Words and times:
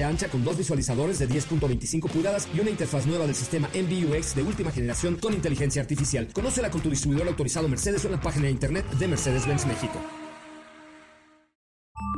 ancha 0.00 0.28
con 0.28 0.42
dos 0.42 0.56
visualizadores 0.56 1.18
de 1.18 1.28
10.25 1.28 2.08
pulgadas 2.08 2.48
y 2.54 2.60
una 2.60 2.70
interfaz 2.70 3.04
nueva 3.04 3.26
del 3.26 3.34
sistema 3.34 3.68
MBUX 3.74 4.34
de 4.34 4.42
última 4.42 4.70
generación 4.70 5.16
con 5.16 5.34
inteligencia 5.34 5.82
artificial. 5.82 6.28
Conócela 6.32 6.70
con 6.70 6.80
tu 6.80 6.88
distribuidor 6.88 7.28
autorizado 7.28 7.68
Mercedes 7.68 8.04
o 8.04 8.08
en 8.08 8.12
la 8.12 8.20
página 8.20 8.46
de 8.46 8.52
internet 8.52 8.88
de 8.92 9.08
Mercedes-Benz 9.08 9.66
México. 9.66 10.00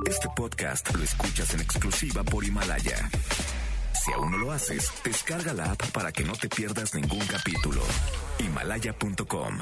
Este 0.06 0.28
podcast 0.36 0.94
lo 0.94 1.02
escuchas 1.02 1.54
en 1.54 1.60
exclusiva 1.60 2.22
por 2.22 2.44
Himalaya. 2.44 3.10
Si 4.04 4.12
aún 4.12 4.30
no 4.30 4.38
lo 4.38 4.52
haces, 4.52 4.92
descarga 5.02 5.54
la 5.54 5.72
app 5.72 5.82
para 5.92 6.12
que 6.12 6.24
no 6.24 6.34
te 6.34 6.48
pierdas 6.48 6.94
ningún 6.94 7.24
capítulo. 7.26 7.80
Himalaya.com. 8.38 9.58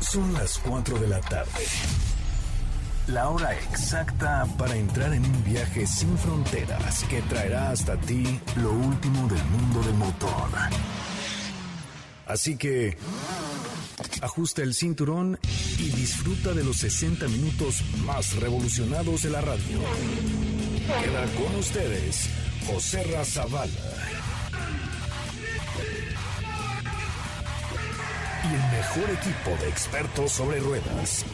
Son 0.00 0.32
las 0.32 0.58
4 0.58 0.98
de 0.98 1.06
la 1.06 1.20
tarde. 1.20 1.64
La 3.08 3.28
hora 3.28 3.52
exacta 3.54 4.46
para 4.56 4.76
entrar 4.76 5.12
en 5.12 5.24
un 5.24 5.44
viaje 5.44 5.86
sin 5.86 6.16
fronteras 6.16 7.02
que 7.04 7.20
traerá 7.22 7.70
hasta 7.70 7.96
ti 7.96 8.40
lo 8.56 8.72
último 8.72 9.28
del 9.28 9.44
mundo 9.46 9.82
del 9.82 9.94
motor. 9.94 10.48
Así 12.26 12.56
que 12.56 12.96
ajusta 14.22 14.62
el 14.62 14.74
cinturón 14.74 15.38
y 15.78 15.90
disfruta 15.90 16.52
de 16.52 16.62
los 16.62 16.76
60 16.76 17.26
minutos 17.26 17.82
más 18.06 18.36
revolucionados 18.36 19.22
de 19.22 19.30
la 19.30 19.40
radio. 19.40 19.80
Queda 21.02 21.26
con 21.36 21.56
ustedes 21.56 22.30
José 22.66 23.02
Razabala. 23.02 23.72
Y 28.44 28.54
el 28.54 28.78
mejor 28.78 29.10
equipo 29.10 29.50
de 29.60 29.68
expertos 29.68 30.32
sobre 30.32 30.60
ruedas. 30.60 31.24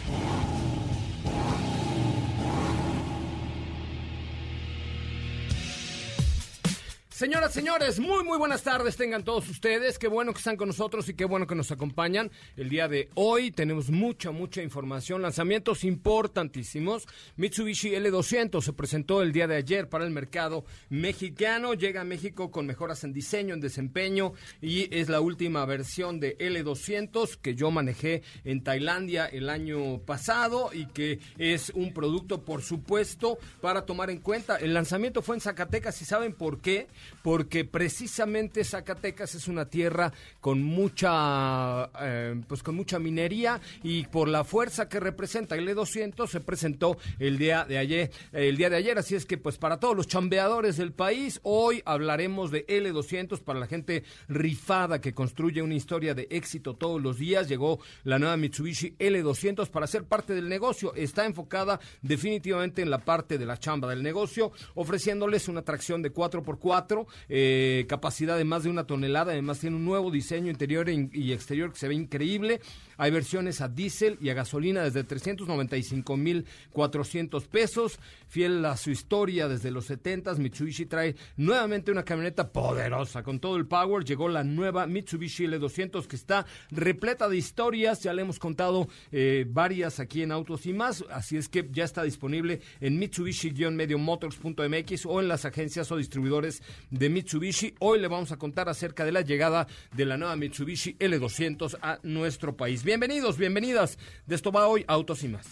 Señoras, 7.19 7.53
señores, 7.53 7.99
muy, 7.99 8.23
muy 8.23 8.39
buenas 8.39 8.63
tardes 8.63 8.97
tengan 8.97 9.25
todos 9.25 9.49
ustedes. 9.49 9.99
Qué 9.99 10.07
bueno 10.07 10.33
que 10.33 10.39
están 10.39 10.57
con 10.57 10.69
nosotros 10.69 11.09
y 11.09 11.15
qué 11.15 11.25
bueno 11.25 11.49
que 11.49 11.57
nos 11.57 11.73
acompañan. 11.73 12.31
El 12.57 12.69
día 12.69 12.87
de 12.87 13.09
hoy 13.15 13.51
tenemos 13.51 13.91
mucha, 13.91 14.31
mucha 14.31 14.63
información, 14.63 15.21
lanzamientos 15.21 15.83
importantísimos. 15.83 17.09
Mitsubishi 17.35 17.91
L200 17.91 18.63
se 18.63 18.73
presentó 18.73 19.21
el 19.21 19.33
día 19.33 19.49
de 19.49 19.57
ayer 19.57 19.89
para 19.89 20.05
el 20.05 20.13
mercado 20.13 20.65
mexicano. 20.91 21.75
Llega 21.75 22.03
a 22.03 22.05
México 22.05 22.53
con 22.53 22.67
mejoras 22.67 23.03
en 23.03 23.13
diseño, 23.13 23.53
en 23.53 23.61
desempeño 23.61 24.35
y 24.63 24.87
es 24.97 25.09
la 25.09 25.21
última 25.21 25.65
versión 25.65 26.21
de 26.21 26.39
L200 26.39 27.39
que 27.39 27.57
yo 27.57 27.73
manejé 27.73 28.23
en 28.45 28.63
Tailandia 28.63 29.27
el 29.27 29.51
año 29.51 29.99
pasado 30.03 30.71
y 30.73 30.87
que 30.87 31.19
es 31.37 31.71
un 31.71 31.93
producto, 31.93 32.45
por 32.45 32.63
supuesto, 32.63 33.39
para 33.61 33.87
tomar 33.87 34.09
en 34.09 34.21
cuenta. 34.21 34.55
El 34.55 34.73
lanzamiento 34.73 35.21
fue 35.21 35.35
en 35.35 35.41
Zacatecas 35.41 36.01
y 36.01 36.05
saben 36.05 36.33
por 36.33 36.61
qué 36.61 36.87
porque 37.23 37.65
precisamente 37.65 38.65
Zacatecas 38.65 39.35
es 39.35 39.49
una 39.49 39.67
tierra 39.67 40.13
con 40.41 40.63
mucha, 40.63 41.91
eh, 42.01 42.41
pues 42.47 42.63
con 42.63 42.75
mucha 42.75 42.99
minería 42.99 43.61
y 43.83 44.05
por 44.07 44.29
la 44.29 44.45
fuerza 44.45 44.89
que 44.89 45.01
representa 45.01 45.57
el 45.57 45.69
E200 45.69 46.27
se 46.29 46.41
presentó 46.41 46.97
el 47.19 47.39
día 47.39 47.65
de 47.65 47.79
ayer, 47.79 48.11
el 48.33 48.57
día 48.57 48.71
de 48.71 48.77
ayer, 48.77 48.99
así 48.99 49.15
es 49.15 49.27
que 49.27 49.39
pues 49.39 49.59
para 49.59 49.79
todos 49.79 49.97
los 49.97 50.07
chambeadores 50.07 50.77
del 50.77 50.93
país 50.93 51.41
hoy 51.43 51.83
hablaremos 51.85 52.51
de 52.51 52.67
L200 52.67 53.41
para 53.43 53.59
la 53.59 53.67
gente 53.67 54.05
rifada 54.29 55.01
que 55.01 55.15
construye 55.15 55.63
una 55.63 55.75
historia 55.75 56.15
de 56.15 56.29
éxito 56.31 56.75
todos 56.75 57.01
los 57.01 57.19
días. 57.19 57.49
Llegó 57.49 57.81
la 58.05 58.19
nueva 58.19 58.37
Mitsubishi 58.37 58.97
L200 58.99 59.69
para 59.69 59.87
ser 59.87 60.05
parte 60.05 60.35
del 60.35 60.49
negocio. 60.49 60.95
Está 60.95 61.27
enfocada 61.27 61.81
definitivamente 62.03 62.83
en 62.83 62.91
la 62.91 62.99
parte 62.99 63.39
de 63.39 63.47
la 63.47 63.59
chamba 63.59 63.89
del 63.89 64.03
negocio, 64.03 64.53
ofreciéndoles 64.75 65.49
una 65.49 65.63
tracción 65.63 66.03
de 66.03 66.13
4x4 66.13 66.98
eh, 67.29 67.87
capacidad 67.89 68.37
de 68.37 68.45
más 68.45 68.65
de 68.65 68.71
una 68.71 68.87
tonelada, 68.87 69.33
además 69.33 69.61
tiene 69.61 69.77
un 69.77 69.85
nuevo 69.85 70.11
diseño 70.11 70.51
interior 70.51 70.89
y 70.89 71.33
exterior 71.33 71.73
que 71.73 71.79
se 71.79 71.89
ve 71.89 71.95
increíble. 71.95 72.61
Hay 72.99 73.11
versiones 73.13 73.61
a 73.61 73.69
diésel 73.69 74.19
y 74.21 74.29
a 74.29 74.35
gasolina 74.35 74.83
desde 74.83 75.05
395 75.05 76.17
mil 76.17 76.45
400 76.73 77.47
pesos. 77.47 78.01
Fiel 78.27 78.65
a 78.65 78.77
su 78.77 78.91
historia 78.91 79.47
desde 79.47 79.71
los 79.71 79.85
70, 79.87 80.35
Mitsubishi 80.35 80.87
trae 80.87 81.15
nuevamente 81.37 81.93
una 81.93 82.05
camioneta 82.05 82.51
poderosa 82.53 83.23
con 83.23 83.39
todo 83.39 83.55
el 83.57 83.67
power. 83.67 84.05
Llegó 84.05 84.29
la 84.29 84.43
nueva 84.43 84.89
Mitsubishi 84.89 85.47
L200 85.47 86.07
que 86.07 86.17
está 86.17 86.45
repleta 86.73 87.29
de 87.29 87.37
historias. 87.37 88.03
Ya 88.03 88.13
le 88.13 88.23
hemos 88.23 88.41
contado 88.41 88.89
eh, 89.13 89.47
varias 89.49 90.01
aquí 90.01 90.23
en 90.23 90.33
Autos 90.33 90.67
y 90.67 90.73
más. 90.73 91.05
Así 91.11 91.37
es 91.37 91.49
que 91.49 91.69
ya 91.71 91.85
está 91.85 92.03
disponible 92.03 92.61
en 92.81 93.01
Mitsubishi-Motors.mx 93.01 95.07
o 95.07 95.21
en 95.21 95.29
las 95.29 95.45
agencias 95.45 95.93
o 95.93 95.97
distribuidores 95.97 96.65
de 96.91 97.09
Mitsubishi. 97.09 97.77
Hoy 97.79 98.01
le 98.01 98.09
vamos 98.09 98.33
a 98.33 98.39
contar 98.39 98.69
acerca 98.69 99.05
de 99.05 99.13
la 99.13 99.21
llegada 99.21 99.69
de 99.95 100.05
la 100.05 100.17
nueva 100.17 100.35
Mitsubishi 100.35 100.97
L200 100.99 101.79
a 101.81 102.01
nuestro 102.03 102.57
país. 102.57 102.83
Bienvenidos, 102.89 103.37
bienvenidas. 103.37 103.99
De 104.25 104.35
esto 104.35 104.51
va 104.51 104.67
hoy 104.67 104.87
Autos 104.89 105.23
y 105.23 105.29
más. 105.29 105.47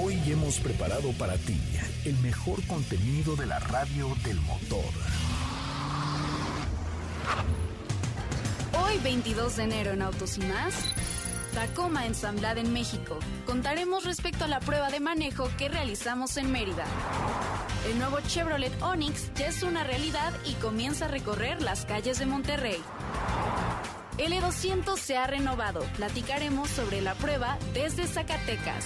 Hoy 0.00 0.16
hemos 0.28 0.60
preparado 0.60 1.10
para 1.18 1.34
ti 1.36 1.60
el 2.04 2.16
mejor 2.18 2.64
contenido 2.68 3.34
de 3.34 3.46
la 3.46 3.58
radio 3.58 4.06
del 4.24 4.40
motor. 4.42 4.84
Hoy 8.80 8.98
22 9.02 9.56
de 9.56 9.64
enero 9.64 9.90
en 9.90 10.02
Autos 10.02 10.38
y 10.38 10.42
más. 10.42 10.74
Tacoma 11.54 12.06
ensamblada 12.06 12.60
en 12.60 12.72
México. 12.72 13.18
Contaremos 13.44 14.04
respecto 14.04 14.44
a 14.44 14.48
la 14.48 14.60
prueba 14.60 14.90
de 14.90 15.00
manejo 15.00 15.50
que 15.58 15.68
realizamos 15.68 16.36
en 16.36 16.52
Mérida. 16.52 16.84
El 17.90 17.98
nuevo 17.98 18.20
Chevrolet 18.28 18.80
Onix 18.80 19.34
ya 19.34 19.48
es 19.48 19.64
una 19.64 19.82
realidad 19.82 20.32
y 20.46 20.52
comienza 20.62 21.06
a 21.06 21.08
recorrer 21.08 21.60
las 21.62 21.84
calles 21.84 22.20
de 22.20 22.26
Monterrey. 22.26 22.80
El 24.20 24.34
E200 24.34 24.98
se 24.98 25.16
ha 25.16 25.26
renovado. 25.26 25.80
Platicaremos 25.96 26.68
sobre 26.68 27.00
la 27.00 27.14
prueba 27.14 27.56
desde 27.72 28.06
Zacatecas. 28.06 28.84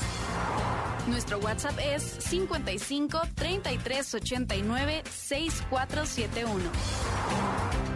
Nuestro 1.08 1.38
WhatsApp 1.38 1.76
es 1.82 2.04
55 2.04 3.20
33 3.34 4.14
89 4.14 5.02
6471. 5.10 7.93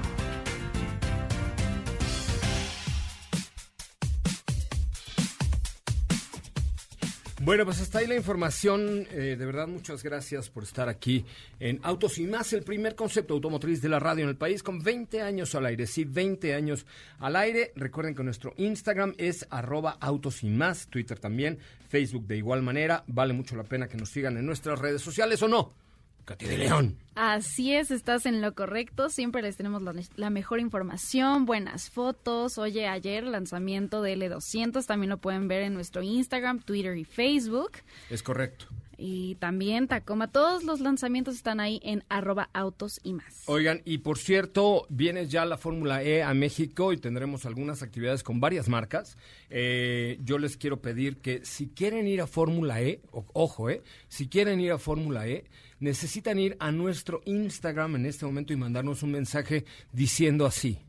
Bueno, 7.48 7.64
pues 7.64 7.80
hasta 7.80 8.00
ahí 8.00 8.06
la 8.06 8.14
información. 8.14 9.06
Eh, 9.10 9.34
de 9.38 9.46
verdad, 9.46 9.66
muchas 9.66 10.02
gracias 10.02 10.50
por 10.50 10.64
estar 10.64 10.90
aquí 10.90 11.24
en 11.58 11.80
Autos 11.82 12.18
y 12.18 12.26
Más, 12.26 12.52
el 12.52 12.62
primer 12.62 12.94
concepto 12.94 13.32
automotriz 13.32 13.80
de 13.80 13.88
la 13.88 13.98
radio 13.98 14.24
en 14.24 14.28
el 14.28 14.36
país 14.36 14.62
con 14.62 14.80
20 14.82 15.22
años 15.22 15.54
al 15.54 15.64
aire. 15.64 15.86
Sí, 15.86 16.04
20 16.04 16.52
años 16.52 16.84
al 17.18 17.36
aire. 17.36 17.72
Recuerden 17.74 18.14
que 18.14 18.22
nuestro 18.22 18.52
Instagram 18.58 19.14
es 19.16 19.46
arroba 19.48 19.96
Autos 19.98 20.44
y 20.44 20.50
Más, 20.50 20.88
Twitter 20.88 21.18
también, 21.18 21.58
Facebook 21.88 22.26
de 22.26 22.36
igual 22.36 22.60
manera. 22.60 23.02
Vale 23.06 23.32
mucho 23.32 23.56
la 23.56 23.64
pena 23.64 23.88
que 23.88 23.96
nos 23.96 24.10
sigan 24.10 24.36
en 24.36 24.44
nuestras 24.44 24.78
redes 24.78 25.00
sociales 25.00 25.42
o 25.42 25.48
no. 25.48 25.87
Katy 26.28 26.46
de 26.46 26.58
León. 26.58 26.98
Así 27.14 27.74
es, 27.74 27.90
estás 27.90 28.26
en 28.26 28.42
lo 28.42 28.54
correcto. 28.54 29.08
Siempre 29.08 29.40
les 29.40 29.56
tenemos 29.56 29.82
la, 30.16 30.30
mejor 30.30 30.60
información, 30.60 31.46
buenas 31.46 31.88
fotos. 31.88 32.58
Oye, 32.58 32.86
ayer 32.86 33.24
lanzamiento 33.24 34.02
de 34.02 34.14
L200, 34.14 34.84
también 34.84 35.08
lo 35.08 35.16
pueden 35.16 35.48
ver 35.48 35.62
en 35.62 35.72
nuestro 35.72 36.02
Instagram, 36.02 36.60
Twitter 36.60 36.98
y 36.98 37.04
Facebook. 37.04 37.72
Es 38.10 38.22
correcto. 38.22 38.66
Y 39.00 39.36
también 39.36 39.86
Tacoma, 39.86 40.32
todos 40.32 40.64
los 40.64 40.80
lanzamientos 40.80 41.36
están 41.36 41.60
ahí 41.60 41.80
en 41.84 42.02
arroba 42.08 42.50
autos 42.52 42.98
y 43.04 43.14
más. 43.14 43.44
Oigan, 43.46 43.80
y 43.84 43.98
por 43.98 44.18
cierto, 44.18 44.86
viene 44.88 45.28
ya 45.28 45.44
la 45.44 45.56
Fórmula 45.56 46.02
E 46.02 46.24
a 46.24 46.34
México 46.34 46.92
y 46.92 46.96
tendremos 46.96 47.46
algunas 47.46 47.84
actividades 47.84 48.24
con 48.24 48.40
varias 48.40 48.68
marcas. 48.68 49.16
Eh, 49.50 50.18
yo 50.24 50.38
les 50.38 50.56
quiero 50.56 50.82
pedir 50.82 51.18
que 51.18 51.44
si 51.44 51.68
quieren 51.68 52.08
ir 52.08 52.20
a 52.20 52.26
Fórmula 52.26 52.82
E, 52.82 53.00
ojo, 53.12 53.70
eh, 53.70 53.82
si 54.08 54.28
quieren 54.28 54.60
ir 54.60 54.72
a 54.72 54.78
Fórmula 54.78 55.28
E, 55.28 55.44
necesitan 55.78 56.40
ir 56.40 56.56
a 56.58 56.72
nuestro 56.72 57.22
Instagram 57.24 57.94
en 57.94 58.06
este 58.06 58.26
momento 58.26 58.52
y 58.52 58.56
mandarnos 58.56 59.04
un 59.04 59.12
mensaje 59.12 59.64
diciendo 59.92 60.44
así, 60.44 60.80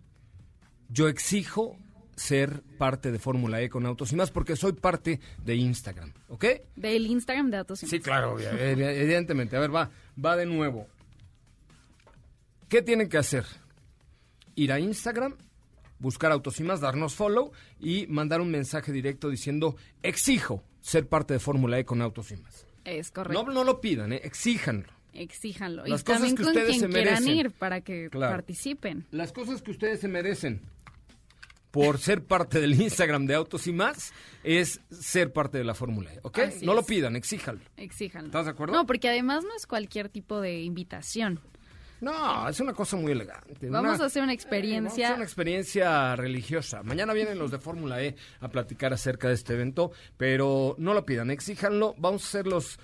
yo 0.90 1.08
exijo 1.08 1.78
ser 2.20 2.62
parte 2.78 3.12
de 3.12 3.18
Fórmula 3.20 3.62
E 3.62 3.70
con 3.70 3.86
Autos 3.86 4.12
y 4.12 4.16
más 4.16 4.30
porque 4.30 4.56
soy 4.56 4.74
parte 4.74 5.20
de 5.44 5.56
Instagram, 5.56 6.12
¿ok? 6.28 6.46
Del 6.76 7.06
Instagram 7.08 7.50
de 7.50 7.58
Autos 7.58 7.82
y 7.84 7.88
Sí, 7.88 8.00
claro, 8.00 8.38
evidentemente. 8.40 9.56
A 9.56 9.60
ver, 9.62 9.74
va, 9.74 9.90
va 10.24 10.36
de 10.36 10.46
nuevo. 10.46 10.88
¿Qué 12.68 12.82
tienen 12.82 13.10
que 13.10 13.18
hacer? 13.18 13.46
Ir 14.56 14.72
a 14.72 14.80
Instagram, 14.80 15.36
buscar 16.00 16.32
Autos 16.32 16.60
y 16.60 16.64
más, 16.64 16.82
darnos 16.82 17.16
follow 17.16 17.52
y 17.80 18.06
mandar 18.08 18.42
un 18.42 18.52
mensaje 18.52 18.92
directo 18.92 19.30
diciendo 19.30 19.76
exijo 20.04 20.64
ser 20.82 21.08
parte 21.08 21.34
de 21.34 21.40
Fórmula 21.40 21.80
E 21.80 21.86
con 21.86 22.02
Autos 22.02 22.32
y 22.32 22.38
más. 22.38 22.66
Es 22.86 23.12
correcto. 23.12 23.44
No, 23.44 23.52
no 23.52 23.64
lo 23.64 23.82
pidan, 23.82 24.14
¿eh? 24.14 24.22
exíjanlo. 24.24 24.88
Exíjanlo. 25.14 25.86
Las 25.88 26.02
y 26.02 26.04
cosas 26.04 26.20
también 26.22 26.36
que 26.36 26.44
con 26.44 26.52
ustedes 26.52 26.70
quien 26.70 26.80
se 26.82 26.88
quieran 26.90 27.24
merecen. 27.24 27.36
ir 27.46 27.52
para 27.52 27.82
que 27.82 28.10
Claro. 28.12 28.32
participen. 28.32 29.06
Las 29.12 29.32
cosas 29.32 29.62
que 29.62 29.72
ustedes 29.72 30.00
se 30.00 30.08
merecen 30.08 30.62
por 31.72 31.98
ser 32.00 32.24
parte 32.24 32.60
del 32.60 32.80
Instagram 32.82 33.26
de 33.28 33.36
Autos 33.36 33.68
y 33.68 33.74
más 33.74 34.12
es 34.44 34.82
ser 34.90 35.32
parte 35.34 35.58
de 35.60 35.64
la 35.64 35.76
Fórmula 35.76 36.14
E, 36.14 36.20
¿ok? 36.24 36.40
Así 36.40 36.66
no 36.66 36.74
lo 36.74 36.84
pidan, 36.84 37.16
exíjanlo. 37.16 37.62
Exíjanlo. 37.78 38.28
¿Estás 38.28 38.46
de 38.46 38.52
acuerdo? 38.52 38.74
No, 38.74 38.86
porque 38.86 39.10
además 39.10 39.44
no 39.44 39.56
es 39.56 39.68
cualquier 39.68 40.10
tipo 40.10 40.42
de 40.42 40.62
invitación. 40.62 41.40
No, 42.02 42.48
es 42.48 42.58
una 42.62 42.72
cosa 42.74 42.96
muy 42.96 43.12
elegante. 43.12 43.70
Vamos 43.70 43.96
una- 43.96 44.04
a 44.04 44.08
hacer 44.08 44.24
una 44.24 44.28
Vamos 44.28 44.30
a 44.30 44.34
experiencia. 44.34 45.06
hacer 45.08 45.16
una 45.18 45.26
experiencia 45.26 46.16
religiosa. 46.16 46.82
Mañana 46.82 47.12
vienen 47.14 47.38
los 47.38 47.52
de 47.52 47.60
Fórmula 47.60 48.02
E 48.02 48.16
a 48.40 48.48
platicar 48.48 48.94
acerca 48.94 49.28
de 49.28 49.34
este 49.34 49.54
evento, 49.54 49.92
pero 50.16 50.76
no 50.80 50.94
lo 50.94 51.06
pidan, 51.06 51.30
exíjanlo. 51.30 51.96
Vamos 51.98 52.24
a 52.24 52.28
hacer 52.28 52.48
los... 52.48 52.80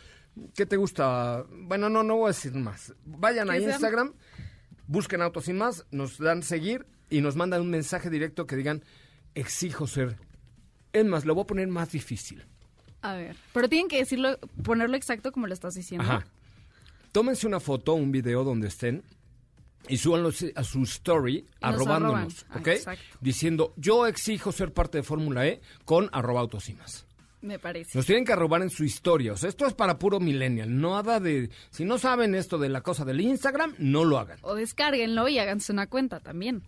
¿Qué 0.54 0.66
te 0.66 0.76
gusta? 0.76 1.46
Bueno, 1.50 1.90
no, 1.90 2.04
no 2.04 2.18
voy 2.18 2.26
a 2.26 2.28
decir 2.34 2.54
más. 2.56 2.94
Vayan 3.06 3.50
a 3.50 3.58
Instagram, 3.58 4.14
busquen 4.86 5.22
Autos 5.22 5.48
y 5.48 5.54
más, 5.54 5.86
nos 5.92 6.18
dan 6.18 6.44
seguir 6.44 6.86
y 7.10 7.22
nos 7.22 7.36
mandan 7.36 7.62
un 7.62 7.70
mensaje 7.70 8.10
directo 8.10 8.46
que 8.46 8.56
digan, 8.56 8.84
exijo 9.34 9.88
ser... 9.88 10.18
Es 10.94 11.06
más, 11.06 11.26
lo 11.26 11.36
voy 11.36 11.44
a 11.44 11.48
poner 11.48 11.68
más 11.68 11.92
difícil. 11.92 12.46
A 13.02 13.14
ver. 13.14 13.36
Pero 13.54 13.68
tienen 13.68 13.88
que 13.88 13.98
decirlo, 13.98 14.40
ponerlo 14.64 14.96
exacto 14.96 15.32
como 15.32 15.48
lo 15.48 15.54
estás 15.54 15.76
diciendo. 15.76 16.06
Ajá. 16.06 16.26
Tómense 17.12 17.46
una 17.48 17.60
foto, 17.60 17.94
un 17.94 18.12
video 18.12 18.44
donde 18.44 18.68
estén 18.68 19.04
y 19.88 19.98
súbanlo 19.98 20.32
a 20.56 20.64
su 20.64 20.84
story 20.84 21.38
Y 21.38 21.44
nos 21.62 21.76
arrobándonos. 21.76 22.46
¿ok? 22.56 22.68
Ah, 22.68 22.74
exacto. 22.74 23.18
Diciendo, 23.22 23.74
yo 23.78 24.08
exijo 24.08 24.52
ser 24.52 24.74
parte 24.74 24.98
de 25.00 25.04
Fórmula 25.04 25.46
E 25.48 25.62
con 25.84 26.10
arroba 26.12 26.42
autos 26.42 26.70
y 26.70 26.74
más. 26.74 27.06
Me 27.46 27.60
parece. 27.60 27.98
Nos 27.98 28.06
tienen 28.08 28.26
que 28.26 28.34
arrobar 28.34 28.62
en 28.64 28.70
su 28.72 28.84
historia. 28.84 29.34
O 29.34 29.38
sea, 29.38 29.50
esto 29.50 29.68
es 29.68 29.74
para 29.74 30.00
puro 30.00 30.20
millennial. 30.20 30.80
No 30.82 30.96
nada 30.96 31.20
de... 31.20 31.50
Si 31.70 31.86
no 31.86 31.98
saben 32.00 32.34
esto 32.34 32.58
de 32.58 32.70
la 32.70 32.82
cosa 32.82 33.06
del 33.06 33.22
Instagram, 33.22 33.76
no 33.78 34.04
lo 34.04 34.18
hagan. 34.18 34.40
O 34.42 34.56
descárguenlo 34.56 35.28
y 35.28 35.38
háganse 35.38 35.72
una 35.72 35.88
cuenta 35.88 36.20
también. 36.20 36.64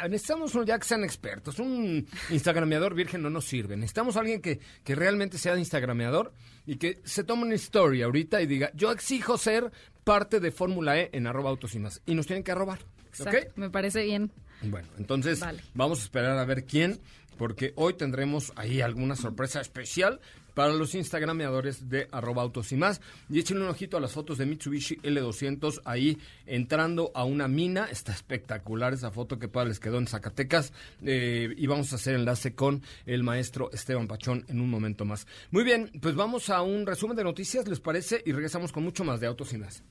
Ah, 0.00 0.08
necesitamos 0.08 0.54
un- 0.54 0.64
ya 0.64 0.78
que 0.78 0.84
sean 0.86 1.04
expertos. 1.04 1.58
Un 1.58 2.06
instagrameador 2.30 2.94
virgen 2.94 3.22
no 3.22 3.28
nos 3.30 3.44
sirve. 3.44 3.76
Necesitamos 3.76 4.16
alguien 4.16 4.40
que, 4.40 4.58
que 4.84 4.94
realmente 4.94 5.36
sea 5.36 5.58
instagrameador 5.58 6.32
y 6.64 6.76
que 6.76 7.00
se 7.04 7.22
tome 7.24 7.42
una 7.42 7.54
story 7.56 8.00
ahorita 8.02 8.40
y 8.40 8.46
diga, 8.46 8.70
yo 8.74 8.90
exijo 8.92 9.36
ser 9.36 9.70
parte 10.04 10.40
de 10.40 10.50
Fórmula 10.50 10.98
E 10.98 11.10
en 11.12 11.26
arroba 11.26 11.50
autos 11.50 11.74
y 11.74 11.78
más. 11.78 12.00
Y 12.06 12.14
nos 12.14 12.26
tienen 12.26 12.42
que 12.42 12.52
arrobar. 12.52 12.78
Exacto. 13.08 13.52
Me 13.56 13.68
parece 13.70 14.02
bien. 14.04 14.32
Bueno, 14.62 14.88
entonces 14.98 15.40
Vale. 15.40 15.62
vamos 15.74 16.00
a 16.00 16.02
esperar 16.04 16.38
a 16.38 16.44
ver 16.46 16.64
quién, 16.64 16.98
porque 17.36 17.72
hoy 17.76 17.94
tendremos 17.94 18.52
ahí 18.56 18.80
alguna 18.80 19.16
sorpresa 19.16 19.60
especial 19.60 20.20
para 20.56 20.72
los 20.72 20.94
instagrameadores 20.94 21.90
de 21.90 22.08
arroba 22.10 22.40
autos 22.40 22.72
y 22.72 22.76
más. 22.76 23.02
Y 23.28 23.38
échenle 23.38 23.64
un 23.64 23.68
ojito 23.68 23.98
a 23.98 24.00
las 24.00 24.12
fotos 24.12 24.38
de 24.38 24.46
Mitsubishi 24.46 24.96
L200 25.02 25.82
ahí 25.84 26.16
entrando 26.46 27.12
a 27.14 27.24
una 27.24 27.46
mina. 27.46 27.88
Está 27.90 28.12
espectacular 28.12 28.94
esa 28.94 29.10
foto 29.10 29.38
que 29.38 29.48
para 29.48 29.68
les 29.68 29.78
quedó 29.78 29.98
en 29.98 30.06
Zacatecas. 30.06 30.72
Eh, 31.04 31.54
y 31.58 31.66
vamos 31.66 31.92
a 31.92 31.96
hacer 31.96 32.14
enlace 32.14 32.54
con 32.54 32.82
el 33.04 33.22
maestro 33.22 33.70
Esteban 33.70 34.08
Pachón 34.08 34.46
en 34.48 34.62
un 34.62 34.70
momento 34.70 35.04
más. 35.04 35.26
Muy 35.50 35.62
bien, 35.62 35.90
pues 36.00 36.14
vamos 36.14 36.48
a 36.48 36.62
un 36.62 36.86
resumen 36.86 37.18
de 37.18 37.24
noticias, 37.24 37.68
¿les 37.68 37.80
parece? 37.80 38.22
Y 38.24 38.32
regresamos 38.32 38.72
con 38.72 38.82
mucho 38.82 39.04
más 39.04 39.20
de 39.20 39.26
autos 39.26 39.52
y 39.52 39.58
más. 39.58 39.82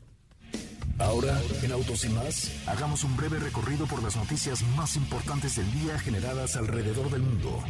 Ahora, 0.97 1.41
en 1.61 1.71
Autos 1.71 2.05
y 2.05 2.09
más, 2.09 2.51
hagamos 2.67 3.03
un 3.03 3.17
breve 3.17 3.39
recorrido 3.39 3.85
por 3.85 4.01
las 4.01 4.15
noticias 4.15 4.61
más 4.77 4.95
importantes 4.95 5.57
del 5.57 5.71
día 5.73 5.99
generadas 5.99 6.55
alrededor 6.55 7.09
del 7.09 7.21
mundo. 7.21 7.61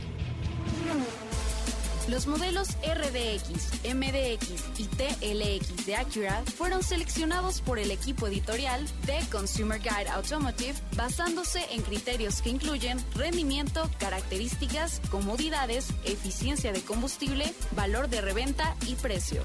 Los 2.07 2.27
modelos 2.27 2.67
RDX, 2.83 3.95
MDX 3.95 4.79
y 4.79 4.85
TLX 4.85 5.87
de 5.87 5.95
Acura 5.95 6.43
fueron 6.55 6.83
seleccionados 6.83 7.61
por 7.61 7.79
el 7.79 7.89
equipo 7.89 8.27
editorial 8.27 8.85
de 9.07 9.17
Consumer 9.31 9.79
Guide 9.79 10.09
Automotive 10.09 10.75
basándose 10.95 11.65
en 11.71 11.81
criterios 11.81 12.43
que 12.43 12.51
incluyen 12.51 12.99
rendimiento, 13.15 13.89
características, 13.97 15.01
comodidades, 15.09 15.87
eficiencia 16.03 16.71
de 16.71 16.81
combustible, 16.81 17.51
valor 17.75 18.07
de 18.07 18.21
reventa 18.21 18.75
y 18.85 18.93
precio. 18.93 19.41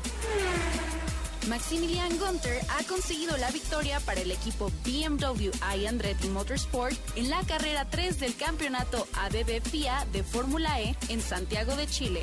Maximilian 1.48 2.18
Gunther 2.18 2.60
ha 2.68 2.84
conseguido 2.84 3.36
la 3.38 3.50
victoria 3.50 4.00
para 4.00 4.20
el 4.20 4.30
equipo 4.30 4.70
BMW 4.84 5.50
i 5.76 5.86
Andretti 5.86 6.28
Motorsport 6.28 6.96
en 7.16 7.30
la 7.30 7.42
carrera 7.44 7.88
3 7.88 8.20
del 8.20 8.36
campeonato 8.36 9.06
ABB 9.14 9.62
FIA 9.62 10.06
de 10.12 10.22
Fórmula 10.22 10.80
E 10.80 10.94
en 11.08 11.20
Santiago 11.20 11.76
de 11.76 11.86
Chile. 11.86 12.22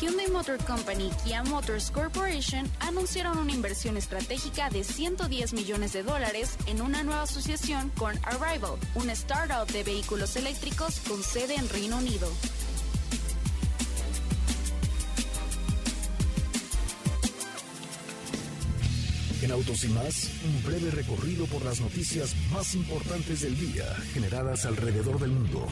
Hyundai 0.00 0.28
Motor 0.28 0.58
Company 0.64 1.06
y 1.06 1.22
Kia 1.22 1.44
Motors 1.44 1.90
Corporation 1.92 2.68
anunciaron 2.80 3.38
una 3.38 3.52
inversión 3.52 3.96
estratégica 3.96 4.68
de 4.68 4.82
110 4.82 5.52
millones 5.52 5.92
de 5.92 6.02
dólares 6.02 6.56
en 6.66 6.82
una 6.82 7.04
nueva 7.04 7.22
asociación 7.22 7.90
con 7.90 8.18
Arrival, 8.24 8.78
una 8.96 9.12
startup 9.12 9.70
de 9.72 9.84
vehículos 9.84 10.34
eléctricos 10.34 10.98
con 11.08 11.22
sede 11.22 11.54
en 11.54 11.68
Reino 11.68 11.98
Unido. 11.98 12.28
En 19.42 19.50
Autos 19.50 19.84
y 19.84 19.88
más, 19.88 20.30
un 20.44 20.62
breve 20.64 20.90
recorrido 20.92 21.46
por 21.46 21.64
las 21.64 21.80
noticias 21.80 22.34
más 22.52 22.74
importantes 22.74 23.40
del 23.40 23.58
día 23.58 23.84
generadas 24.12 24.64
alrededor 24.66 25.18
del 25.18 25.30
mundo. 25.30 25.66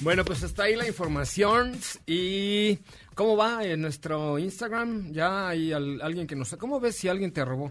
Bueno, 0.00 0.24
pues 0.24 0.42
hasta 0.42 0.64
ahí 0.64 0.74
la 0.74 0.88
información. 0.88 1.72
¿Y 2.06 2.78
cómo 3.14 3.36
va 3.36 3.64
en 3.64 3.80
nuestro 3.82 4.38
Instagram? 4.38 5.12
Ya 5.12 5.48
hay 5.48 5.72
al- 5.72 6.00
alguien 6.02 6.26
que 6.26 6.34
nos... 6.34 6.54
¿Cómo 6.56 6.80
ves 6.80 6.96
si 6.96 7.08
alguien 7.08 7.32
te 7.32 7.44
robó? 7.44 7.70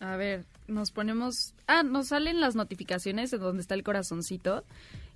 A 0.00 0.16
ver, 0.16 0.46
nos 0.66 0.90
ponemos... 0.92 1.52
Ah, 1.66 1.82
nos 1.82 2.08
salen 2.08 2.40
las 2.40 2.54
notificaciones 2.54 3.30
de 3.30 3.38
donde 3.38 3.60
está 3.60 3.74
el 3.74 3.82
corazoncito. 3.84 4.64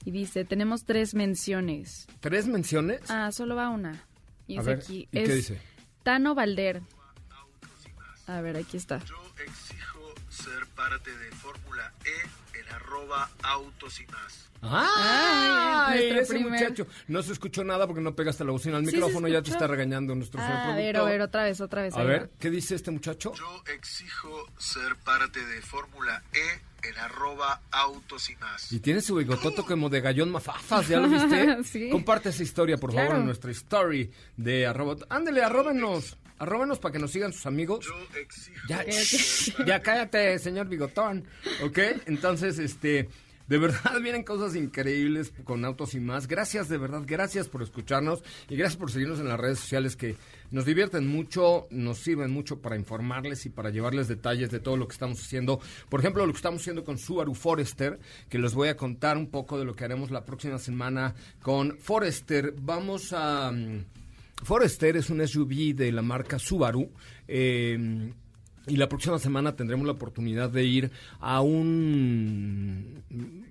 Y 0.05 0.11
dice, 0.11 0.45
tenemos 0.45 0.85
tres 0.85 1.15
menciones. 1.15 2.07
¿Tres 2.21 2.47
menciones? 2.47 3.01
Ah, 3.09 3.31
solo 3.33 3.55
va 3.57 3.69
una. 3.69 4.05
Y 4.47 4.57
A 4.57 4.61
es 4.61 4.67
ver, 4.67 4.79
aquí. 4.79 5.09
¿y 5.13 5.19
es 5.19 5.29
qué 5.29 5.35
dice? 5.35 5.61
Tano 6.03 6.35
Valder. 6.35 6.83
A 8.27 8.41
ver, 8.41 8.57
aquí 8.57 8.77
está. 8.77 8.99
Yo 9.05 9.17
exijo 9.45 10.15
ser 10.29 10.67
parte 10.75 11.11
de 11.17 11.31
Fórmula 11.33 11.93
E 12.05 12.29
arroba 12.93 13.31
autos 13.43 14.01
y 14.01 14.07
más. 14.07 14.49
¡Ah! 14.65 15.87
Ay, 15.89 16.11
ese 16.11 16.35
primer- 16.35 16.53
muchacho. 16.53 16.87
No 17.09 17.23
se 17.23 17.33
escuchó 17.33 17.65
nada 17.65 17.87
porque 17.87 18.01
no 18.01 18.15
pegaste 18.15 18.45
la 18.45 18.53
bocina 18.53 18.77
al 18.77 18.87
Sí, 18.87 18.93
micrófono. 18.93 19.27
ya 19.29 19.43
te 19.43 19.51
está 19.51 19.67
regañando 19.67 20.15
nuestro 20.15 20.41
señor 20.41 20.57
Ah, 20.57 20.73
a 20.73 20.77
ver, 20.77 20.97
a 20.97 21.03
ver, 21.03 21.21
otra 21.21 21.45
vez, 21.45 21.61
otra 21.61 21.83
vez. 21.83 21.95
A 21.97 22.05
ver, 22.05 22.25
va. 22.25 22.29
¿qué 22.39 22.51
dice 22.51 22.75
este 22.77 22.91
muchacho? 22.93 23.33
Yo 23.35 23.63
exijo 23.75 24.47
ser 24.59 24.95
parte 25.05 25.45
de 25.45 25.61
Fórmula 25.63 26.23
E 26.33 26.89
en 26.89 26.99
arroba 26.99 27.61
autos 27.73 28.31
y 28.31 28.37
más. 28.37 28.73
Y 28.73 28.79
tiene 28.81 29.01
su 29.01 29.17
bigototo 29.17 29.65
como 29.65 29.89
de 29.89 30.01
gallón 30.01 30.31
mafafas, 30.31 30.87
¿ya 30.89 31.01
lo 31.01 31.09
viste? 31.09 31.59
Sí. 31.65 31.91
Comparte 31.91 32.29
esa 32.29 32.43
historia, 32.45 32.77
por 32.77 32.93
favor, 32.93 33.17
en 33.17 33.27
nuestra 33.27 33.51
story 33.53 34.11
de 34.37 34.67
arroba. 34.67 34.97
Ándele, 35.09 35.43
arróbenos. 35.43 36.17
Arróbenos 36.43 36.81
para 36.81 36.93
que 36.93 36.99
nos 36.99 37.13
sigan 37.13 37.33
sus 37.33 37.47
amigos. 37.47 37.87
Yo 37.87 38.81
exijo 38.81 39.63
ya 39.67 39.81
cállate, 39.81 40.37
señor 40.41 40.67
Bigotón. 40.67 41.25
¿Ok? 41.63 41.79
Entonces, 42.07 42.59
este. 42.59 43.09
De 43.47 43.59
verdad 43.59 44.01
vienen 44.03 44.25
cosas 44.25 44.57
increíbles 44.57 45.33
con 45.45 45.65
Autos 45.65 45.95
y 45.95 46.01
más. 46.01 46.27
Gracias, 46.27 46.69
de 46.69 46.79
verdad, 46.79 47.03
gracias 47.07 47.47
por 47.47 47.63
escucharnos 47.63 48.25
y 48.49 48.57
gracias 48.57 48.77
por 48.77 48.91
seguirnos 48.91 49.21
en 49.21 49.29
las 49.29 49.39
redes 49.39 49.61
sociales 49.61 49.95
que 49.95 50.17
nos 50.51 50.65
divierten 50.65 51.07
mucho, 51.07 51.69
nos 51.71 51.99
sirven 51.99 52.33
mucho 52.33 52.61
para 52.61 52.77
informarles 52.77 53.47
y 53.47 53.51
para 53.51 53.71
llevarles 53.71 54.09
detalles 54.09 54.51
de 54.51 54.59
todo 54.59 54.77
lo 54.77 54.89
que 54.89 54.95
estamos 54.95 55.21
haciendo. 55.21 55.61
Por 55.89 56.01
ejemplo, 56.01 56.27
lo 56.27 56.33
que 56.33 56.39
estamos 56.39 56.63
haciendo 56.63 56.83
con 56.83 56.99
Subaru 56.99 57.35
Forester, 57.35 58.01
que 58.29 58.39
les 58.39 58.55
voy 58.55 58.69
a 58.69 58.77
contar 58.77 59.17
un 59.17 59.29
poco 59.31 59.61
de 59.61 59.65
lo 59.65 59.77
que 59.77 59.85
haremos 59.85 60.11
la 60.11 60.25
próxima 60.25 60.59
semana 60.59 61.15
con 61.41 61.79
Forester. 61.79 62.53
Vamos 62.59 63.13
a... 63.13 63.53
mm, 63.53 64.02
Forester 64.43 64.97
es 64.97 65.11
un 65.11 65.27
SUV 65.27 65.75
de 65.75 65.93
la 65.93 66.03
marca 66.03 66.39
Subaru. 66.39 66.91
eh, 67.29 68.13
y 68.67 68.77
la 68.77 68.89
próxima 68.89 69.19
semana 69.19 69.57
tendremos 69.57 69.87
la 69.87 69.93
oportunidad 69.93 70.49
de 70.51 70.65
ir 70.65 70.91
a 71.21 71.41
un. 71.41 73.03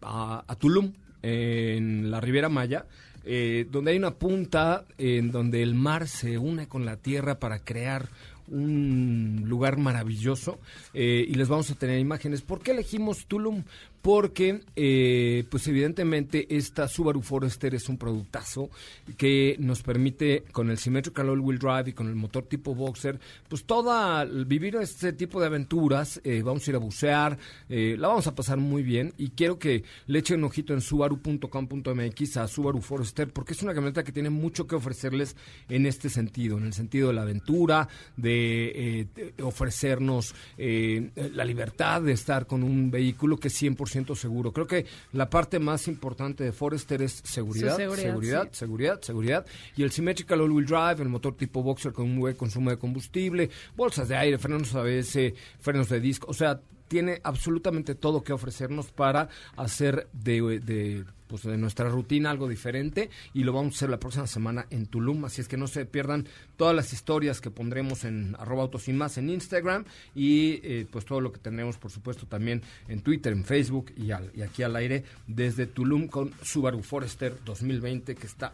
a, 0.01 0.45
a 0.47 0.55
Tulum, 0.55 0.93
en 1.21 2.09
la 2.09 2.21
Riviera 2.21 2.49
Maya, 2.49 2.85
eh, 3.25 3.67
donde 3.69 3.91
hay 3.91 3.97
una 3.97 4.11
punta 4.11 4.85
en 4.97 5.31
donde 5.31 5.61
el 5.63 5.75
mar 5.75 6.07
se 6.07 6.37
une 6.37 6.67
con 6.67 6.85
la 6.85 6.97
tierra 6.97 7.39
para 7.39 7.59
crear 7.59 8.09
un 8.47 9.43
lugar 9.45 9.77
maravilloso 9.77 10.59
eh, 10.93 11.25
y 11.27 11.33
les 11.35 11.47
vamos 11.47 11.69
a 11.71 11.75
tener 11.75 11.99
imágenes. 11.99 12.41
¿Por 12.41 12.61
qué 12.61 12.71
elegimos 12.71 13.25
Tulum? 13.27 13.63
Porque 14.01 14.61
eh, 14.75 15.45
pues 15.49 15.67
evidentemente 15.67 16.47
esta 16.55 16.87
Subaru 16.87 17.21
Forester 17.21 17.75
es 17.75 17.87
un 17.87 17.97
productazo 17.97 18.69
que 19.17 19.55
nos 19.59 19.83
permite 19.83 20.43
con 20.51 20.71
el 20.71 20.77
Symmetrical 20.77 21.29
All 21.29 21.39
Wheel 21.39 21.59
Drive 21.59 21.89
y 21.91 21.93
con 21.93 22.07
el 22.07 22.15
motor 22.15 22.43
tipo 22.45 22.73
Boxer, 22.73 23.19
pues 23.47 23.65
toda 23.65 24.25
vivir 24.25 24.75
este 24.77 25.13
tipo 25.13 25.39
de 25.39 25.47
aventuras, 25.47 26.19
eh, 26.23 26.41
vamos 26.43 26.67
a 26.67 26.71
ir 26.71 26.75
a 26.75 26.79
bucear, 26.79 27.37
eh, 27.69 27.95
la 27.97 28.07
vamos 28.07 28.25
a 28.27 28.33
pasar 28.33 28.57
muy 28.57 28.81
bien 28.81 29.13
y 29.17 29.29
quiero 29.29 29.59
que 29.59 29.83
le 30.07 30.19
echen 30.19 30.39
un 30.39 30.45
ojito 30.45 30.73
en 30.73 30.81
subaru.com.mx 30.81 32.37
a 32.37 32.47
Subaru 32.47 32.81
Forester 32.81 33.31
porque 33.31 33.53
es 33.53 33.61
una 33.61 33.73
camioneta 33.73 34.03
que 34.03 34.11
tiene 34.11 34.31
mucho 34.31 34.65
que 34.65 34.75
ofrecerles 34.75 35.35
en 35.69 35.85
este 35.85 36.09
sentido, 36.09 36.57
en 36.57 36.65
el 36.65 36.73
sentido 36.73 37.09
de 37.09 37.13
la 37.13 37.21
aventura, 37.21 37.87
de, 38.17 39.07
de 39.15 39.43
ofrecernos 39.43 40.33
la 40.57 41.45
libertad 41.45 42.01
de 42.01 42.13
estar 42.13 42.47
con 42.47 42.63
un 42.63 42.89
vehículo 42.89 43.37
que 43.37 43.49
100% 43.49 43.90
seguro. 44.15 44.51
Creo 44.51 44.67
que 44.67 44.85
la 45.13 45.29
parte 45.29 45.59
más 45.59 45.87
importante 45.87 46.43
de 46.43 46.51
Forester 46.51 47.01
es 47.01 47.21
seguridad, 47.23 47.75
seguridad, 47.77 48.49
seguridad, 48.51 49.01
seguridad, 49.01 49.45
Y 49.75 49.83
el 49.83 49.91
Symmetrical 49.91 50.41
All-Wheel 50.41 50.65
Drive, 50.65 51.03
el 51.03 51.09
motor 51.09 51.35
tipo 51.35 51.63
Boxer 51.63 51.93
con 51.93 52.05
un 52.05 52.19
buen 52.19 52.35
consumo 52.35 52.69
de 52.69 52.77
combustible, 52.77 53.49
bolsas 53.75 54.07
de 54.07 54.15
aire, 54.15 54.37
frenos 54.37 54.73
ABS, 54.75 55.33
frenos 55.59 55.89
de 55.89 55.99
disco. 55.99 56.27
O 56.29 56.33
sea, 56.33 56.59
tiene 56.91 57.21
absolutamente 57.23 57.95
todo 57.95 58.21
que 58.21 58.33
ofrecernos 58.33 58.91
para 58.91 59.29
hacer 59.55 60.09
de, 60.11 60.59
de 60.59 61.05
pues 61.27 61.43
de 61.43 61.55
nuestra 61.55 61.87
rutina 61.87 62.29
algo 62.29 62.49
diferente 62.49 63.09
y 63.33 63.45
lo 63.45 63.53
vamos 63.53 63.75
a 63.75 63.77
hacer 63.77 63.89
la 63.89 63.97
próxima 63.97 64.27
semana 64.27 64.65
en 64.71 64.87
Tulum, 64.87 65.23
así 65.23 65.39
es 65.39 65.47
que 65.47 65.55
no 65.55 65.67
se 65.67 65.85
pierdan 65.85 66.27
todas 66.57 66.75
las 66.75 66.91
historias 66.91 67.39
que 67.39 67.49
pondremos 67.49 68.03
en 68.03 68.35
arroba 68.37 68.63
autos 68.63 68.89
y 68.89 68.91
más 68.91 69.17
en 69.17 69.29
Instagram 69.29 69.85
y 70.13 70.59
eh, 70.63 70.85
pues 70.91 71.05
todo 71.05 71.21
lo 71.21 71.31
que 71.31 71.39
tendremos 71.39 71.77
por 71.77 71.91
supuesto 71.91 72.25
también 72.27 72.61
en 72.89 72.99
Twitter, 72.99 73.31
en 73.31 73.45
Facebook 73.45 73.93
y, 73.95 74.07
y 74.07 74.41
aquí 74.41 74.63
al 74.63 74.75
aire 74.75 75.05
desde 75.27 75.67
Tulum 75.67 76.09
con 76.09 76.33
Subaru 76.43 76.83
Forester 76.83 77.37
2020 77.45 78.15
que 78.15 78.27
está 78.27 78.53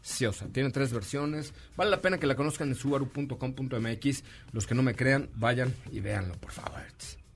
preciosa. 0.00 0.46
Tiene 0.52 0.70
tres 0.70 0.92
versiones. 0.92 1.54
Vale 1.76 1.90
la 1.90 2.00
pena 2.00 2.18
que 2.18 2.26
la 2.26 2.34
conozcan 2.34 2.68
en 2.68 2.74
subaru.com.mx. 2.74 4.24
Los 4.52 4.66
que 4.66 4.74
no 4.74 4.82
me 4.82 4.94
crean, 4.94 5.28
vayan 5.36 5.74
y 5.92 6.00
véanlo, 6.00 6.34
por 6.34 6.52
favor. 6.52 6.80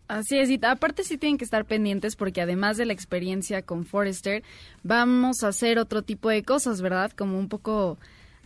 Así 0.06 0.37
es, 0.37 0.50
y 0.50 0.61
aparte 0.62 1.02
sí 1.02 1.16
tienen 1.16 1.38
que 1.38 1.44
estar 1.44 1.64
pendientes 1.64 2.14
porque 2.14 2.42
además 2.42 2.76
de 2.76 2.85
la 2.85 2.92
experiencia 2.92 3.62
con 3.62 3.87
Forrester, 3.87 4.42
vamos 4.83 5.42
a 5.42 5.49
hacer 5.49 5.78
otro 5.78 6.02
tipo 6.02 6.28
de 6.28 6.42
cosas, 6.42 6.83
¿verdad? 6.83 7.11
Como 7.12 7.38
un 7.38 7.49
poco 7.49 7.99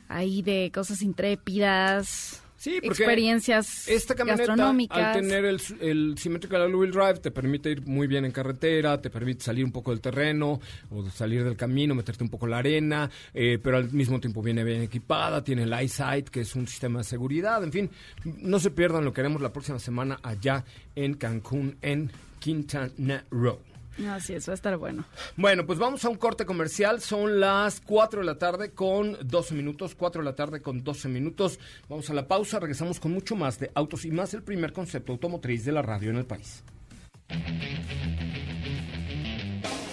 ahí 0.09 0.41
de 0.43 0.71
cosas 0.73 1.03
intrépidas, 1.03 2.43
Sí, 2.59 2.81
experiencias 2.83 3.87
esta 3.87 4.17
camioneta, 4.17 4.53
Al 4.91 5.13
tener 5.13 5.45
el, 5.45 5.61
el 5.81 6.19
Symmetrical 6.19 6.63
All-Wheel 6.63 6.91
Drive, 6.91 7.19
te 7.21 7.31
permite 7.31 7.71
ir 7.71 7.87
muy 7.87 8.09
bien 8.09 8.25
en 8.25 8.33
carretera, 8.33 9.01
te 9.01 9.11
permite 9.11 9.45
salir 9.45 9.65
un 9.65 9.71
poco 9.71 9.93
del 9.93 10.01
terreno 10.01 10.61
o 10.91 11.09
salir 11.09 11.45
del 11.45 11.57
camino, 11.57 11.95
meterte 11.95 12.25
un 12.25 12.31
poco 12.31 12.47
en 12.47 12.51
la 12.51 12.59
arena, 12.59 13.09
eh, 13.33 13.61
pero 13.63 13.77
al 13.77 13.93
mismo 13.93 14.19
tiempo 14.19 14.43
viene 14.43 14.65
bien 14.65 14.83
equipada, 14.83 15.45
tiene 15.45 15.63
el 15.63 15.73
EyeSight, 15.73 16.31
que 16.31 16.41
es 16.41 16.57
un 16.57 16.67
sistema 16.67 16.99
de 16.99 17.05
seguridad. 17.05 17.63
En 17.63 17.71
fin, 17.71 17.91
no 18.25 18.59
se 18.59 18.73
pierdan 18.73 19.05
lo 19.05 19.13
que 19.13 19.21
haremos 19.21 19.41
la 19.41 19.53
próxima 19.53 19.79
semana 19.79 20.19
allá 20.25 20.65
en 20.97 21.15
Cancún, 21.15 21.77
en 21.81 22.11
Quintana 22.41 23.25
Roo. 23.31 23.68
Así 24.07 24.35
es, 24.35 24.49
va 24.49 24.53
a 24.53 24.55
estar 24.55 24.77
bueno. 24.77 25.05
Bueno, 25.37 25.67
pues 25.67 25.79
vamos 25.79 26.05
a 26.05 26.09
un 26.09 26.17
corte 26.17 26.47
comercial. 26.47 27.01
Son 27.01 27.41
las 27.41 27.81
4 27.81 28.21
de 28.21 28.27
la 28.27 28.39
tarde 28.39 28.73
con 28.73 29.17
12 29.23 29.55
minutos. 29.55 29.95
4 29.95 30.23
de 30.23 30.25
la 30.25 30.35
tarde 30.35 30.61
con 30.61 30.85
12 30.85 31.09
minutos. 31.09 31.59
Vamos 31.89 32.09
a 32.11 32.15
la 32.15 32.29
pausa. 32.29 32.61
Regresamos 32.61 33.01
con 33.01 33.13
mucho 33.13 33.35
más 33.35 33.59
de 33.59 33.71
Autos 33.75 34.05
y 34.05 34.11
más, 34.11 34.35
el 34.35 34.43
primer 34.43 34.73
concepto 34.73 35.13
automotriz 35.13 35.65
de 35.65 35.73
la 35.73 35.83
radio 35.83 36.11
en 36.11 36.17
el 36.17 36.27
país. 36.27 36.63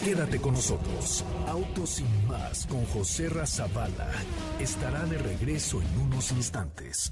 Quédate 0.03 0.39
con 0.39 0.53
nosotros. 0.53 1.25
Autos 1.47 2.00
y 2.00 2.27
más 2.27 2.67
con 2.67 2.85
José 2.85 3.27
Razabala 3.27 4.12
estará 4.59 5.03
de 5.05 5.17
regreso 5.17 5.81
en 5.81 6.00
unos 6.00 6.31
instantes. 6.31 7.12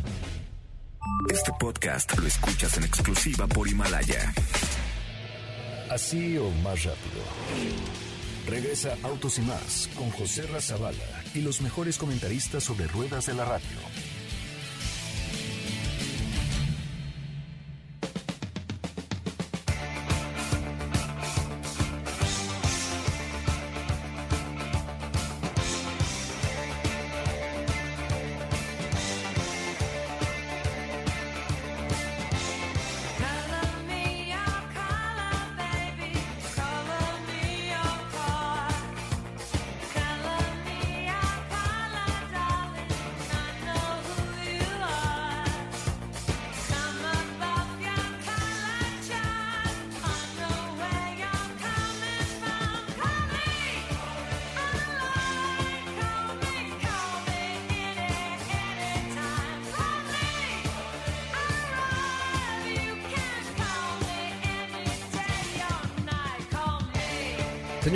Este 1.30 1.52
podcast 1.60 2.16
lo 2.18 2.28
escuchas 2.28 2.78
en 2.78 2.84
exclusiva 2.84 3.48
por 3.48 3.68
Himalaya. 3.68 4.32
Así 5.94 6.40
o 6.40 6.50
más 6.64 6.86
rápido. 6.86 7.22
Regresa 8.48 8.98
Autos 9.04 9.38
y 9.38 9.42
más 9.42 9.88
con 9.96 10.10
José 10.10 10.42
Razabala 10.48 10.98
y 11.36 11.42
los 11.42 11.62
mejores 11.62 12.00
comentaristas 12.00 12.64
sobre 12.64 12.88
ruedas 12.88 13.28
de 13.28 13.36
la 13.36 13.46
radio. 13.46 14.13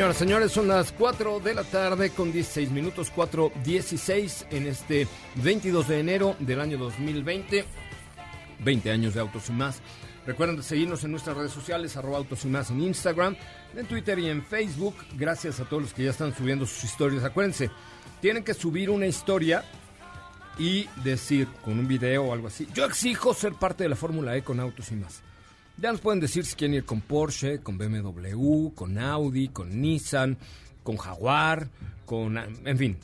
Señoras, 0.08 0.20
señores, 0.20 0.52
son 0.54 0.68
las 0.70 0.94
4 0.94 1.42
de 1.42 1.54
la 1.54 1.66
tarde 1.66 2.12
con 2.12 2.32
16 2.32 2.72
minutos, 2.72 3.12
4.16 3.14 4.46
en 4.52 4.68
este 4.68 5.06
22 5.36 5.86
de 5.86 6.00
enero 6.00 6.36
del 6.40 6.62
año 6.62 6.78
2020. 6.78 7.66
20 8.60 8.92
años 8.92 9.14
de 9.16 9.20
Autos 9.20 9.50
y 9.50 9.52
Más. 9.52 9.82
Recuerden 10.26 10.64
seguirnos 10.64 11.04
en 11.04 11.12
nuestras 11.12 11.36
redes 11.36 11.52
sociales, 11.52 11.98
arroba 11.98 12.20
Autos 12.20 12.46
y 12.46 12.48
Más 12.48 12.72
en 12.72 12.84
Instagram, 12.84 13.36
en 13.76 13.86
Twitter 13.86 14.18
y 14.20 14.30
en 14.30 14.46
Facebook. 14.46 14.96
Gracias 15.18 15.60
a 15.60 15.66
todos 15.66 15.84
los 15.84 15.94
que 15.94 16.06
ya 16.06 16.12
están 16.12 16.34
subiendo 16.34 16.66
sus 16.66 16.86
historias. 16.86 17.26
Acuérdense, 17.26 17.70
tienen 18.22 18.46
que 18.46 18.54
subir 18.54 18.90
una 18.90 19.08
historia 19.08 19.66
y 20.58 20.88
decir 21.04 21.50
con 21.66 21.80
un 21.80 21.88
video 21.88 22.24
o 22.24 22.34
algo 22.34 22.48
así, 22.48 22.66
yo 22.74 22.86
exijo 22.86 23.34
ser 23.34 23.56
parte 23.56 23.84
de 23.84 23.90
la 23.90 23.98
Fórmula 23.98 24.38
E 24.38 24.42
con 24.42 24.62
Autos 24.62 24.90
y 24.90 24.96
Más. 24.96 25.27
Ya 25.80 25.92
nos 25.92 26.02
pueden 26.02 26.20
decir 26.20 26.44
si 26.44 26.56
quieren 26.56 26.74
ir 26.74 26.86
con 26.86 27.02
Porsche, 27.02 27.60
con 27.60 27.78
BMW, 27.78 28.70
con 28.74 28.98
Audi, 28.98 29.50
con 29.50 29.80
Nissan, 29.80 30.38
con 30.82 30.98
Jaguar, 30.98 31.68
con... 32.06 32.38
En 32.38 32.78
fin. 32.78 32.98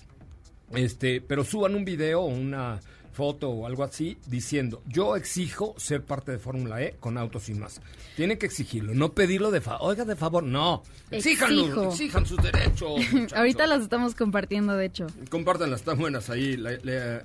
Este, 0.72 1.22
pero 1.22 1.44
suban 1.44 1.76
un 1.76 1.86
video 1.86 2.22
o 2.22 2.26
una 2.26 2.80
foto 3.14 3.50
o 3.50 3.66
algo 3.66 3.84
así 3.84 4.18
diciendo, 4.28 4.82
yo 4.88 5.16
exijo 5.16 5.76
ser 5.78 6.04
parte 6.04 6.32
de 6.32 6.40
Fórmula 6.40 6.82
E 6.82 6.96
con 7.00 7.18
autos 7.18 7.48
y 7.50 7.54
más. 7.54 7.82
Tienen 8.16 8.38
que 8.38 8.46
exigirlo, 8.46 8.94
no 8.94 9.14
pedirlo 9.14 9.52
de 9.52 9.62
favor. 9.62 9.92
Oiga, 9.92 10.06
de 10.06 10.16
favor, 10.16 10.44
no. 10.44 10.84
Exíjanlo, 11.12 11.90
exijan 11.90 12.26
sus 12.26 12.42
derechos. 12.42 13.02
Ahorita 13.36 13.68
las 13.68 13.82
estamos 13.82 14.16
compartiendo, 14.16 14.76
de 14.76 14.86
hecho. 14.86 15.08
Compártanlas, 15.30 15.82
están 15.82 15.98
buenas 16.00 16.30
ahí. 16.30 16.62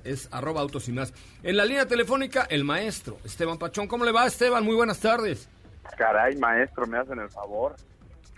es 0.03 0.29
arroba 0.31 0.61
autos 0.61 0.87
y 0.87 0.91
más. 0.91 1.13
En 1.43 1.57
la 1.57 1.65
línea 1.65 1.85
telefónica, 1.85 2.47
el 2.49 2.63
maestro 2.63 3.17
Esteban 3.23 3.57
Pachón. 3.57 3.87
¿Cómo 3.87 4.05
le 4.05 4.11
va, 4.11 4.25
Esteban? 4.25 4.63
Muy 4.63 4.75
buenas 4.75 4.99
tardes. 4.99 5.49
Caray, 5.97 6.35
maestro, 6.37 6.85
me 6.87 6.97
hacen 6.97 7.19
el 7.19 7.29
favor. 7.29 7.75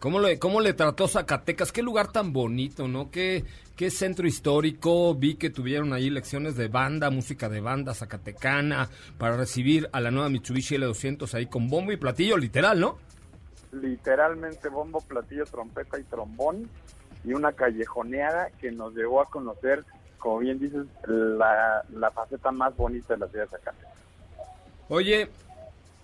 ¿Cómo 0.01 0.19
le, 0.19 0.39
¿Cómo 0.39 0.61
le 0.61 0.73
trató 0.73 1.07
Zacatecas? 1.07 1.71
Qué 1.71 1.83
lugar 1.83 2.11
tan 2.11 2.33
bonito, 2.33 2.87
¿no? 2.87 3.11
Qué, 3.11 3.45
qué 3.75 3.91
centro 3.91 4.25
histórico. 4.25 5.13
Vi 5.13 5.35
que 5.35 5.51
tuvieron 5.51 5.93
ahí 5.93 6.09
lecciones 6.09 6.57
de 6.57 6.69
banda, 6.69 7.11
música 7.11 7.49
de 7.49 7.61
banda 7.61 7.93
zacatecana, 7.93 8.89
para 9.19 9.37
recibir 9.37 9.91
a 9.93 10.01
la 10.01 10.09
nueva 10.09 10.29
Mitsubishi 10.29 10.77
L200 10.77 11.31
ahí 11.35 11.45
con 11.45 11.69
bombo 11.69 11.91
y 11.91 11.97
platillo, 11.97 12.35
literal, 12.35 12.79
¿no? 12.79 12.97
Literalmente 13.73 14.69
bombo, 14.69 15.01
platillo, 15.01 15.45
trompeta 15.45 15.99
y 15.99 16.03
trombón. 16.05 16.67
Y 17.23 17.33
una 17.33 17.53
callejoneada 17.53 18.49
que 18.59 18.71
nos 18.71 18.95
llevó 18.95 19.21
a 19.21 19.25
conocer, 19.25 19.85
como 20.17 20.39
bien 20.39 20.57
dices, 20.57 20.87
la, 21.05 21.85
la 21.93 22.09
faceta 22.09 22.51
más 22.51 22.75
bonita 22.75 23.13
de 23.13 23.19
la 23.19 23.27
ciudad 23.27 23.45
de 23.45 23.51
Zacatecas. 23.51 23.93
Oye, 24.89 25.29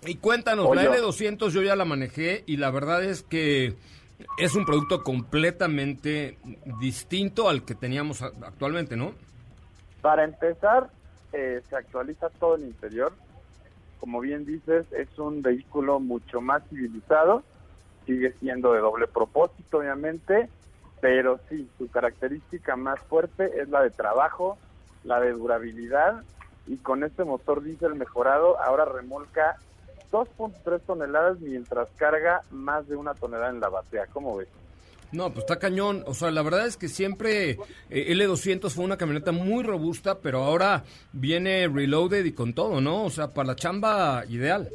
y 0.06 0.16
cuéntanos, 0.16 0.74
la 0.74 0.84
L200 0.84 1.48
yo 1.50 1.62
ya 1.62 1.76
la 1.76 1.84
manejé 1.84 2.44
y 2.46 2.56
la 2.56 2.70
verdad 2.70 3.02
es 3.04 3.22
que 3.22 3.76
es 4.38 4.54
un 4.54 4.64
producto 4.64 5.02
completamente 5.02 6.38
distinto 6.80 7.48
al 7.48 7.64
que 7.64 7.74
teníamos 7.74 8.22
actualmente, 8.22 8.96
¿no? 8.96 9.12
Para 10.00 10.24
empezar, 10.24 10.88
eh, 11.32 11.60
se 11.68 11.76
actualiza 11.76 12.30
todo 12.30 12.56
el 12.56 12.62
interior. 12.62 13.12
Como 14.00 14.20
bien 14.20 14.44
dices, 14.44 14.86
es 14.92 15.18
un 15.18 15.42
vehículo 15.42 15.98
mucho 15.98 16.40
más 16.40 16.62
civilizado, 16.68 17.42
sigue 18.06 18.32
siendo 18.40 18.72
de 18.72 18.80
doble 18.80 19.08
propósito, 19.08 19.78
obviamente, 19.78 20.48
pero 21.00 21.40
sí, 21.48 21.68
su 21.78 21.88
característica 21.90 22.76
más 22.76 23.00
fuerte 23.00 23.60
es 23.60 23.68
la 23.68 23.82
de 23.82 23.90
trabajo, 23.90 24.56
la 25.04 25.20
de 25.20 25.32
durabilidad, 25.32 26.22
y 26.66 26.76
con 26.76 27.02
este 27.02 27.24
motor 27.24 27.62
diésel 27.62 27.94
mejorado, 27.94 28.60
ahora 28.60 28.84
remolca 28.84 29.56
2.3 30.10 30.80
toneladas 30.86 31.40
mientras 31.40 31.88
carga 31.96 32.42
más 32.50 32.88
de 32.88 32.96
una 32.96 33.14
tonelada 33.14 33.50
en 33.50 33.60
la 33.60 33.68
batea. 33.68 34.06
¿Cómo 34.12 34.36
ves? 34.36 34.48
No, 35.12 35.30
pues 35.30 35.40
está 35.40 35.58
cañón. 35.58 36.04
O 36.06 36.14
sea, 36.14 36.30
la 36.30 36.42
verdad 36.42 36.66
es 36.66 36.76
que 36.76 36.88
siempre 36.88 37.58
eh, 37.90 38.14
L200 38.14 38.70
fue 38.70 38.84
una 38.84 38.98
camioneta 38.98 39.32
muy 39.32 39.62
robusta, 39.62 40.18
pero 40.20 40.42
ahora 40.42 40.84
viene 41.12 41.68
reloaded 41.68 42.24
y 42.24 42.32
con 42.32 42.52
todo, 42.52 42.80
¿no? 42.80 43.04
O 43.04 43.10
sea, 43.10 43.28
para 43.28 43.48
la 43.48 43.56
chamba 43.56 44.24
ideal. 44.28 44.68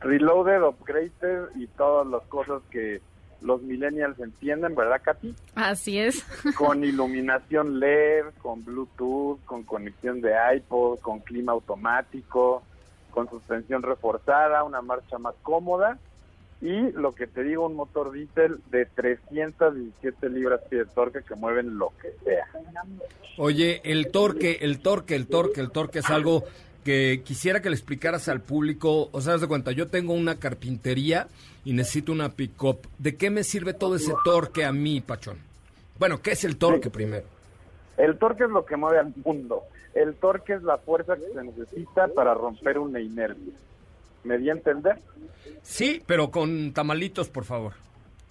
Reloaded, 0.00 0.62
upgraded 0.62 1.54
y 1.56 1.66
todas 1.68 2.06
las 2.06 2.22
cosas 2.24 2.62
que 2.70 3.00
los 3.42 3.60
millennials 3.62 4.18
entienden, 4.20 4.74
¿verdad, 4.74 5.00
Katy? 5.02 5.34
Así 5.54 5.98
es. 5.98 6.24
Con 6.56 6.84
iluminación 6.84 7.78
LED, 7.78 8.26
con 8.40 8.64
Bluetooth, 8.64 9.44
con 9.44 9.64
conexión 9.64 10.20
de 10.20 10.32
iPod, 10.56 10.98
con 11.00 11.20
clima 11.20 11.52
automático, 11.52 12.62
con 13.12 13.30
suspensión 13.30 13.82
reforzada, 13.82 14.64
una 14.64 14.82
marcha 14.82 15.18
más 15.18 15.34
cómoda 15.42 15.98
y 16.62 16.92
lo 16.92 17.12
que 17.14 17.26
te 17.26 17.42
digo, 17.42 17.66
un 17.66 17.74
motor 17.74 18.12
diésel 18.12 18.60
de 18.70 18.86
317 18.86 20.30
libras 20.30 20.60
de 20.70 20.84
torque 20.86 21.20
que 21.26 21.34
mueven 21.34 21.76
lo 21.76 21.92
que 22.00 22.12
sea. 22.24 22.46
Oye, 23.36 23.80
el 23.84 24.12
torque, 24.12 24.58
el 24.60 24.78
torque, 24.78 25.16
el 25.16 25.26
torque, 25.26 25.60
el 25.60 25.72
torque 25.72 25.98
es 25.98 26.10
algo 26.10 26.44
que 26.84 27.22
quisiera 27.24 27.60
que 27.60 27.68
le 27.68 27.74
explicaras 27.74 28.28
al 28.28 28.42
público. 28.42 29.08
O 29.10 29.20
sea, 29.20 29.38
de 29.38 29.48
cuenta, 29.48 29.72
yo 29.72 29.88
tengo 29.88 30.14
una 30.14 30.36
carpintería 30.36 31.26
y 31.64 31.72
necesito 31.72 32.12
una 32.12 32.28
pick-up. 32.28 32.86
¿De 32.96 33.16
qué 33.16 33.30
me 33.30 33.42
sirve 33.42 33.74
todo 33.74 33.96
ese 33.96 34.12
torque 34.24 34.64
a 34.64 34.72
mí, 34.72 35.00
Pachón? 35.00 35.38
Bueno, 35.98 36.22
¿qué 36.22 36.32
es 36.32 36.44
el 36.44 36.58
torque 36.58 36.90
primero? 36.90 37.26
El 37.96 38.18
torque 38.18 38.44
es 38.44 38.50
lo 38.50 38.64
que 38.64 38.76
mueve 38.76 39.00
al 39.00 39.12
mundo. 39.24 39.64
El 39.94 40.14
torque 40.14 40.54
es 40.54 40.62
la 40.62 40.78
fuerza 40.78 41.16
que 41.16 41.26
se 41.32 41.42
necesita 41.42 42.08
para 42.08 42.34
romper 42.34 42.78
una 42.78 43.00
inercia. 43.00 43.52
¿Me 44.24 44.38
di 44.38 44.48
a 44.48 44.52
entender? 44.52 44.98
Sí, 45.62 46.02
pero 46.06 46.30
con 46.30 46.72
tamalitos, 46.72 47.28
por 47.28 47.44
favor. 47.44 47.74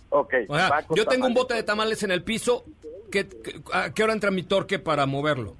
Ok. 0.09 0.33
O 0.49 0.55
sea, 0.55 0.85
yo 0.95 1.05
tengo 1.05 1.27
un 1.27 1.33
bote 1.33 1.53
de 1.53 1.63
tamales 1.63 2.01
en 2.03 2.11
el 2.11 2.23
piso. 2.23 2.65
¿Qué, 3.11 3.27
qué- 3.27 3.61
¿A 3.73 3.93
qué 3.93 4.03
hora 4.03 4.13
entra 4.13 4.31
mi 4.31 4.43
torque 4.43 4.79
para 4.79 5.05
moverlo? 5.05 5.55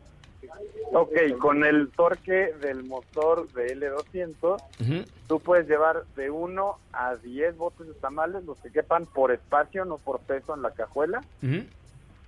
Ok, 0.93 1.13
con 1.39 1.63
el 1.63 1.89
torque 1.91 2.53
del 2.61 2.83
motor 2.83 3.49
de 3.53 3.77
L200, 3.77 4.61
Ujú. 4.81 5.05
tú 5.27 5.39
puedes 5.39 5.65
llevar 5.69 6.03
de 6.17 6.29
1 6.29 6.77
a 6.91 7.15
10 7.15 7.55
botes 7.55 7.87
de 7.87 7.93
tamales, 7.93 8.43
los 8.43 8.57
que 8.59 8.71
quepan 8.71 9.05
por 9.05 9.31
espacio, 9.31 9.85
no 9.85 9.97
por 9.99 10.19
peso 10.19 10.53
en 10.53 10.61
la 10.61 10.71
cajuela, 10.71 11.21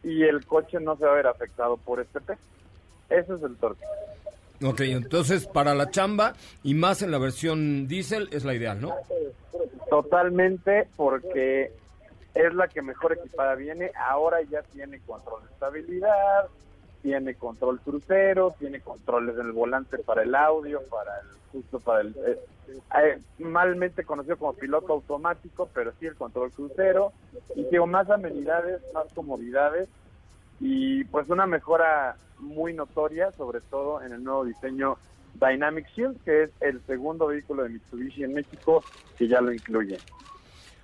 y 0.01 0.23
el 0.23 0.45
coche 0.45 0.79
no 0.79 0.95
se 0.95 1.03
va 1.05 1.11
a 1.11 1.15
ver 1.15 1.27
afectado 1.27 1.75
por 1.75 1.99
este 1.99 2.21
peso. 2.21 2.39
Ese 3.13 3.35
es 3.35 3.43
el 3.43 3.55
torque. 3.57 3.85
Ok, 4.63 4.81
entonces 4.81 5.45
para 5.45 5.75
la 5.75 5.89
chamba 5.89 6.33
y 6.63 6.73
más 6.73 7.01
en 7.01 7.11
la 7.11 7.17
versión 7.17 7.87
diésel 7.87 8.29
es 8.31 8.45
la 8.45 8.53
ideal, 8.53 8.81
¿no? 8.81 8.95
Totalmente, 9.89 10.87
porque 10.95 11.71
es 12.33 12.53
la 12.53 12.67
que 12.67 12.81
mejor 12.81 13.13
equipada 13.13 13.55
viene. 13.55 13.91
Ahora 14.07 14.41
ya 14.41 14.63
tiene 14.63 14.99
control 15.01 15.43
de 15.43 15.53
estabilidad, 15.53 16.47
tiene 17.01 17.35
control 17.35 17.79
crucero, 17.81 18.55
tiene 18.57 18.79
controles 18.79 19.37
en 19.37 19.47
el 19.47 19.51
volante 19.51 19.97
para 19.99 20.23
el 20.23 20.33
audio, 20.33 20.81
para 20.89 21.19
el 21.19 21.27
justo 21.51 21.79
para 21.79 22.01
el 22.01 22.15
eh, 22.25 22.39
eh, 22.97 23.19
malmente 23.37 24.03
conocido 24.03 24.37
como 24.37 24.53
piloto 24.53 24.93
automático, 24.93 25.69
pero 25.73 25.91
sí 25.99 26.07
el 26.07 26.15
control 26.15 26.51
crucero 26.51 27.11
y 27.55 27.63
digo 27.65 27.85
más 27.85 28.09
amenidades, 28.09 28.81
más 28.93 29.05
comodidades 29.13 29.87
y 30.59 31.03
pues 31.05 31.29
una 31.29 31.45
mejora 31.45 32.15
muy 32.39 32.73
notoria, 32.73 33.31
sobre 33.33 33.61
todo 33.61 34.01
en 34.01 34.13
el 34.13 34.23
nuevo 34.23 34.45
diseño 34.45 34.97
Dynamic 35.35 35.87
Shield, 35.95 36.21
que 36.23 36.43
es 36.43 36.49
el 36.61 36.81
segundo 36.85 37.27
vehículo 37.27 37.63
de 37.63 37.69
Mitsubishi 37.69 38.23
en 38.23 38.33
México 38.33 38.83
que 39.17 39.27
ya 39.27 39.41
lo 39.41 39.51
incluye. 39.51 39.97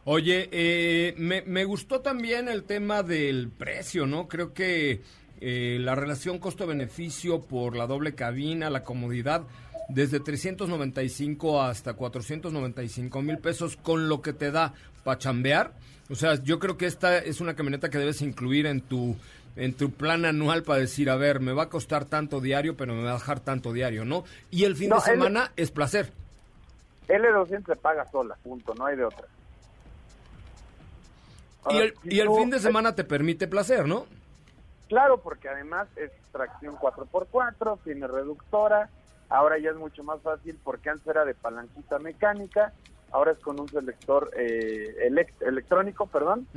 Oye, 0.05 0.49
eh, 0.51 1.13
me, 1.17 1.43
me 1.43 1.65
gustó 1.65 2.01
también 2.01 2.47
el 2.47 2.63
tema 2.63 3.03
del 3.03 3.49
precio, 3.49 4.07
¿no? 4.07 4.27
Creo 4.27 4.53
que 4.53 5.01
eh, 5.41 5.77
la 5.79 5.95
relación 5.95 6.39
costo-beneficio 6.39 7.41
por 7.45 7.75
la 7.75 7.87
doble 7.87 8.15
cabina, 8.15 8.69
la 8.69 8.83
comodidad, 8.83 9.43
desde 9.87 10.19
395 10.19 11.61
hasta 11.61 11.93
495 11.93 13.21
mil 13.21 13.37
pesos 13.37 13.77
con 13.77 14.09
lo 14.09 14.21
que 14.21 14.33
te 14.33 14.51
da 14.51 14.73
para 15.03 15.17
chambear. 15.17 15.73
O 16.09 16.15
sea, 16.15 16.41
yo 16.43 16.59
creo 16.59 16.77
que 16.77 16.87
esta 16.87 17.19
es 17.19 17.39
una 17.39 17.55
camioneta 17.55 17.89
que 17.89 17.99
debes 17.99 18.21
incluir 18.21 18.65
en 18.65 18.81
tu 18.81 19.15
en 19.55 19.73
tu 19.73 19.91
plan 19.91 20.25
anual 20.25 20.63
para 20.63 20.79
decir, 20.79 21.09
a 21.09 21.15
ver, 21.15 21.39
me 21.39 21.53
va 21.53 21.63
a 21.63 21.69
costar 21.69 22.05
tanto 22.05 22.39
diario, 22.41 22.75
pero 22.77 22.93
me 22.93 23.03
va 23.03 23.11
a 23.11 23.13
dejar 23.13 23.39
tanto 23.39 23.73
diario, 23.73 24.05
¿no? 24.05 24.23
Y 24.51 24.63
el 24.65 24.75
fin 24.75 24.89
No, 24.89 24.95
de 24.95 25.01
semana 25.01 25.51
es 25.55 25.71
placer. 25.71 26.11
L200 27.07 27.65
se 27.65 27.75
paga 27.75 28.05
sola, 28.11 28.37
punto, 28.43 28.73
no 28.75 28.85
hay 28.85 28.95
de 28.95 29.05
otra. 29.05 29.25
Y 31.71 31.77
el, 31.77 31.93
si 32.03 32.15
y 32.15 32.19
el 32.19 32.27
tú- 32.27 32.35
fin 32.37 32.49
de 32.49 32.59
semana 32.59 32.95
te 32.95 33.03
permite 33.03 33.47
placer, 33.47 33.85
¿no? 33.87 34.05
Claro, 34.87 35.17
porque 35.19 35.49
además 35.49 35.87
es 35.97 36.11
tracción 36.31 36.75
4x4, 36.77 37.79
tiene 37.83 38.07
reductora, 38.07 38.89
ahora 39.29 39.57
ya 39.59 39.69
es 39.71 39.75
mucho 39.75 40.03
más 40.03 40.19
fácil 40.21 40.57
porque 40.63 40.89
antes 40.89 41.05
era 41.07 41.25
de 41.25 41.35
palanquita 41.35 41.99
mecánica, 41.99 42.73
ahora 43.11 43.31
es 43.31 43.39
con 43.39 43.59
un 43.59 43.69
selector 43.71 44.29
eh, 44.35 45.07
elec- 45.09 45.33
electrónico, 45.41 46.07
perdón, 46.07 46.47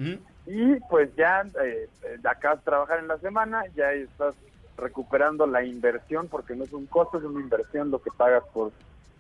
y 0.47 0.77
pues 0.91 1.15
ya 1.17 1.45
eh, 1.62 1.88
acabas 2.25 2.59
de 2.59 2.65
trabajar 2.65 2.99
en 2.99 3.09
la 3.09 3.19
semana, 3.19 3.65
ya 3.75 3.93
estás 3.93 4.35
recuperando 4.77 5.47
la 5.47 5.62
inversión, 5.65 6.29
porque 6.29 6.57
no 6.57 6.65
es 6.65 6.73
un 6.73 6.87
costo, 6.87 7.19
es 7.19 7.25
una 7.25 7.41
inversión 7.41 7.91
lo 7.91 8.01
que 8.01 8.11
pagas 8.17 8.43
por 8.53 8.73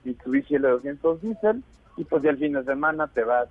Mitsubishi 0.04 0.54
L200 0.56 1.20
Diesel, 1.20 1.62
y 1.96 2.04
pues 2.04 2.22
ya 2.22 2.30
el 2.30 2.38
fin 2.38 2.54
de 2.54 2.64
semana 2.64 3.06
te 3.08 3.22
vas 3.22 3.48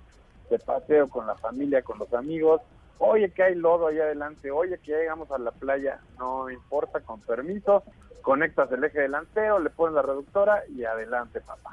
de 0.50 0.58
paseo 0.58 1.08
con 1.08 1.26
la 1.26 1.36
familia, 1.36 1.82
con 1.82 1.98
los 1.98 2.12
amigos, 2.12 2.60
oye 2.98 3.32
que 3.32 3.42
hay 3.42 3.54
lodo 3.54 3.86
ahí 3.86 3.98
adelante, 4.00 4.50
oye 4.50 4.78
que 4.78 4.90
ya 4.92 4.98
llegamos 4.98 5.30
a 5.30 5.38
la 5.38 5.50
playa, 5.52 6.00
no 6.18 6.50
importa, 6.50 7.00
con 7.00 7.20
permiso, 7.22 7.84
conectas 8.20 8.70
el 8.72 8.84
eje 8.84 9.00
delantero, 9.00 9.58
le 9.58 9.70
pones 9.70 9.94
la 9.94 10.02
reductora 10.02 10.62
y 10.68 10.84
adelante 10.84 11.40
papá. 11.40 11.70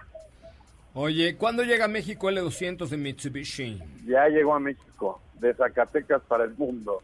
Oye, 1.01 1.37
¿cuándo 1.37 1.63
llega 1.63 1.85
a 1.85 1.87
México 1.87 2.29
L200 2.29 2.89
de 2.89 2.97
Mitsubishi? 2.97 3.81
Ya 4.05 4.27
llegó 4.27 4.55
a 4.55 4.59
México, 4.59 5.21
de 5.35 5.53
Zacatecas 5.53 6.21
para 6.27 6.43
el 6.43 6.53
mundo, 6.57 7.01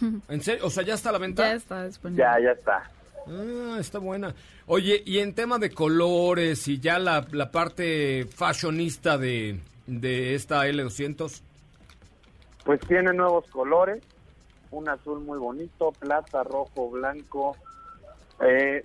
¿En 0.28 0.42
serio? 0.42 0.66
O 0.66 0.70
sea, 0.70 0.82
¿ya 0.82 0.94
está 0.94 1.10
a 1.10 1.12
la 1.12 1.18
venta? 1.18 1.44
Ya 1.44 1.54
está 1.54 1.86
disponible. 1.86 2.24
ya, 2.24 2.40
ya 2.42 2.50
está. 2.50 2.90
Ah, 3.28 3.76
está 3.78 4.00
buena. 4.00 4.34
Oye, 4.66 5.00
y 5.06 5.18
en 5.18 5.32
tema 5.32 5.60
de 5.60 5.70
colores 5.70 6.66
y 6.66 6.80
ya 6.80 6.98
la, 6.98 7.24
la 7.30 7.52
parte 7.52 8.26
fashionista 8.34 9.16
de, 9.16 9.60
de 9.86 10.34
esta 10.34 10.66
L200, 10.66 11.40
Pues 12.64 12.80
tiene 12.80 13.12
nuevos 13.12 13.46
colores, 13.50 14.02
un 14.72 14.88
azul 14.88 15.20
muy 15.20 15.38
bonito, 15.38 15.92
plata, 15.92 16.42
rojo, 16.42 16.90
blanco. 16.90 17.56
Eh, 18.40 18.82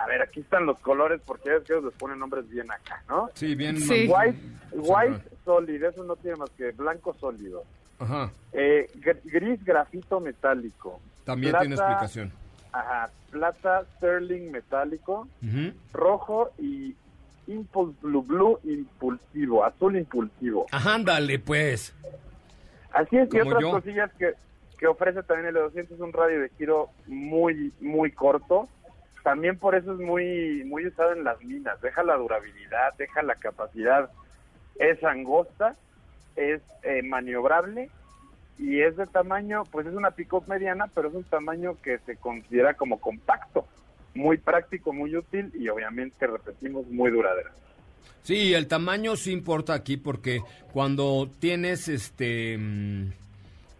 a 0.00 0.06
ver, 0.06 0.22
aquí 0.22 0.40
están 0.40 0.66
los 0.66 0.78
colores 0.80 1.20
porque 1.26 1.54
es 1.56 1.62
que 1.64 1.72
ellos 1.72 1.84
les 1.86 1.94
ponen 1.94 2.18
nombres 2.18 2.48
bien 2.48 2.70
acá, 2.70 3.02
¿no? 3.08 3.30
sí, 3.34 3.54
bien. 3.54 3.76
Sí. 3.80 4.08
White, 4.08 4.38
white 4.72 5.22
solid, 5.44 5.82
eso 5.82 6.04
no 6.04 6.16
tiene 6.16 6.36
más 6.36 6.50
que 6.50 6.70
blanco 6.72 7.14
sólido. 7.14 7.64
Ajá, 7.98 8.30
Eh, 8.52 8.86
gr- 9.00 9.20
gris 9.24 9.64
grafito 9.64 10.20
metálico. 10.20 11.00
también 11.24 11.50
Plata- 11.52 11.62
tiene 11.64 11.74
explicación. 11.74 12.32
Ajá, 12.72 13.10
plata 13.30 13.84
sterling 13.96 14.50
metálico, 14.52 15.26
Ujú. 15.42 15.72
rojo 15.92 16.50
y 16.58 16.94
impulse 17.48 17.96
blue 18.02 18.22
blue 18.22 18.60
impulsivo, 18.64 19.64
azul 19.64 19.96
impulsivo. 19.96 20.66
Ajá, 20.70 20.94
ándale, 20.94 21.38
pues. 21.38 21.94
Así 22.92 23.16
es, 23.16 23.26
y 23.26 23.38
Como 23.38 23.50
otras 23.50 23.62
yo. 23.62 23.70
cosillas 23.72 24.10
que, 24.18 24.34
que 24.78 24.86
ofrece 24.86 25.22
también 25.22 25.48
el 25.48 25.54
200 25.54 25.94
es 25.96 26.00
un 26.00 26.12
radio 26.12 26.40
de 26.40 26.48
giro 26.50 26.90
muy, 27.06 27.72
muy 27.80 28.12
corto. 28.12 28.68
También 29.22 29.58
por 29.58 29.74
eso 29.74 29.92
es 29.92 29.98
muy, 29.98 30.64
muy 30.64 30.86
usado 30.86 31.12
en 31.12 31.24
las 31.24 31.42
minas. 31.42 31.80
Deja 31.80 32.02
la 32.02 32.16
durabilidad, 32.16 32.94
deja 32.96 33.22
la 33.22 33.34
capacidad. 33.34 34.10
Es 34.76 35.02
angosta, 35.04 35.76
es 36.36 36.62
eh, 36.82 37.02
maniobrable 37.02 37.90
y 38.58 38.80
es 38.80 38.96
de 38.96 39.06
tamaño, 39.06 39.64
pues 39.70 39.86
es 39.86 39.94
una 39.94 40.10
pick-up 40.10 40.44
mediana, 40.48 40.88
pero 40.94 41.08
es 41.08 41.14
un 41.14 41.24
tamaño 41.24 41.76
que 41.82 41.98
se 42.00 42.16
considera 42.16 42.74
como 42.74 43.00
compacto. 43.00 43.66
Muy 44.14 44.38
práctico, 44.38 44.92
muy 44.92 45.14
útil 45.16 45.52
y 45.54 45.68
obviamente, 45.68 46.26
repetimos, 46.26 46.86
muy 46.88 47.10
duradero. 47.10 47.50
Sí, 48.22 48.52
el 48.54 48.66
tamaño 48.66 49.16
sí 49.16 49.32
importa 49.32 49.74
aquí 49.74 49.96
porque 49.96 50.40
cuando 50.72 51.30
tienes 51.38 51.88
este 51.88 52.58
mm, 52.58 53.12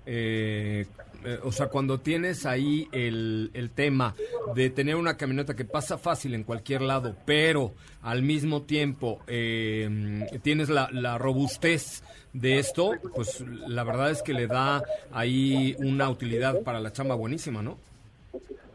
eh, 0.06 0.86
eh, 1.24 1.38
o 1.42 1.52
sea, 1.52 1.68
cuando 1.68 1.98
tienes 1.98 2.46
ahí 2.46 2.88
el, 2.92 3.50
el 3.54 3.70
tema 3.70 4.14
de 4.54 4.70
tener 4.70 4.96
una 4.96 5.16
camioneta 5.16 5.54
que 5.54 5.64
pasa 5.64 5.98
fácil 5.98 6.34
en 6.34 6.44
cualquier 6.44 6.82
lado, 6.82 7.14
pero 7.24 7.72
al 8.02 8.22
mismo 8.22 8.62
tiempo 8.62 9.20
eh, 9.26 10.26
tienes 10.42 10.68
la, 10.68 10.88
la 10.92 11.18
robustez 11.18 12.02
de 12.32 12.58
esto, 12.58 12.92
pues 13.14 13.40
la 13.40 13.84
verdad 13.84 14.10
es 14.10 14.22
que 14.22 14.34
le 14.34 14.46
da 14.46 14.82
ahí 15.12 15.74
una 15.78 16.08
utilidad 16.08 16.62
para 16.62 16.80
la 16.80 16.92
chamba 16.92 17.14
buenísima, 17.14 17.62
¿no? 17.62 17.78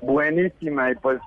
Buenísima, 0.02 0.92
y 0.92 0.96
pues 0.96 1.22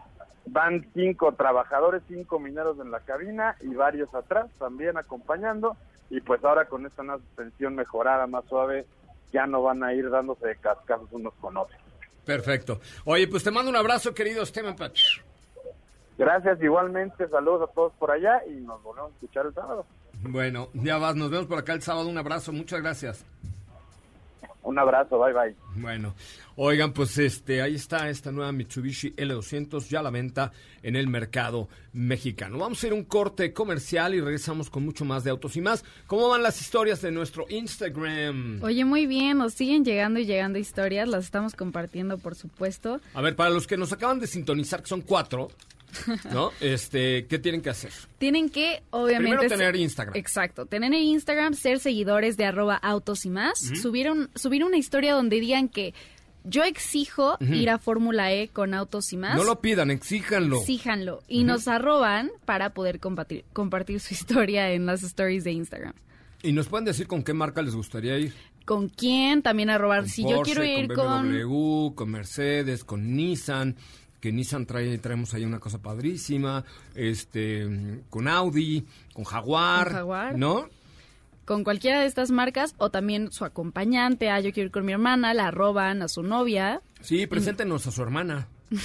van 0.47 0.87
cinco 0.95 1.33
trabajadores, 1.33 2.03
cinco 2.09 2.39
mineros 2.39 2.79
en 2.79 2.91
la 2.91 3.01
cabina 3.01 3.57
y 3.63 3.75
varios 3.75 4.15
atrás 4.15 4.47
también 4.59 4.97
acompañando. 4.97 5.77
Y 6.09 6.21
pues 6.21 6.45
ahora 6.45 6.67
con 6.67 6.87
esta 6.87 7.03
nueva 7.03 7.21
suspensión 7.21 7.75
mejorada, 7.75 8.27
más 8.27 8.45
suave, 8.45 8.87
ya 9.37 9.47
no 9.47 9.63
van 9.63 9.85
a 9.85 9.93
ir 9.93 10.09
dándose 10.09 10.47
de 10.47 10.57
cascazos 10.57 11.09
unos 11.13 11.35
con 11.35 11.57
otros. 11.59 11.79
Perfecto. 12.25 12.81
Oye, 13.05 13.29
pues 13.29 13.45
te 13.45 13.51
mando 13.51 13.71
un 13.71 13.77
abrazo, 13.77 14.15
querido 14.15 14.43
Esteban 14.43 14.75
Pach. 14.75 14.99
Gracias, 16.17 16.63
igualmente, 16.63 17.29
saludos 17.29 17.69
a 17.69 17.73
todos 17.75 17.93
por 17.99 18.11
allá 18.11 18.41
y 18.49 18.55
nos 18.63 18.83
volvemos 18.83 19.11
a 19.11 19.15
escuchar 19.15 19.47
el 19.47 19.53
sábado. 19.53 19.85
Bueno, 20.23 20.69
ya 20.73 20.97
vas, 20.97 21.15
nos 21.15 21.31
vemos 21.31 21.47
por 21.47 21.59
acá 21.59 21.75
el 21.75 21.83
sábado. 21.83 22.09
Un 22.09 22.17
abrazo, 22.17 22.51
muchas 22.53 22.81
gracias. 22.81 23.27
Un 24.63 24.79
abrazo, 24.79 25.19
bye 25.19 25.35
bye. 25.35 25.55
Bueno, 25.77 26.15
oigan, 26.57 26.93
pues 26.93 27.17
este, 27.19 27.63
ahí 27.63 27.75
está 27.75 28.09
esta 28.09 28.33
nueva 28.33 28.51
Mitsubishi 28.53 29.13
L200 29.13 29.89
ya 29.89 30.01
a 30.01 30.03
la 30.03 30.11
venta 30.11 30.53
en 30.83 30.97
el 30.97 31.07
mercado 31.09 31.69
mexicano. 31.93 32.59
Vamos 32.59 32.83
a 32.83 32.87
ir 32.87 32.93
a 32.93 32.97
un 32.97 33.05
corte 33.05 33.53
comercial 33.53 34.15
y 34.15 34.21
regresamos 34.21 34.71
con 34.71 34.85
mucho 34.85 35.05
más 35.05 35.25
de 35.25 35.31
autos 35.31 35.57
y 35.57 35.61
más. 35.61 35.85
¿Cómo 36.07 36.29
van 36.29 36.43
las 36.43 36.61
historias 36.61 37.01
de 37.03 37.11
nuestro 37.13 37.47
Instagram? 37.49 38.61
Oye, 38.63 38.85
muy 38.85 39.07
bien, 39.07 39.39
nos 39.39 39.55
siguen 39.55 39.85
llegando 39.85 40.19
y 40.21 40.27
llegando 40.27 40.59
historias, 40.59 41.09
las 41.09 41.25
estamos 41.25 41.55
compartiendo, 41.55 42.19
por 42.19 42.35
supuesto. 42.35 43.01
A 43.15 43.21
ver, 43.21 43.37
para 43.37 43.51
los 43.51 43.67
que 43.67 43.77
nos 43.77 43.93
acaban 43.93 44.19
de 44.21 44.27
sintonizar, 44.27 44.83
que 44.83 44.89
son 44.89 45.03
cuatro, 45.03 45.49
¿no? 46.33 46.51
Este, 46.61 47.27
¿qué 47.27 47.39
tienen 47.39 47.63
que 47.63 47.71
hacer? 47.71 47.93
Tienen 48.19 48.51
que, 48.51 48.83
obviamente... 48.91 49.37
Primero 49.39 49.49
tener 49.57 49.77
Instagram. 49.77 50.17
Exacto, 50.17 50.67
tener 50.67 50.93
Instagram, 50.93 51.55
ser 51.55 51.79
seguidores 51.79 52.37
de 52.37 52.45
arroba 52.45 52.77
autos 52.77 53.25
y 53.25 53.31
más, 53.31 53.59
subir, 53.81 54.11
un- 54.11 54.29
subir 54.35 54.65
una 54.65 54.77
historia 54.77 55.15
donde 55.15 55.41
digan 55.41 55.69
que 55.69 55.95
yo 56.47 56.65
exijo 56.65 57.37
ir 57.41 57.71
a 57.71 57.79
Fórmula 57.79 58.33
E 58.33 58.49
con 58.49 58.73
autos 58.73 59.13
y 59.13 59.17
más. 59.17 59.37
No 59.37 59.45
lo 59.45 59.61
pidan, 59.61 59.91
exíjanlo. 59.91 60.61
Exíjanlo. 60.61 61.23
Y 61.29 61.45
nos 61.45 61.69
arroban 61.69 62.31
para 62.45 62.71
poder 62.71 63.01
compartir, 63.01 63.45
compartir 63.53 64.01
su 64.01 64.15
historia 64.15 64.71
en 64.73 64.87
las 64.87 65.03
stories 65.03 65.45
de 65.45 65.53
Instagram. 65.53 65.93
Y 66.43 66.53
nos 66.53 66.69
pueden 66.69 66.85
decir 66.85 67.07
con 67.07 67.23
qué 67.23 67.35
marca 67.35 67.63
les 67.63 67.75
gustaría 67.75 68.19
ir. 68.19 68.35
¿Con 68.65 68.89
quién? 68.89 69.43
También 69.43 69.71
arrobar. 69.71 70.01
Con 70.01 70.09
si 70.09 70.23
yo 70.23 70.43
quiero 70.43 70.65
ir 70.65 70.89
con 70.89 70.97
con... 70.97 71.31
BMW, 71.31 71.95
con 71.95 72.11
Mercedes, 72.11 72.85
con 72.85 73.15
Nissan, 73.17 73.77
que 74.21 74.33
Nissan 74.33 74.67
trae, 74.67 74.99
traemos 74.99 75.35
ahí 75.35 75.45
una 75.45 75.61
cosa 75.61 75.79
padrísima, 75.79 76.65
este, 76.95 78.03
con 78.11 78.29
Audi, 78.29 78.85
con 79.13 79.25
Jaguar, 79.25 79.87
Con 79.89 79.95
Jaguar. 79.97 80.39
¿no? 80.39 80.69
Con 81.47 81.65
cualquiera 81.65 82.01
de 82.01 82.07
estas 82.07 82.31
marcas 82.31 82.75
o 82.77 82.91
también 82.91 83.33
su 83.33 83.45
acompañante, 83.47 84.29
ah, 84.29 84.41
yo 84.41 84.53
quiero 84.53 84.67
ir 84.67 84.73
con 84.73 84.85
mi 84.85 84.93
hermana, 84.93 85.33
la 85.33 85.47
arroban 85.49 86.03
a 86.03 86.09
su 86.09 86.23
novia. 86.23 86.83
Sí, 87.01 87.27
preséntenos 87.27 87.87
a 87.87 87.91
su 87.93 88.03
hermana. 88.03 88.49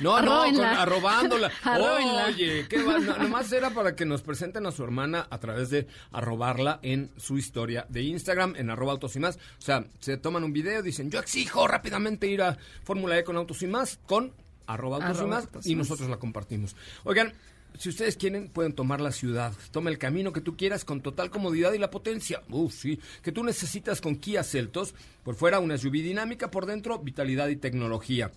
No, 0.00 0.20
no, 0.20 0.26
con, 0.26 0.28
Arróbenla. 0.56 0.82
arrobándola. 0.82 1.52
Arróbenla. 1.62 2.26
Oye, 2.26 2.66
¿qué 2.68 2.82
va? 2.82 2.98
No, 2.98 3.16
nomás 3.16 3.52
era 3.52 3.70
para 3.70 3.94
que 3.94 4.04
nos 4.04 4.22
presenten 4.22 4.66
a 4.66 4.72
su 4.72 4.82
hermana 4.82 5.28
a 5.30 5.38
través 5.38 5.70
de 5.70 5.86
arrobarla 6.10 6.80
en 6.82 7.12
su 7.16 7.38
historia 7.38 7.86
de 7.88 8.02
Instagram, 8.02 8.54
en 8.56 8.70
arroba 8.70 8.90
autos 8.90 9.14
y 9.14 9.20
más. 9.20 9.36
O 9.36 9.62
sea, 9.62 9.84
se 10.00 10.16
toman 10.16 10.42
un 10.42 10.52
video, 10.52 10.82
dicen, 10.82 11.12
yo 11.12 11.20
exijo 11.20 11.68
rápidamente 11.68 12.26
ir 12.26 12.42
a 12.42 12.58
Fórmula 12.82 13.16
E 13.18 13.22
con 13.22 13.36
autos 13.36 13.62
y 13.62 13.68
más, 13.68 14.00
con 14.04 14.32
arroba 14.66 14.96
autos 14.96 15.22
y 15.22 15.26
más, 15.26 15.44
autos 15.44 15.66
y 15.66 15.72
y 15.72 15.76
más. 15.76 15.88
nosotros 15.88 16.10
la 16.10 16.16
compartimos. 16.16 16.74
Oigan, 17.04 17.32
si 17.78 17.88
ustedes 17.88 18.16
quieren, 18.16 18.48
pueden 18.48 18.72
tomar 18.72 19.00
la 19.00 19.10
ciudad. 19.10 19.52
Toma 19.72 19.90
el 19.90 19.98
camino 19.98 20.32
que 20.32 20.40
tú 20.40 20.56
quieras 20.56 20.84
con 20.84 21.00
total 21.00 21.30
comodidad 21.30 21.72
y 21.72 21.78
la 21.78 21.90
potencia. 21.90 22.42
Uf, 22.50 22.72
sí. 22.72 23.00
Que 23.22 23.32
tú 23.32 23.42
necesitas 23.42 24.00
con 24.00 24.16
Kia 24.16 24.44
Celtos. 24.44 24.94
Por 25.24 25.34
fuera, 25.34 25.58
una 25.58 25.76
SUV 25.76 25.92
dinámica. 25.92 26.50
Por 26.50 26.66
dentro, 26.66 26.98
vitalidad 26.98 27.48
y 27.48 27.56
tecnología. 27.56 28.30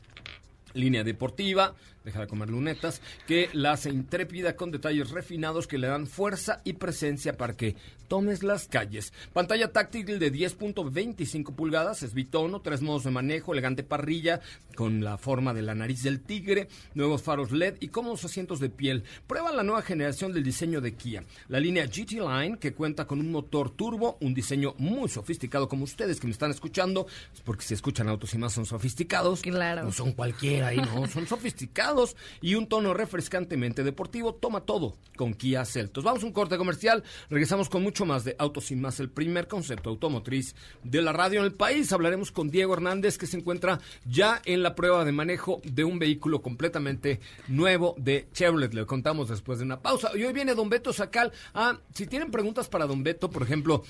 Línea 0.73 1.03
deportiva, 1.03 1.75
deja 2.07 2.21
de 2.21 2.27
comer 2.27 2.49
lunetas, 2.49 3.01
que 3.27 3.49
la 3.51 3.73
hace 3.73 3.89
intrépida 3.89 4.55
con 4.55 4.71
detalles 4.71 5.11
refinados 5.11 5.67
que 5.67 5.77
le 5.77 5.87
dan 5.87 6.07
fuerza 6.07 6.61
y 6.63 6.73
presencia 6.73 7.35
para 7.35 7.55
que 7.55 7.75
tomes 8.07 8.43
las 8.43 8.67
calles. 8.67 9.11
Pantalla 9.33 9.73
táctil 9.73 10.19
de 10.19 10.31
10.25 10.31 11.53
pulgadas, 11.53 12.03
es 12.03 12.13
bitono, 12.13 12.61
tres 12.61 12.81
modos 12.81 13.03
de 13.03 13.11
manejo, 13.11 13.51
elegante 13.51 13.83
parrilla 13.83 14.39
con 14.75 15.03
la 15.03 15.17
forma 15.17 15.53
de 15.53 15.63
la 15.63 15.75
nariz 15.75 16.03
del 16.03 16.21
tigre, 16.21 16.69
nuevos 16.93 17.23
faros 17.23 17.51
LED 17.51 17.75
y 17.81 17.89
cómodos 17.89 18.23
asientos 18.23 18.59
de 18.59 18.69
piel. 18.69 19.03
Prueba 19.25 19.51
la 19.51 19.63
nueva 19.63 19.81
generación 19.81 20.31
del 20.31 20.43
diseño 20.43 20.79
de 20.79 20.93
Kia. 20.93 21.23
La 21.49 21.59
línea 21.59 21.87
GT 21.87 22.11
Line, 22.11 22.57
que 22.59 22.73
cuenta 22.73 23.05
con 23.05 23.19
un 23.19 23.31
motor 23.31 23.71
turbo, 23.71 24.17
un 24.21 24.33
diseño 24.33 24.75
muy 24.77 25.09
sofisticado 25.09 25.67
como 25.67 25.83
ustedes 25.83 26.19
que 26.21 26.27
me 26.27 26.31
están 26.31 26.51
escuchando, 26.51 27.07
porque 27.43 27.65
si 27.65 27.73
escuchan 27.73 28.07
autos 28.07 28.33
y 28.33 28.37
más 28.37 28.53
son 28.53 28.65
sofisticados. 28.65 29.41
Claro. 29.41 29.83
No 29.83 29.91
son 29.91 30.13
cualquiera 30.13 30.67
ahí, 30.67 30.77
no, 30.77 31.07
son 31.07 31.27
sofisticados 31.27 31.96
y 32.41 32.55
un 32.55 32.67
tono 32.67 32.93
refrescantemente 32.93 33.83
deportivo. 33.83 34.35
Toma 34.35 34.61
todo 34.61 34.97
con 35.15 35.33
Kia 35.33 35.65
Celtos. 35.65 36.03
Vamos 36.03 36.23
a 36.23 36.25
un 36.27 36.31
corte 36.31 36.57
comercial, 36.57 37.03
regresamos 37.29 37.69
con 37.69 37.83
mucho 37.83 38.05
más 38.05 38.23
de 38.23 38.35
Autos 38.37 38.71
y 38.71 38.75
Más, 38.75 38.99
el 38.99 39.09
primer 39.09 39.47
concepto 39.47 39.89
automotriz 39.89 40.55
de 40.83 41.01
la 41.01 41.11
radio 41.11 41.39
en 41.39 41.45
el 41.45 41.53
país. 41.53 41.91
Hablaremos 41.91 42.31
con 42.31 42.49
Diego 42.49 42.73
Hernández, 42.73 43.17
que 43.17 43.27
se 43.27 43.37
encuentra 43.37 43.79
ya 44.05 44.41
en 44.45 44.63
la 44.63 44.75
prueba 44.75 45.05
de 45.05 45.11
manejo 45.11 45.61
de 45.63 45.83
un 45.83 45.99
vehículo 45.99 46.41
completamente 46.41 47.19
nuevo 47.47 47.95
de 47.97 48.27
Chevrolet. 48.33 48.73
Le 48.73 48.85
contamos 48.85 49.29
después 49.29 49.59
de 49.59 49.65
una 49.65 49.81
pausa. 49.81 50.11
Y 50.15 50.23
hoy 50.23 50.33
viene 50.33 50.55
Don 50.55 50.69
Beto 50.69 50.93
Sacal. 50.93 51.31
Ah, 51.53 51.79
si 51.93 52.07
tienen 52.07 52.31
preguntas 52.31 52.67
para 52.69 52.85
Don 52.85 53.03
Beto, 53.03 53.29
por 53.29 53.43
ejemplo, 53.43 53.83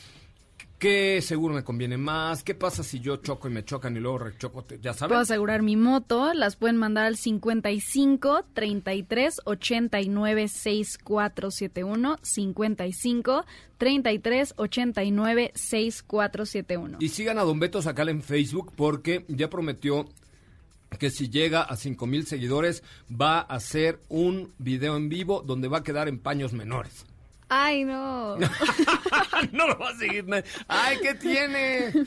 ¿Qué 0.80 1.24
seguro 1.24 1.56
me 1.56 1.64
conviene 1.64 1.98
más? 1.98 2.44
¿Qué 2.44 2.54
pasa 2.54 2.84
si 2.84 3.00
yo 3.00 3.18
choco 3.18 3.48
y 3.48 3.52
me 3.52 3.66
chocan 3.66 3.98
y 3.98 4.00
luego 4.00 4.20
rechoco? 4.20 4.64
Ya 4.80 4.92
Puedo 4.92 4.94
saben. 4.94 5.18
asegurar 5.18 5.64
mi 5.64 5.76
moto, 5.76 6.36
las 6.36 6.56
pueden 6.56 6.78
mandar 6.78 7.06
al 7.06 7.18
55 7.18 8.46
33 8.54 9.42
89 9.46 10.48
6471 10.48 12.18
55 12.22 13.46
33 13.80 14.54
89 14.56 15.52
6471. 15.56 16.98
Y 17.00 17.10
sigan 17.10 17.40
a 17.40 17.44
Don 17.44 17.60
Beto 17.60 17.82
Sacal 17.82 18.10
en 18.10 18.22
Facebook 18.22 18.72
porque 18.76 19.26
ya 19.30 19.50
prometió 19.50 20.08
que 21.00 21.10
si 21.10 21.30
llega 21.30 21.64
a 21.64 21.76
5 21.76 22.06
mil 22.06 22.28
seguidores 22.28 22.84
va 23.10 23.40
a 23.40 23.56
hacer 23.56 24.00
un 24.10 24.54
video 24.60 24.96
en 24.96 25.10
vivo 25.10 25.42
donde 25.42 25.70
va 25.70 25.80
a 25.80 25.84
quedar 25.84 26.08
en 26.08 26.20
paños 26.20 26.54
menores. 26.54 27.08
Ay, 27.50 27.84
no. 27.86 28.38
no 29.52 29.68
lo 29.68 29.78
va 29.80 29.90
a 29.90 29.96
seguir 29.98 30.26
nadie. 30.28 30.44
¡Ay, 30.68 30.98
qué 31.02 31.14
tiene! 31.16 31.94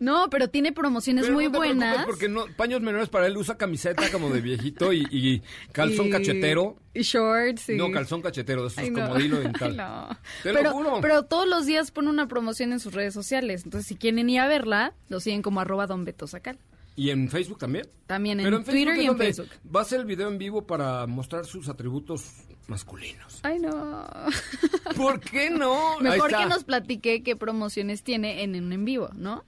No, 0.00 0.30
pero 0.30 0.48
tiene 0.48 0.72
promociones 0.72 1.24
Pero 1.24 1.34
muy 1.34 1.44
no 1.44 1.50
te 1.50 1.56
buenas. 1.58 2.06
Porque 2.06 2.26
no, 2.26 2.46
paños 2.56 2.80
menores 2.80 3.10
para 3.10 3.26
él 3.26 3.36
usa 3.36 3.58
camiseta 3.58 4.10
como 4.10 4.30
de 4.30 4.40
viejito 4.40 4.94
y, 4.94 5.06
y 5.10 5.42
calzón 5.72 6.06
Y- 6.06 6.10
cachetero. 6.10 6.78
Y 6.94 7.02
shorts. 7.02 7.68
y- 7.68 7.76
No, 7.76 7.90
calzón 7.92 8.22
cachetero, 8.22 8.62
de 8.62 8.68
esos 8.68 8.78
Ay, 8.78 8.92
como 8.94 9.08
no. 9.08 9.14
de 9.16 9.24
hilo 9.26 9.40
dental. 9.40 9.72
Ay, 9.72 9.76
no. 9.76 10.08
Te 10.42 10.54
pero, 10.54 10.62
lo 10.62 10.70
juro. 10.72 10.98
pero 11.02 11.24
todos 11.24 11.46
los 11.46 11.66
días 11.66 11.90
pone 11.90 12.08
una 12.08 12.28
promoción 12.28 12.72
en 12.72 12.80
sus 12.80 12.94
redes 12.94 13.12
sociales. 13.12 13.64
Entonces, 13.66 13.86
si 13.88 13.94
quieren 13.94 14.30
ir 14.30 14.40
a 14.40 14.48
verla, 14.48 14.94
lo 15.10 15.20
siguen 15.20 15.42
como 15.42 15.60
arroba 15.60 15.86
don 15.86 16.06
Beto 16.06 16.26
Sacal. 16.26 16.58
¿Y 17.00 17.08
en 17.08 17.30
Facebook 17.30 17.56
también? 17.56 17.88
También 18.06 18.40
en 18.40 18.44
Pero 18.44 18.58
en 18.58 18.64
Twitter 18.64 18.94
Facebook 18.94 19.02
y 19.02 19.06
en 19.06 19.34
Facebook. 19.34 19.48
Va 19.74 19.80
a 19.80 19.84
ser 19.86 20.00
el 20.00 20.04
video 20.04 20.28
en 20.28 20.36
vivo 20.36 20.66
para 20.66 21.06
mostrar 21.06 21.46
sus 21.46 21.66
atributos 21.70 22.26
masculinos. 22.66 23.40
Ay, 23.42 23.58
no. 23.58 24.06
¿Por 24.98 25.18
qué 25.18 25.48
no? 25.48 25.98
Mejor 26.00 26.28
que 26.28 26.44
nos 26.44 26.64
platique 26.64 27.22
qué 27.22 27.36
promociones 27.36 28.02
tiene 28.02 28.42
en 28.42 28.54
un 28.54 28.70
en 28.70 28.84
vivo, 28.84 29.08
¿no? 29.14 29.46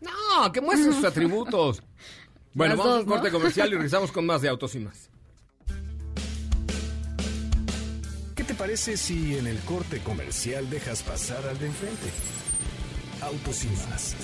No, 0.00 0.50
que 0.50 0.60
muestre 0.60 0.92
sus 0.92 1.04
atributos. 1.04 1.84
Bueno, 2.54 2.74
Las 2.74 2.84
vamos 2.84 2.96
a 2.96 3.00
un 3.02 3.06
corte 3.06 3.30
¿no? 3.30 3.38
comercial 3.38 3.68
y 3.68 3.72
regresamos 3.74 4.10
con 4.10 4.26
más 4.26 4.42
de 4.42 4.48
Autos 4.48 4.74
y 4.74 4.80
Más. 4.80 5.10
¿Qué 8.34 8.42
te 8.42 8.54
parece 8.54 8.96
si 8.96 9.36
en 9.36 9.46
el 9.46 9.58
corte 9.60 10.00
comercial 10.00 10.68
dejas 10.68 11.04
pasar 11.04 11.46
al 11.46 11.58
de 11.58 11.66
enfrente? 11.66 12.10
Autos 13.20 13.64
y 13.64 13.68
más. 13.68 14.16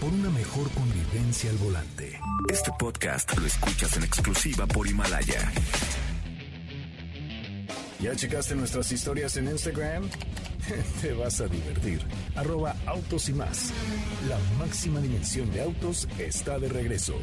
Por 0.00 0.14
una 0.14 0.30
mejor 0.30 0.70
convivencia 0.70 1.50
al 1.50 1.58
volante. 1.58 2.18
Este 2.48 2.70
podcast 2.78 3.36
lo 3.36 3.46
escuchas 3.46 3.98
en 3.98 4.04
exclusiva 4.04 4.66
por 4.66 4.86
Himalaya. 4.88 5.52
¿Ya 8.00 8.16
checaste 8.16 8.54
nuestras 8.54 8.90
historias 8.92 9.36
en 9.36 9.48
Instagram? 9.48 10.08
Te 11.02 11.12
vas 11.12 11.42
a 11.42 11.48
divertir. 11.48 12.00
Arroba 12.34 12.76
autos 12.86 13.28
y 13.28 13.34
más. 13.34 13.74
La 14.26 14.38
máxima 14.58 15.00
dimensión 15.00 15.50
de 15.52 15.60
autos 15.60 16.08
está 16.18 16.58
de 16.58 16.70
regreso. 16.70 17.20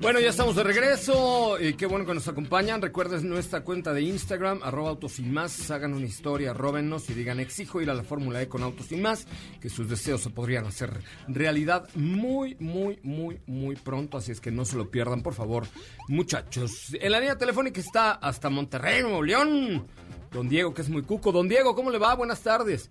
Bueno, 0.00 0.20
ya 0.20 0.28
estamos 0.28 0.54
de 0.54 0.62
regreso 0.62 1.60
y 1.60 1.74
qué 1.74 1.84
bueno 1.86 2.06
que 2.06 2.14
nos 2.14 2.28
acompañan. 2.28 2.80
Recuerden 2.80 3.28
nuestra 3.28 3.62
cuenta 3.62 3.92
de 3.92 4.02
Instagram, 4.02 4.60
arroba 4.62 4.90
autos 4.90 5.12
sin 5.12 5.32
más. 5.32 5.70
Hagan 5.72 5.92
una 5.92 6.06
historia, 6.06 6.54
róbennos 6.54 7.10
y 7.10 7.14
digan 7.14 7.40
exijo 7.40 7.80
ir 7.82 7.90
a 7.90 7.94
la 7.94 8.04
Fórmula 8.04 8.40
E 8.40 8.48
con 8.48 8.62
autos 8.62 8.86
sin 8.86 9.02
más, 9.02 9.26
que 9.60 9.68
sus 9.68 9.88
deseos 9.88 10.22
se 10.22 10.30
podrían 10.30 10.66
hacer 10.66 11.02
realidad 11.26 11.88
muy, 11.96 12.56
muy, 12.60 13.00
muy, 13.02 13.40
muy 13.46 13.74
pronto. 13.74 14.18
Así 14.18 14.30
es 14.30 14.40
que 14.40 14.52
no 14.52 14.64
se 14.64 14.76
lo 14.76 14.88
pierdan, 14.88 15.22
por 15.22 15.34
favor, 15.34 15.66
muchachos. 16.06 16.94
En 17.00 17.10
la 17.10 17.18
línea 17.18 17.36
telefónica 17.36 17.80
está 17.80 18.12
hasta 18.12 18.48
Monterrey, 18.50 19.02
Nuevo 19.02 19.22
León. 19.22 19.84
Don 20.30 20.48
Diego, 20.48 20.72
que 20.74 20.82
es 20.82 20.88
muy 20.88 21.02
cuco. 21.02 21.32
Don 21.32 21.48
Diego, 21.48 21.74
¿cómo 21.74 21.90
le 21.90 21.98
va? 21.98 22.14
Buenas 22.14 22.40
tardes. 22.40 22.88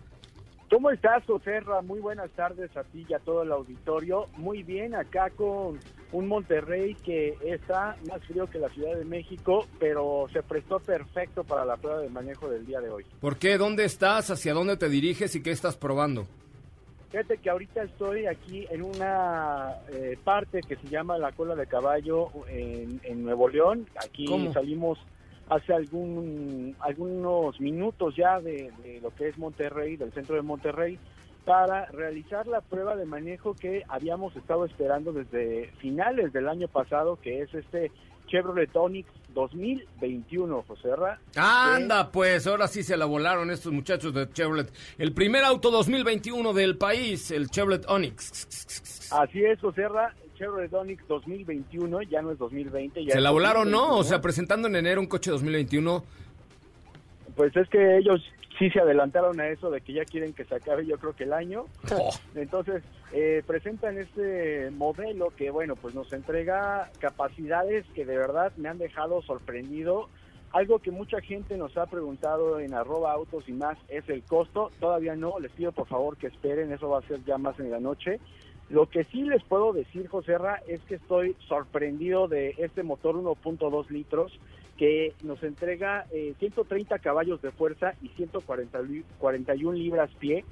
¿Cómo 0.70 0.90
estás, 0.92 1.28
Oserra? 1.30 1.82
Muy 1.82 2.02
buenas 2.02 2.30
tardes 2.32 2.76
a 2.76 2.84
ti 2.84 3.06
y 3.08 3.14
a 3.14 3.20
todo 3.20 3.44
el 3.44 3.52
auditorio. 3.54 4.26
Muy 4.36 4.64
bien, 4.64 4.96
acá 4.96 5.30
con 5.30 5.80
un 6.12 6.28
Monterrey 6.28 6.94
que 6.96 7.38
está 7.46 7.96
más 8.10 8.22
frío 8.26 8.48
que 8.48 8.60
la 8.60 8.68
Ciudad 8.70 8.98
de 8.98 9.06
México, 9.06 9.66
pero 9.80 10.28
se 10.34 10.44
prestó 10.44 10.80
perfecto 10.80 11.46
para 11.46 11.64
la 11.64 11.78
prueba 11.78 12.00
de 12.02 12.10
manejo 12.10 12.50
del 12.50 12.66
día 12.66 12.82
de 12.82 12.90
hoy. 12.90 13.06
¿Por 13.22 13.38
qué? 13.38 13.58
¿Dónde 13.58 13.86
estás? 13.86 14.30
¿Hacia 14.30 14.54
dónde 14.54 14.76
te 14.76 14.90
diriges 14.90 15.36
y 15.36 15.42
qué 15.42 15.52
estás 15.52 15.78
probando? 15.78 16.28
Fíjate 17.12 17.38
que 17.38 17.50
ahorita 17.50 17.84
estoy 17.84 18.26
aquí 18.26 18.68
en 18.70 18.82
una 18.82 19.74
eh, 19.90 20.18
parte 20.22 20.60
que 20.68 20.76
se 20.76 20.88
llama 20.90 21.18
la 21.18 21.32
cola 21.32 21.56
de 21.56 21.66
caballo 21.66 22.28
en, 22.50 23.00
en 23.04 23.24
Nuevo 23.24 23.48
León. 23.48 23.88
Aquí 24.04 24.26
¿Cómo? 24.26 24.52
salimos 24.52 25.00
hace 25.50 25.74
algún, 25.74 26.76
algunos 26.80 27.60
minutos 27.60 28.16
ya 28.16 28.40
de, 28.40 28.72
de 28.84 29.00
lo 29.02 29.14
que 29.16 29.30
es 29.30 29.38
Monterrey, 29.38 29.98
del 29.98 30.14
centro 30.14 30.36
de 30.36 30.42
Monterrey, 30.42 31.00
para 31.46 31.86
realizar 31.86 32.46
la 32.48 32.60
prueba 32.60 32.96
de 32.96 33.06
manejo 33.06 33.56
que 33.56 33.84
habíamos 33.88 34.36
estado 34.36 34.66
esperando 34.66 35.14
desde 35.14 35.72
finales 35.80 36.34
del 36.34 36.50
año 36.50 36.68
pasado, 36.68 37.18
que 37.22 37.42
es 37.42 37.54
este 37.54 37.92
Chevrolet 38.28 38.76
Onix 38.76 39.10
2021, 39.34 40.64
José 40.68 40.96
Ra. 40.96 41.20
Anda, 41.36 42.12
pues 42.12 42.46
ahora 42.48 42.68
sí 42.68 42.84
se 42.84 42.98
la 42.98 43.06
volaron 43.06 43.50
estos 43.50 43.72
muchachos 43.72 44.14
de 44.14 44.30
Chevrolet. 44.30 44.72
El 44.98 45.14
primer 45.14 45.44
auto 45.44 45.72
2021 45.72 46.54
del 46.54 46.78
país, 46.78 47.32
el 47.32 47.50
Chevrolet 47.50 47.86
Onix. 47.88 49.10
Así 49.12 49.44
es, 49.44 49.60
José 49.62 49.88
Ra, 49.88 50.14
Chevrolet 50.38 50.74
Onix 50.74 51.08
2021, 51.08 52.04
ya 52.04 52.22
no 52.22 52.32
es 52.32 52.38
2020. 52.38 53.06
Ya 53.06 53.14
¿Se 53.14 53.22
la 53.22 53.32
volaron, 53.32 53.72
no? 53.72 53.78
2021. 53.78 54.00
O 54.00 54.04
sea, 54.04 54.22
presentando 54.22 54.68
en 54.68 54.76
enero 54.76 55.02
un 55.02 55.08
coche 55.08 55.32
2021. 55.32 56.04
Pues 57.36 57.56
es 57.56 57.68
que 57.70 57.98
ellos 57.98 58.22
sí 58.58 58.70
se 58.70 58.80
adelantaron 58.80 59.40
a 59.40 59.48
eso 59.50 59.70
de 59.70 59.82
que 59.82 59.94
ya 59.94 60.06
quieren 60.06 60.34
que 60.34 60.46
se 60.46 60.56
acabe 60.56 60.86
yo 60.86 60.98
creo 60.98 61.16
que 61.16 61.24
el 61.24 61.34
año. 61.34 61.66
Oh. 61.92 62.12
Entonces, 62.36 62.84
eh, 63.14 63.44
presentan 63.46 63.98
este 63.98 64.72
modelo 64.72 65.32
que, 65.36 65.50
bueno, 65.50 65.76
pues 65.76 65.94
nos 65.96 66.12
entrega 66.14 66.90
capacidades 67.00 67.86
que 67.94 68.06
de 68.06 68.18
verdad 68.18 68.52
me 68.58 68.70
han 68.70 68.78
dejado 68.78 69.22
sorprendido. 69.22 70.10
Algo 70.54 70.80
que 70.80 70.92
mucha 70.92 71.20
gente 71.20 71.58
nos 71.58 71.78
ha 71.78 71.88
preguntado 71.88 72.60
en 72.60 72.74
arroba 72.74 73.12
autos 73.12 73.48
y 73.48 73.52
más 73.52 73.78
es 73.90 74.08
el 74.10 74.24
costo. 74.24 74.72
Todavía 74.80 75.16
no, 75.16 75.40
les 75.40 75.52
pido 75.52 75.72
por 75.72 75.88
favor 75.88 76.18
que 76.18 76.28
esperen, 76.28 76.72
eso 76.72 76.90
va 76.90 77.00
a 77.00 77.08
ser 77.08 77.24
ya 77.26 77.38
más 77.38 77.60
en 77.60 77.70
la 77.70 77.80
noche. 77.80 78.20
Lo 78.70 78.88
que 78.88 79.06
sí 79.06 79.22
les 79.24 79.44
puedo 79.44 79.72
decir, 79.72 80.08
José 80.08 80.38
Ra, 80.38 80.62
es 80.68 80.82
que 80.82 80.96
estoy 80.96 81.36
sorprendido 81.48 82.28
de 82.28 82.56
este 82.58 82.84
motor 82.84 83.16
1.2 83.16 83.90
litros 83.90 84.38
que 84.78 85.14
nos 85.24 85.42
entrega 85.42 86.06
eh, 86.12 86.34
130 86.40 87.00
caballos 87.00 87.42
de 87.42 87.52
fuerza 87.52 87.94
y 88.02 88.10
141 88.10 89.72
libras 89.74 90.12
pie. 90.20 90.44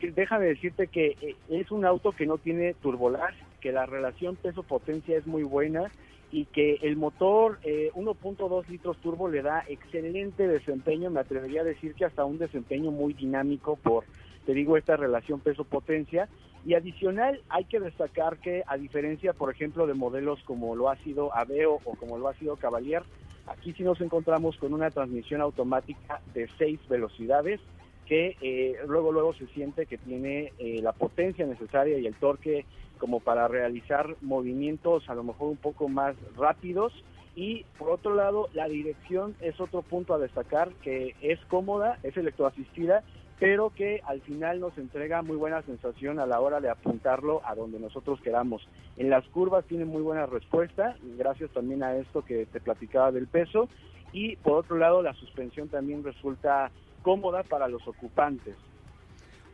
Déjame 0.00 0.46
decirte 0.46 0.88
que 0.88 1.16
eh, 1.20 1.36
es 1.48 1.70
un 1.70 1.84
auto 1.84 2.12
que 2.12 2.26
no 2.26 2.38
tiene 2.38 2.74
turbolag, 2.74 3.34
que 3.60 3.72
la 3.72 3.86
relación 3.86 4.36
peso-potencia 4.36 5.16
es 5.16 5.26
muy 5.26 5.44
buena 5.44 5.90
y 6.32 6.46
que 6.46 6.78
el 6.82 6.96
motor 6.96 7.58
eh, 7.62 7.90
1.2 7.94 8.68
litros 8.68 8.96
turbo 8.98 9.28
le 9.28 9.42
da 9.42 9.64
excelente 9.68 10.46
desempeño, 10.46 11.10
me 11.10 11.20
atrevería 11.20 11.62
a 11.62 11.64
decir 11.64 11.94
que 11.94 12.04
hasta 12.04 12.24
un 12.24 12.38
desempeño 12.38 12.90
muy 12.90 13.14
dinámico 13.14 13.76
por, 13.76 14.04
te 14.46 14.54
digo, 14.54 14.76
esta 14.76 14.96
relación 14.96 15.40
peso-potencia. 15.40 16.28
Y 16.64 16.74
adicional, 16.74 17.40
hay 17.48 17.64
que 17.64 17.80
destacar 17.80 18.38
que 18.38 18.62
a 18.66 18.76
diferencia, 18.76 19.32
por 19.32 19.50
ejemplo, 19.50 19.86
de 19.86 19.94
modelos 19.94 20.42
como 20.44 20.76
lo 20.76 20.90
ha 20.90 20.96
sido 20.96 21.34
Aveo 21.34 21.80
o 21.84 21.94
como 21.94 22.18
lo 22.18 22.28
ha 22.28 22.34
sido 22.34 22.56
Cavalier, 22.56 23.02
aquí 23.46 23.72
sí 23.72 23.82
nos 23.82 24.00
encontramos 24.00 24.56
con 24.58 24.74
una 24.74 24.90
transmisión 24.90 25.40
automática 25.40 26.20
de 26.34 26.48
seis 26.58 26.78
velocidades 26.88 27.60
que 28.06 28.36
eh, 28.40 28.76
luego 28.88 29.12
luego 29.12 29.32
se 29.34 29.46
siente 29.48 29.86
que 29.86 29.96
tiene 29.96 30.52
eh, 30.58 30.80
la 30.82 30.92
potencia 30.92 31.46
necesaria 31.46 31.96
y 31.98 32.06
el 32.06 32.14
torque 32.14 32.66
como 32.98 33.20
para 33.20 33.46
realizar 33.48 34.16
movimientos 34.20 35.08
a 35.08 35.14
lo 35.14 35.22
mejor 35.22 35.48
un 35.48 35.56
poco 35.56 35.88
más 35.88 36.16
rápidos. 36.36 36.92
Y 37.36 37.64
por 37.78 37.90
otro 37.90 38.14
lado 38.14 38.48
la 38.52 38.68
dirección 38.68 39.36
es 39.40 39.60
otro 39.60 39.82
punto 39.82 40.12
a 40.12 40.18
destacar 40.18 40.70
que 40.82 41.14
es 41.22 41.38
cómoda, 41.46 41.98
es 42.02 42.16
electroasistida 42.16 43.04
pero 43.40 43.70
que 43.70 44.02
al 44.04 44.20
final 44.20 44.60
nos 44.60 44.76
entrega 44.76 45.22
muy 45.22 45.36
buena 45.36 45.62
sensación 45.62 46.20
a 46.20 46.26
la 46.26 46.40
hora 46.40 46.60
de 46.60 46.68
apuntarlo 46.68 47.40
a 47.46 47.54
donde 47.54 47.80
nosotros 47.80 48.20
queramos. 48.20 48.68
En 48.98 49.08
las 49.08 49.24
curvas 49.28 49.64
tiene 49.64 49.86
muy 49.86 50.02
buena 50.02 50.26
respuesta, 50.26 50.94
gracias 51.16 51.50
también 51.50 51.82
a 51.82 51.96
esto 51.96 52.22
que 52.22 52.44
te 52.44 52.60
platicaba 52.60 53.10
del 53.10 53.26
peso, 53.26 53.68
y 54.12 54.36
por 54.36 54.58
otro 54.58 54.76
lado 54.76 55.02
la 55.02 55.14
suspensión 55.14 55.68
también 55.68 56.04
resulta 56.04 56.70
cómoda 57.02 57.42
para 57.42 57.66
los 57.66 57.88
ocupantes. 57.88 58.54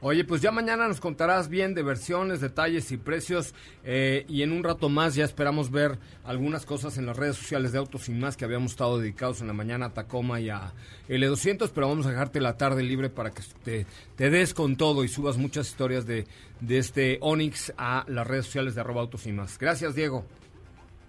Oye, 0.03 0.25
pues 0.25 0.43
ya 0.43 0.53
mañana 0.53 0.87
nos 0.89 1.01
contarás 1.01 1.49
bien 1.49 1.75
de 1.75 1.83
versiones, 1.83 2.43
detalles 2.43 2.93
y 2.93 2.99
precios 2.99 3.55
eh, 3.83 4.27
y 4.29 4.43
en 4.43 4.53
un 4.53 4.63
rato 4.63 4.91
más 4.91 5.15
ya 5.15 5.25
esperamos 5.25 5.71
ver 5.71 5.99
algunas 6.23 6.67
cosas 6.67 6.99
en 6.99 7.07
las 7.07 7.17
redes 7.17 7.37
sociales 7.37 7.73
de 7.73 7.79
Autos 7.79 8.03
Sin 8.03 8.21
Más 8.21 8.37
que 8.37 8.45
habíamos 8.45 8.73
estado 8.73 8.99
dedicados 8.99 9.41
en 9.41 9.47
la 9.47 9.55
mañana 9.55 9.87
a 9.87 9.95
Tacoma 9.95 10.39
y 10.39 10.51
a 10.51 10.75
L200, 11.09 11.71
pero 11.75 11.89
vamos 11.89 12.05
a 12.05 12.11
dejarte 12.11 12.43
la 12.43 12.59
tarde 12.59 12.83
libre 12.83 13.09
para 13.09 13.31
que 13.31 13.43
te, 13.65 14.31
des 14.31 14.53
con 14.53 14.77
todo 14.77 15.03
y 15.03 15.09
subas 15.09 15.39
muchas 15.39 15.67
historias 15.69 16.05
de, 16.07 16.27
este 16.69 17.17
Onix 17.23 17.73
a 17.79 18.05
las 18.07 18.27
redes 18.27 18.45
sociales 18.45 18.75
de 18.75 18.83
arroba 18.83 19.01
Autos 19.01 19.23
Sin 19.23 19.37
Más. 19.37 19.59
Gracias, 19.59 19.95
Diego. 19.95 20.27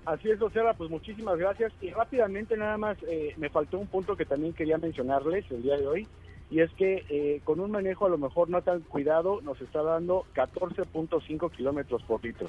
Así 0.06 0.32
es, 0.32 0.42
Ocera, 0.42 0.74
pues 0.74 0.90
muchísimas 0.90 1.38
gracias. 1.38 1.74
Y 1.82 1.90
rápidamente 1.90 2.56
nada 2.56 2.78
más, 2.78 2.98
eh, 3.10 3.34
me 3.36 3.50
faltó 3.50 3.80
un 3.80 3.88
punto 3.88 4.16
que 4.16 4.24
también 4.24 4.54
quería 4.54 4.78
mencionarles 4.78 5.44
el 5.52 5.62
día 5.62 5.76
de 5.76 5.86
hoy, 5.86 6.08
y 6.50 6.62
es 6.62 6.72
que 6.74 7.06
eh, 7.10 7.42
con 7.44 7.60
un 7.60 7.72
manejo 7.72 8.06
a 8.06 8.10
lo 8.10 8.18
mejor 8.18 8.50
no 8.50 8.62
tan 8.62 8.82
cuidado 8.82 9.42
nos 9.42 9.60
está 9.62 9.82
dando 9.82 10.26
14.5 10.36 11.52
kilómetros 11.52 12.02
por 12.04 12.24
litro. 12.24 12.48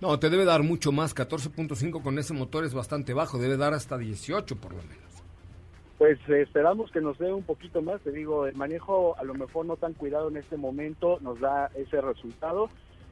No, 0.00 0.18
te 0.18 0.30
debe 0.30 0.44
dar 0.44 0.62
mucho 0.62 0.92
más, 0.92 1.14
14.5 1.14 2.02
con 2.02 2.18
ese 2.18 2.32
motor 2.32 2.64
es 2.64 2.72
bastante 2.72 3.14
bajo, 3.14 3.38
debe 3.38 3.56
dar 3.56 3.74
hasta 3.74 3.98
18 3.98 4.56
por 4.56 4.72
lo 4.72 4.82
menos. 4.82 5.08
Pues 5.98 6.16
eh, 6.28 6.42
esperamos 6.42 6.92
que 6.92 7.00
nos 7.00 7.18
dé 7.18 7.32
un 7.32 7.42
poquito 7.42 7.82
más, 7.82 8.00
te 8.02 8.12
digo, 8.12 8.46
el 8.46 8.54
manejo 8.54 9.18
a 9.18 9.24
lo 9.24 9.34
mejor 9.34 9.66
no 9.66 9.76
tan 9.76 9.94
cuidado 9.94 10.28
en 10.28 10.36
este 10.36 10.56
momento 10.56 11.18
nos 11.20 11.40
da 11.40 11.70
ese 11.74 12.00
resultado, 12.00 12.68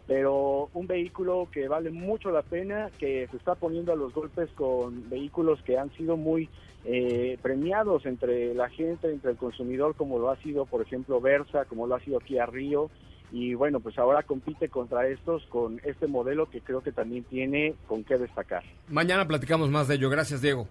pero 0.06 0.70
un 0.72 0.86
vehículo 0.86 1.48
que 1.50 1.68
vale 1.68 1.90
mucho 1.90 2.30
la 2.30 2.42
pena, 2.42 2.90
que 2.98 3.26
se 3.30 3.36
está 3.36 3.54
poniendo 3.54 3.92
a 3.92 3.96
los 3.96 4.12
golpes 4.12 4.48
con 4.54 5.08
vehículos 5.10 5.60
que 5.62 5.78
han 5.78 5.90
sido 5.96 6.16
muy 6.16 6.48
eh, 6.84 7.38
premiados 7.42 8.06
entre 8.06 8.54
la 8.54 8.68
gente, 8.68 9.10
entre 9.10 9.32
el 9.32 9.36
consumidor, 9.36 9.96
como 9.96 10.18
lo 10.18 10.30
ha 10.30 10.36
sido, 10.36 10.66
por 10.66 10.82
ejemplo, 10.82 11.20
Versa, 11.20 11.64
como 11.64 11.86
lo 11.86 11.96
ha 11.96 12.00
sido 12.00 12.20
Kia 12.20 12.46
Río, 12.46 12.90
y 13.32 13.54
bueno, 13.54 13.80
pues 13.80 13.98
ahora 13.98 14.22
compite 14.22 14.68
contra 14.68 15.08
estos 15.08 15.44
con 15.46 15.80
este 15.84 16.06
modelo 16.06 16.48
que 16.48 16.60
creo 16.60 16.80
que 16.80 16.92
también 16.92 17.24
tiene 17.24 17.74
con 17.88 18.04
qué 18.04 18.16
destacar. 18.18 18.62
Mañana 18.88 19.26
platicamos 19.26 19.68
más 19.68 19.88
de 19.88 19.96
ello. 19.96 20.08
Gracias, 20.10 20.40
Diego. 20.40 20.68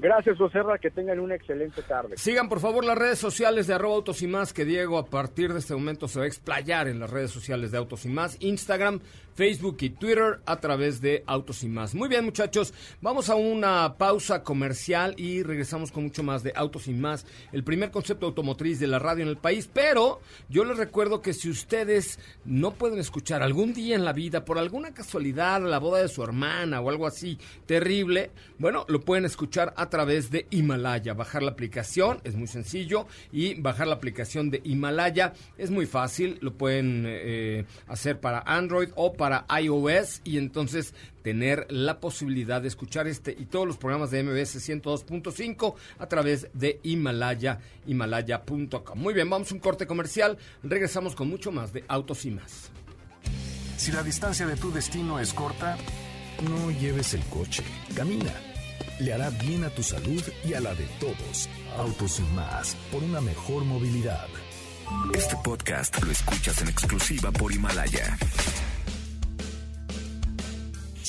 Gracias, 0.00 0.38
Joserra, 0.38 0.78
que 0.78 0.90
tengan 0.90 1.20
una 1.20 1.34
excelente 1.34 1.82
tarde. 1.82 2.16
Sigan 2.16 2.48
por 2.48 2.58
favor 2.58 2.84
las 2.86 2.96
redes 2.96 3.18
sociales 3.18 3.66
de 3.66 3.74
arroba 3.74 3.96
autos 3.96 4.22
y 4.22 4.26
más, 4.26 4.54
que 4.54 4.64
Diego 4.64 4.96
a 4.96 5.04
partir 5.04 5.52
de 5.52 5.58
este 5.58 5.74
momento 5.74 6.08
se 6.08 6.18
va 6.18 6.24
a 6.24 6.28
explayar 6.28 6.88
en 6.88 6.98
las 7.00 7.10
redes 7.10 7.30
sociales 7.30 7.70
de 7.70 7.76
Autos 7.76 8.06
y 8.06 8.08
más, 8.08 8.38
Instagram, 8.40 9.00
Facebook 9.40 9.78
y 9.80 9.88
Twitter 9.88 10.42
a 10.44 10.60
través 10.60 11.00
de 11.00 11.24
Autos 11.26 11.64
y 11.64 11.68
más. 11.68 11.94
Muy 11.94 12.10
bien 12.10 12.26
muchachos, 12.26 12.74
vamos 13.00 13.30
a 13.30 13.36
una 13.36 13.96
pausa 13.96 14.42
comercial 14.42 15.14
y 15.16 15.42
regresamos 15.42 15.90
con 15.90 16.02
mucho 16.02 16.22
más 16.22 16.42
de 16.42 16.52
Autos 16.54 16.88
y 16.88 16.92
más, 16.92 17.24
el 17.50 17.64
primer 17.64 17.90
concepto 17.90 18.26
automotriz 18.26 18.78
de 18.78 18.86
la 18.86 18.98
radio 18.98 19.22
en 19.22 19.30
el 19.30 19.38
país, 19.38 19.66
pero 19.72 20.20
yo 20.50 20.62
les 20.66 20.76
recuerdo 20.76 21.22
que 21.22 21.32
si 21.32 21.48
ustedes 21.48 22.18
no 22.44 22.72
pueden 22.72 22.98
escuchar 22.98 23.42
algún 23.42 23.72
día 23.72 23.96
en 23.96 24.04
la 24.04 24.12
vida, 24.12 24.44
por 24.44 24.58
alguna 24.58 24.92
casualidad, 24.92 25.62
la 25.62 25.78
boda 25.78 26.02
de 26.02 26.08
su 26.08 26.22
hermana 26.22 26.82
o 26.82 26.90
algo 26.90 27.06
así 27.06 27.38
terrible, 27.64 28.32
bueno, 28.58 28.84
lo 28.88 29.00
pueden 29.00 29.24
escuchar 29.24 29.72
a 29.78 29.88
través 29.88 30.30
de 30.30 30.48
Himalaya. 30.50 31.14
Bajar 31.14 31.42
la 31.42 31.52
aplicación 31.52 32.20
es 32.24 32.36
muy 32.36 32.46
sencillo 32.46 33.06
y 33.32 33.54
bajar 33.54 33.86
la 33.86 33.94
aplicación 33.94 34.50
de 34.50 34.60
Himalaya 34.64 35.32
es 35.56 35.70
muy 35.70 35.86
fácil. 35.86 36.36
Lo 36.42 36.52
pueden 36.52 37.04
eh, 37.06 37.64
hacer 37.88 38.20
para 38.20 38.40
Android 38.40 38.90
o 38.96 39.14
para 39.14 39.29
iOS 39.60 40.20
y 40.24 40.38
entonces 40.38 40.94
tener 41.22 41.66
la 41.70 42.00
posibilidad 42.00 42.62
de 42.62 42.68
escuchar 42.68 43.06
este 43.06 43.36
y 43.38 43.46
todos 43.46 43.66
los 43.66 43.76
programas 43.76 44.10
de 44.10 44.22
MBS 44.22 44.56
102.5 44.68 45.74
a 45.98 46.06
través 46.06 46.48
de 46.54 46.80
Himalaya, 46.82 47.60
himalaya.com. 47.86 48.98
Muy 48.98 49.14
bien, 49.14 49.28
vamos 49.28 49.50
a 49.50 49.54
un 49.54 49.60
corte 49.60 49.86
comercial. 49.86 50.38
Regresamos 50.62 51.14
con 51.14 51.28
mucho 51.28 51.52
más 51.52 51.72
de 51.72 51.84
Autos 51.88 52.24
y 52.24 52.30
más. 52.30 52.70
Si 53.76 53.92
la 53.92 54.02
distancia 54.02 54.46
de 54.46 54.56
tu 54.56 54.70
destino 54.72 55.18
es 55.20 55.32
corta, 55.32 55.78
no 56.42 56.70
lleves 56.70 57.14
el 57.14 57.22
coche, 57.24 57.62
camina. 57.94 58.32
Le 58.98 59.12
hará 59.14 59.30
bien 59.30 59.64
a 59.64 59.70
tu 59.70 59.82
salud 59.82 60.22
y 60.44 60.52
a 60.52 60.60
la 60.60 60.74
de 60.74 60.84
todos. 60.98 61.48
Autos 61.78 62.20
y 62.20 62.34
más, 62.34 62.76
por 62.92 63.02
una 63.02 63.20
mejor 63.20 63.64
movilidad. 63.64 64.28
Este 65.14 65.36
podcast 65.42 66.02
lo 66.02 66.10
escuchas 66.10 66.60
en 66.62 66.68
exclusiva 66.68 67.30
por 67.30 67.52
Himalaya. 67.52 68.18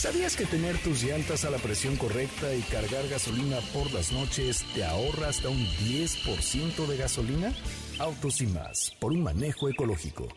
¿Sabías 0.02 0.36
que 0.36 0.48
tener 0.48 0.80
tus 0.80 1.04
llantas 1.04 1.46
a 1.46 1.52
la 1.52 1.60
presión 1.60 1.96
correcta 1.96 2.56
y 2.56 2.62
cargar 2.62 3.08
gasolina 3.08 3.58
por 3.72 3.94
las 3.94 4.12
noches 4.12 4.66
te 4.74 4.84
ahorra 4.84 5.28
hasta 5.28 5.48
un 5.50 5.64
10% 5.64 6.88
de 6.88 6.98
gasolina? 6.98 7.54
Autos 8.00 8.42
y 8.42 8.48
más, 8.48 8.98
por 9.00 9.12
un 9.12 9.22
manejo 9.22 9.70
ecológico. 9.70 10.28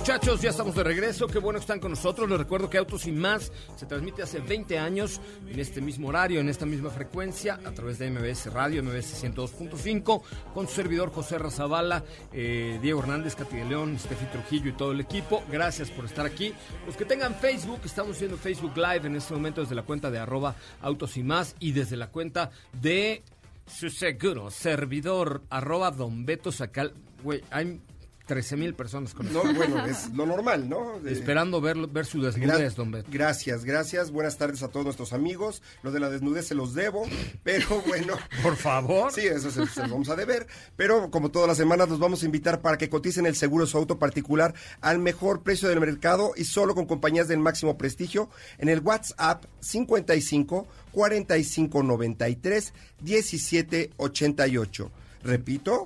muchachos, 0.02 0.42
ya 0.42 0.50
estamos 0.50 0.74
de 0.74 0.84
regreso. 0.84 1.28
Qué 1.28 1.38
bueno 1.38 1.60
que 1.60 1.64
están 1.64 1.80
con 1.80 1.92
nosotros. 1.92 2.28
Les 2.28 2.40
recuerdo 2.40 2.68
que 2.72 2.80
Autos 2.80 3.06
y 3.06 3.12
Más 3.12 3.52
se 3.76 3.86
transmite 3.86 4.24
hace 4.24 4.40
20 4.40 4.80
años 4.80 5.22
en 5.48 5.60
este 5.60 5.80
mismo 5.80 6.08
horario, 6.08 6.40
en 6.40 6.50
esta 6.50 6.66
misma 6.66 6.90
frecuencia, 6.90 7.60
a 7.64 7.72
través 7.72 8.00
de 8.00 8.10
MBS 8.10 8.52
Radio, 8.52 8.82
MBS 8.82 9.24
102.5, 9.24 10.24
con 10.56 10.68
su 10.68 10.74
servidor 10.74 11.12
José 11.12 11.38
Razabala, 11.38 12.04
eh, 12.34 12.80
Diego 12.82 13.02
Hernández, 13.02 13.36
Cati 13.36 13.58
de 13.58 13.66
León, 13.66 14.00
Steffi 14.00 14.26
Trujillo 14.26 14.70
y 14.70 14.74
todo 14.74 14.92
el 14.92 15.02
equipo. 15.02 15.44
Gracias 15.52 15.92
por 15.92 16.06
estar 16.06 16.26
aquí. 16.26 16.52
Los 16.88 16.98
que 16.98 17.06
tengan 17.06 17.36
Facebook, 17.36 17.82
estamos 17.86 18.16
haciendo 18.16 18.38
Facebook 18.38 18.76
Live 18.76 19.06
en 19.06 19.18
este 19.18 19.36
momento 19.36 19.62
desde 19.62 19.76
la 19.76 19.84
cuenta 19.84 20.10
de 20.10 20.18
arroba 20.18 20.56
Autos 20.82 21.16
y 21.16 21.22
Más 21.22 21.56
y 21.60 21.74
desde 21.74 21.96
la 21.96 22.08
cuenta 22.08 22.50
de 22.74 23.22
su 23.68 23.92
seguro, 23.92 24.50
servidor, 24.50 25.44
arroba 25.52 25.92
Don 25.92 26.26
Beto 26.26 26.52
Sacal. 26.52 26.92
Güey, 27.24 27.44
hay 27.52 27.80
13 28.32 28.56
mil 28.56 28.74
personas 28.74 29.14
con 29.14 29.32
No, 29.34 29.42
bueno, 29.54 29.86
es 29.86 30.10
lo 30.14 30.26
normal, 30.26 30.70
¿no? 30.70 31.00
De- 31.04 31.12
Esperando 31.12 31.60
ver, 31.60 31.76
ver 31.88 32.06
su 32.06 32.22
desnudez, 32.22 32.72
Gra- 32.72 32.76
don 32.76 32.92
Beto. 32.92 33.10
Gracias, 33.12 33.66
gracias. 33.66 34.10
Buenas 34.10 34.38
tardes 34.38 34.64
a 34.64 34.70
todos 34.70 34.86
nuestros 34.86 35.12
amigos. 35.12 35.62
Lo 35.84 35.92
de 35.92 36.00
la 36.00 36.10
desnudez 36.10 36.48
se 36.48 36.56
los 36.56 36.74
debo, 36.74 37.04
pero 37.44 37.82
bueno. 37.88 38.14
Por 38.42 38.56
favor. 38.56 39.12
Sí, 39.12 39.28
eso 39.28 39.52
se, 39.52 39.68
se 39.68 39.82
lo 39.82 39.90
vamos 39.90 40.08
a 40.08 40.16
deber. 40.16 40.48
Pero 40.78 41.12
como 41.12 41.30
todas 41.30 41.50
las 41.50 41.58
semanas, 41.58 41.90
los 41.90 42.00
vamos 42.00 42.24
a 42.24 42.26
invitar 42.26 42.62
para 42.62 42.78
que 42.78 42.88
coticen 42.90 43.26
el 43.26 43.36
seguro 43.36 43.66
de 43.66 43.72
su 43.72 43.78
auto 43.78 44.00
particular 44.00 44.54
al 44.80 45.00
mejor 45.00 45.44
precio 45.44 45.68
del 45.68 45.82
mercado 45.82 46.32
y 46.38 46.46
solo 46.46 46.74
con 46.74 46.86
compañías 46.86 47.28
del 47.28 47.40
máximo 47.40 47.78
prestigio 47.78 48.30
en 48.60 48.70
el 48.70 48.80
WhatsApp 48.80 49.44
55 49.60 50.68
45 50.94 51.84
93 51.84 52.74
17 53.02 53.90
88. 53.98 54.92
Repito, 55.24 55.84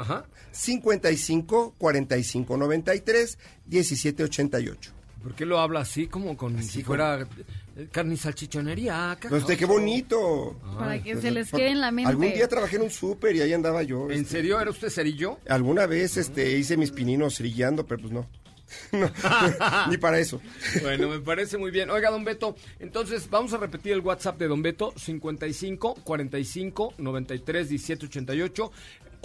55 0.52 1.76
45 1.78 2.58
93 2.58 3.38
17 3.66 4.24
88. 4.24 4.92
¿Por 5.26 5.34
qué 5.34 5.44
lo 5.44 5.60
habla 5.60 5.80
así 5.80 6.06
como 6.06 6.38
con 6.38 6.62
si 6.62 6.84
fuera 6.84 7.28
eh, 7.76 7.88
carne 7.92 8.14
y 8.14 8.18
salchichonería? 8.18 9.12
Ah, 9.12 9.18
No 9.32 9.40
sé, 9.40 9.58
qué 9.58 9.66
bonito. 9.66 10.56
Para 10.78 11.02
que 11.02 11.20
se 11.20 11.32
les 11.32 11.50
quede 11.50 11.70
en 11.70 11.82
la 11.82 11.90
mente. 11.90 12.12
Algún 12.12 12.32
día 12.32 12.48
trabajé 12.48 12.76
en 12.76 12.84
un 12.84 12.92
súper 12.92 13.36
y 13.36 13.42
ahí 13.42 13.52
andaba 13.52 13.82
yo. 13.82 14.06
¿En 14.12 14.20
este, 14.20 14.34
serio? 14.34 14.62
¿Era 14.62 14.70
usted 14.70 14.90
cerillo? 14.90 15.40
Alguna 15.50 15.88
vez 15.88 16.18
este, 16.18 16.56
hice 16.60 16.78
mis 16.78 16.92
pininos 16.92 17.40
brillando, 17.40 17.88
pero 17.88 18.02
pues 18.02 18.14
no. 18.14 18.30
No, 18.92 19.10
Ni 19.90 19.98
para 19.98 20.20
eso. 20.20 20.42
Bueno, 20.84 21.10
me 21.10 21.20
parece 21.20 21.58
muy 21.58 21.72
bien. 21.72 21.90
Oiga, 21.90 22.12
don 22.12 22.24
Beto, 22.24 22.56
entonces 22.80 23.28
vamos 23.30 23.52
a 23.54 23.58
repetir 23.58 23.94
el 23.94 24.02
WhatsApp 24.02 24.38
de 24.38 24.48
don 24.48 24.62
Beto, 24.62 24.94
55 24.96 25.96
45 26.04 26.94
93 27.00 27.70
17 27.70 28.06
88. 28.06 28.72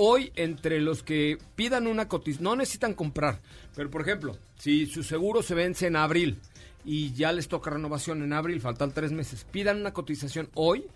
Hoy, 0.02 0.32
entre 0.34 0.80
los 0.80 1.02
que 1.02 1.36
pidan 1.56 1.86
una 1.86 2.08
cotización, 2.08 2.44
no 2.44 2.56
necesitan 2.56 2.94
comprar, 2.94 3.42
pero 3.76 3.90
por 3.90 4.00
ejemplo, 4.00 4.34
si 4.58 4.86
su 4.86 5.02
seguro 5.02 5.42
se 5.42 5.54
vence 5.54 5.88
en 5.88 5.96
abril 5.96 6.38
y 6.86 7.12
ya 7.12 7.32
les 7.32 7.48
toca 7.48 7.68
renovación 7.68 8.22
en 8.22 8.32
abril, 8.32 8.62
faltan 8.62 8.92
tres 8.92 9.12
meses, 9.12 9.44
pidan 9.44 9.78
una 9.78 9.92
cotización 9.92 10.48
hoy 10.54 10.86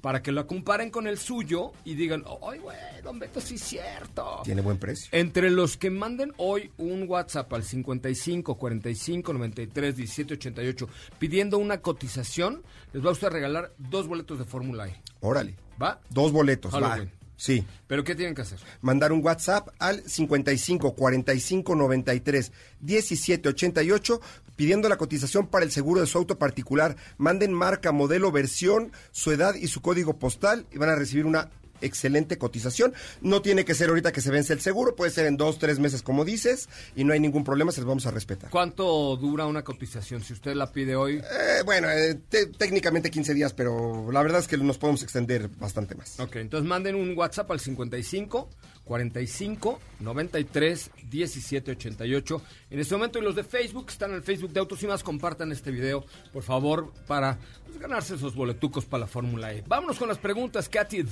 para 0.00 0.22
que 0.22 0.30
la 0.30 0.46
comparen 0.46 0.90
con 0.90 1.08
el 1.08 1.18
suyo 1.18 1.72
y 1.84 1.96
digan, 1.96 2.22
¡ay, 2.48 2.60
güey, 2.60 2.76
don 3.02 3.18
Beto, 3.18 3.40
sí 3.40 3.56
es 3.56 3.62
cierto! 3.62 4.42
Tiene 4.44 4.62
buen 4.62 4.78
precio. 4.78 5.08
Entre 5.10 5.50
los 5.50 5.76
que 5.76 5.90
manden 5.90 6.32
hoy 6.36 6.70
un 6.78 7.08
WhatsApp 7.08 7.52
al 7.54 7.64
55 7.64 8.54
45 8.54 9.32
93 9.32 9.96
17 9.96 10.34
88 10.34 10.88
pidiendo 11.18 11.58
una 11.58 11.80
cotización, 11.80 12.62
les 12.92 13.04
va 13.04 13.08
a 13.08 13.12
usted 13.12 13.26
a 13.26 13.30
regalar 13.30 13.72
dos 13.78 14.06
boletos 14.06 14.38
de 14.38 14.44
Fórmula 14.44 14.86
E. 14.86 14.94
Órale. 15.18 15.56
¿Va? 15.82 16.00
Dos 16.10 16.30
boletos, 16.30 16.72
va. 16.72 17.00
Sí. 17.42 17.66
¿Pero 17.88 18.04
qué 18.04 18.14
tienen 18.14 18.36
que 18.36 18.42
hacer? 18.42 18.60
Mandar 18.82 19.10
un 19.10 19.20
WhatsApp 19.20 19.70
al 19.80 20.08
55 20.08 20.94
45 20.94 21.74
93 21.74 22.52
17 22.78 23.48
88 23.48 24.20
pidiendo 24.54 24.88
la 24.88 24.96
cotización 24.96 25.48
para 25.48 25.64
el 25.64 25.72
seguro 25.72 26.00
de 26.00 26.06
su 26.06 26.18
auto 26.18 26.38
particular. 26.38 26.94
Manden 27.18 27.52
marca, 27.52 27.90
modelo, 27.90 28.30
versión, 28.30 28.92
su 29.10 29.32
edad 29.32 29.56
y 29.56 29.66
su 29.66 29.82
código 29.82 30.20
postal 30.20 30.66
y 30.70 30.78
van 30.78 30.90
a 30.90 30.94
recibir 30.94 31.26
una 31.26 31.50
excelente 31.82 32.38
cotización. 32.38 32.94
No 33.20 33.42
tiene 33.42 33.64
que 33.64 33.74
ser 33.74 33.88
ahorita 33.90 34.12
que 34.12 34.20
se 34.20 34.30
vence 34.30 34.52
el 34.52 34.60
seguro, 34.60 34.96
puede 34.96 35.10
ser 35.10 35.26
en 35.26 35.36
dos, 35.36 35.58
tres 35.58 35.78
meses 35.78 36.02
como 36.02 36.24
dices 36.24 36.68
y 36.96 37.04
no 37.04 37.12
hay 37.12 37.20
ningún 37.20 37.44
problema, 37.44 37.72
se 37.72 37.80
los 37.80 37.88
vamos 37.88 38.06
a 38.06 38.10
respetar. 38.10 38.50
¿Cuánto 38.50 39.16
dura 39.16 39.46
una 39.46 39.62
cotización? 39.62 40.22
Si 40.22 40.32
usted 40.32 40.54
la 40.54 40.72
pide 40.72 40.96
hoy, 40.96 41.16
Eh, 41.18 41.62
bueno, 41.64 41.90
eh, 41.90 42.18
te- 42.28 42.46
técnicamente 42.46 43.10
15 43.10 43.34
días, 43.34 43.52
pero 43.52 44.10
la 44.10 44.22
verdad 44.22 44.40
es 44.40 44.48
que 44.48 44.56
nos 44.56 44.78
podemos 44.78 45.02
extender 45.02 45.48
bastante 45.58 45.94
más. 45.94 46.18
Ok, 46.20 46.36
entonces 46.36 46.68
manden 46.68 46.94
un 46.94 47.16
WhatsApp 47.16 47.50
al 47.50 47.60
55 47.60 48.48
45 48.92 49.80
93 50.00 50.90
17 51.08 51.70
88. 51.70 52.42
En 52.68 52.78
este 52.78 52.94
momento, 52.94 53.18
y 53.18 53.22
los 53.22 53.34
de 53.34 53.42
Facebook 53.42 53.86
están 53.88 54.10
en 54.10 54.16
el 54.16 54.22
Facebook 54.22 54.52
de 54.52 54.60
Autos 54.60 54.82
y 54.82 54.86
más, 54.86 55.02
compartan 55.02 55.50
este 55.50 55.70
video, 55.70 56.04
por 56.30 56.42
favor, 56.42 56.92
para 57.06 57.38
pues, 57.64 57.78
ganarse 57.78 58.16
esos 58.16 58.34
boletucos 58.34 58.84
para 58.84 59.02
la 59.02 59.06
Fórmula 59.06 59.50
E. 59.54 59.64
Vámonos 59.66 59.98
con 59.98 60.08
las 60.08 60.18
preguntas, 60.18 60.68
Katy 60.68 61.06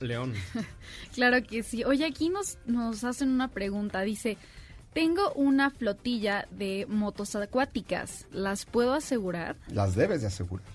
León. 0.00 0.32
Claro 1.14 1.42
que 1.42 1.62
sí. 1.62 1.84
Oye, 1.84 2.06
aquí 2.06 2.30
nos, 2.30 2.56
nos 2.64 3.04
hacen 3.04 3.28
una 3.28 3.48
pregunta. 3.48 4.00
Dice, 4.00 4.38
tengo 4.94 5.30
una 5.34 5.68
flotilla 5.68 6.48
de 6.50 6.86
motos 6.88 7.36
acuáticas. 7.36 8.24
¿Las 8.32 8.64
puedo 8.64 8.94
asegurar? 8.94 9.56
Las 9.68 9.94
debes 9.94 10.22
de 10.22 10.28
asegurar. 10.28 10.66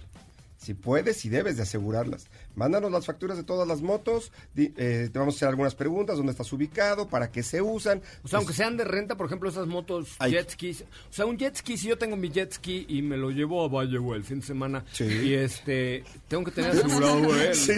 Si 0.58 0.76
puedes 0.76 1.26
y 1.26 1.30
debes 1.30 1.58
de 1.58 1.64
asegurarlas. 1.64 2.28
Mándanos 2.56 2.92
las 2.92 3.06
facturas 3.06 3.38
de 3.38 3.44
todas 3.44 3.68
las 3.68 3.82
motos, 3.82 4.32
di- 4.54 4.74
eh, 4.78 5.10
te 5.12 5.20
vamos 5.20 5.36
a 5.36 5.38
hacer 5.38 5.48
algunas 5.50 5.76
preguntas, 5.76 6.18
dónde 6.18 6.32
estás 6.32 6.52
ubicado, 6.54 7.08
para 7.08 7.32
qué 7.32 7.42
se 7.44 7.62
usan. 7.62 8.02
O 8.24 8.28
sea, 8.28 8.38
aunque 8.40 8.54
sean 8.54 8.78
de 8.78 8.84
renta, 8.84 9.16
por 9.18 9.26
ejemplo, 9.26 9.50
esas 9.50 9.68
motos 9.68 10.10
jet 10.30 10.50
skis. 10.52 10.82
O 10.82 11.14
sea, 11.14 11.26
un 11.26 11.38
jet 11.38 11.56
ski, 11.56 11.78
si 11.78 11.88
yo 11.88 11.98
tengo 11.98 12.16
mi 12.16 12.30
jet 12.30 12.52
ski 12.54 12.86
y 12.88 13.02
me 13.02 13.18
lo 13.18 13.32
llevo 13.32 13.64
a 13.64 13.68
Valle, 13.68 13.98
el 14.16 14.24
fin 14.24 14.40
de 14.40 14.46
semana. 14.46 14.86
Y 15.00 15.34
este, 15.34 16.04
tengo 16.28 16.44
que 16.44 16.52
tener 16.52 16.72
asegurado, 16.72 17.20
güey. 17.24 17.54
Sí. 17.56 17.74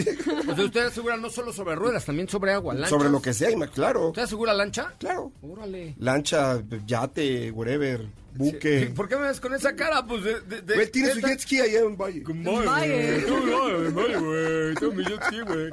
O 0.49 0.55
sea, 0.55 0.65
usted 0.65 0.85
asegura 0.87 1.17
no 1.17 1.29
solo 1.29 1.53
sobre 1.53 1.75
ruedas, 1.75 2.05
también 2.05 2.27
sobre 2.27 2.51
agua, 2.53 2.73
lancha. 2.73 2.89
Sobre 2.89 3.09
lo 3.09 3.21
que 3.21 3.33
sea, 3.33 3.49
claro. 3.73 4.07
¿Usted 4.09 4.23
asegura 4.23 4.53
lancha? 4.53 4.93
Claro. 4.99 5.31
Órale. 5.41 5.95
Lancha, 5.99 6.61
yate, 6.85 7.51
whatever, 7.51 8.05
buque. 8.35 8.91
¿Por 8.95 9.07
qué 9.07 9.15
me 9.15 9.27
ves 9.27 9.39
con 9.39 9.53
esa 9.53 9.75
cara? 9.75 10.05
Pues 10.05 10.23
de. 10.23 10.41
de, 10.41 10.61
de- 10.61 10.75
Güey, 10.75 10.91
tiene 10.91 11.11
su 11.13 11.21
jet 11.21 11.39
ski 11.39 11.59
allá 11.61 11.79
en 11.79 11.97
Valle. 11.97 12.23
Valle, 12.25 13.25
en 13.25 13.95
Valle, 13.95 14.17
güey. 14.17 14.75
Tengo 14.75 14.93
mi 14.93 15.03
jet 15.05 15.23
ski, 15.23 15.41
güey. 15.41 15.69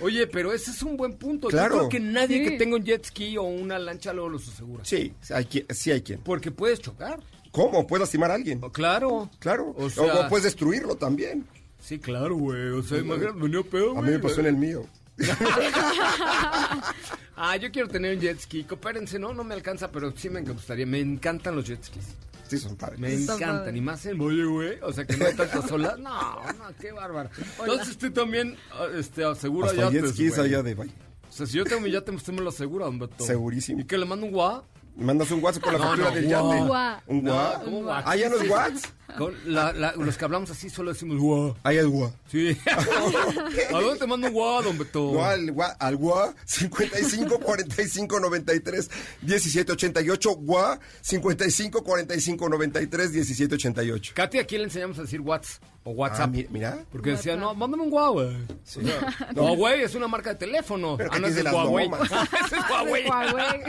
Oye, 0.00 0.26
pero 0.26 0.52
ese 0.52 0.70
es 0.70 0.82
un 0.82 0.96
buen 0.96 1.14
punto. 1.14 1.48
Claro. 1.48 1.74
Yo 1.74 1.78
creo 1.80 1.88
que 1.90 2.00
nadie 2.00 2.44
Sí. 2.44 2.50
que 2.50 2.58
tenga 2.58 2.76
un 2.76 2.84
jet 2.84 3.04
ski 3.04 3.36
o 3.38 3.42
una 3.44 3.78
lancha 3.78 4.12
luego 4.12 4.28
los 4.30 4.48
asegura. 4.48 4.84
Sí, 4.84 5.12
hay 5.30 5.44
quien, 5.46 5.66
sí 5.70 5.90
hay 5.90 6.02
quien. 6.02 6.20
Porque 6.20 6.50
puedes 6.50 6.80
chocar. 6.80 7.20
¿Cómo? 7.50 7.86
¿Puedes 7.86 8.00
lastimar 8.02 8.30
a 8.30 8.34
alguien? 8.34 8.60
Claro. 8.72 9.30
Claro. 9.38 9.74
O 9.78 9.84
O, 9.86 9.90
sea- 9.90 10.26
o 10.26 10.28
puedes 10.28 10.44
destruirlo 10.44 10.96
también. 10.96 11.46
Sí, 11.80 11.98
claro, 11.98 12.36
güey. 12.36 12.68
O 12.70 12.82
sea, 12.82 12.98
imagínate, 12.98 13.38
venía 13.38 13.62
pedo, 13.62 13.90
A 13.90 13.94
güey. 13.94 14.04
mí 14.06 14.10
me 14.12 14.18
pasó 14.18 14.40
en 14.40 14.46
el 14.46 14.56
mío. 14.56 14.84
Ah, 17.36 17.56
yo 17.56 17.70
quiero 17.72 17.88
tener 17.88 18.14
un 18.16 18.20
jet 18.20 18.38
ski. 18.40 18.64
Coopérense, 18.64 19.18
¿no? 19.18 19.34
No 19.34 19.44
me 19.44 19.54
alcanza, 19.54 19.90
pero 19.90 20.12
sí 20.16 20.30
me 20.30 20.40
gustaría. 20.42 20.86
Me 20.86 21.00
encantan 21.00 21.56
los 21.56 21.66
jet 21.66 21.82
skis. 21.82 22.04
Sí, 22.48 22.58
son 22.58 22.76
padres. 22.76 23.00
Me 23.00 23.12
encantan. 23.14 23.76
Y 23.76 23.80
más 23.80 24.04
en 24.06 24.18
Boye, 24.18 24.44
güey. 24.44 24.78
O 24.82 24.92
sea, 24.92 25.04
que 25.04 25.16
no 25.16 25.24
hay 25.26 25.34
tantas 25.34 25.70
olas. 25.72 25.98
No, 25.98 26.34
no, 26.52 26.64
qué 26.80 26.92
bárbaro. 26.92 27.30
Entonces 27.60 27.96
tú 27.98 28.10
también 28.12 28.56
ah, 28.72 28.86
este, 28.96 29.24
asegura 29.24 29.68
Hasta 29.70 29.90
jet 29.90 29.94
yates, 30.02 30.10
skis 30.12 30.36
güey. 30.36 30.46
allá 30.48 30.62
de 30.62 30.74
Valle. 30.74 30.92
O 31.28 31.32
sea, 31.32 31.46
si 31.46 31.56
yo 31.56 31.64
tengo 31.64 31.80
mi 31.80 31.90
yate, 31.90 32.12
usted 32.12 32.32
me 32.32 32.42
lo 32.42 32.50
asegura, 32.50 32.88
Beto. 32.90 33.24
Segurísimo. 33.24 33.80
¿Y 33.80 33.84
que 33.84 33.98
le 33.98 34.04
mando 34.04 34.26
un 34.26 34.32
guá? 34.32 34.62
Mandas 34.96 35.28
un 35.32 35.42
WhatsApp 35.42 35.64
con 35.64 35.72
la 35.72 35.78
No, 35.80 35.84
factura 35.86 36.08
no, 36.10 36.14
del 36.14 36.28
yate. 36.28 36.44
¿Un 36.44 37.24
No, 37.24 37.32
guau? 37.32 37.64
¿cómo 37.64 37.82
guá? 37.82 38.02
Ah, 38.06 38.14
ya 38.14 38.28
no 38.28 38.36
es 38.36 38.48
Whats. 38.48 38.82
Con 39.18 39.34
la- 39.46 39.72
la- 39.72 39.92
los 39.96 40.16
que 40.18 40.24
hablamos 40.24 40.50
así 40.50 40.68
solo 40.70 40.92
decimos 40.92 41.18
guá. 41.18 41.54
Ahí 41.62 41.76
es 41.76 41.86
guau. 41.86 42.12
Sí. 42.30 42.56
¿A 42.66 43.80
dónde 43.80 43.98
te 44.00 44.06
mando 44.06 44.26
un 44.26 44.32
guá, 44.32 44.62
don 44.62 44.76
Beto? 44.78 45.12
No, 45.14 45.24
al 45.24 45.52
gua, 45.52 45.68
al 45.78 45.96
gua 45.96 46.34
55 46.44 47.38
45 47.38 48.20
93 48.20 48.90
17 49.22 49.72
88 49.72 50.30
gua 50.36 50.80
55 51.00 51.84
45 51.84 52.48
93 52.48 53.12
17 53.12 53.54
88. 53.54 54.12
Katy, 54.16 54.38
aquí 54.38 54.58
le 54.58 54.64
enseñamos 54.64 54.98
a 54.98 55.02
decir 55.02 55.20
whats 55.20 55.60
o 55.84 55.90
WhatsApp. 55.92 56.22
Ah, 56.22 56.26
mi- 56.28 56.46
mira. 56.50 56.84
Porque 56.90 57.10
decía, 57.10 57.36
no, 57.36 57.54
mándame 57.54 57.82
un 57.84 57.90
guau, 57.90 58.14
güey. 58.14 58.28
O 58.34 58.46
sea, 58.64 58.82
no, 59.36 59.54
güey, 59.54 59.82
es 59.82 59.94
una 59.94 60.08
marca 60.08 60.30
de 60.30 60.36
teléfono. 60.36 60.96
Pero 60.96 61.10
ah, 61.12 61.18
no 61.18 61.26
es 61.28 61.34
de 61.36 61.42
Huawei. 61.42 61.86
es 62.02 62.70
Huawei. 62.70 63.06
Huawei. 63.06 63.60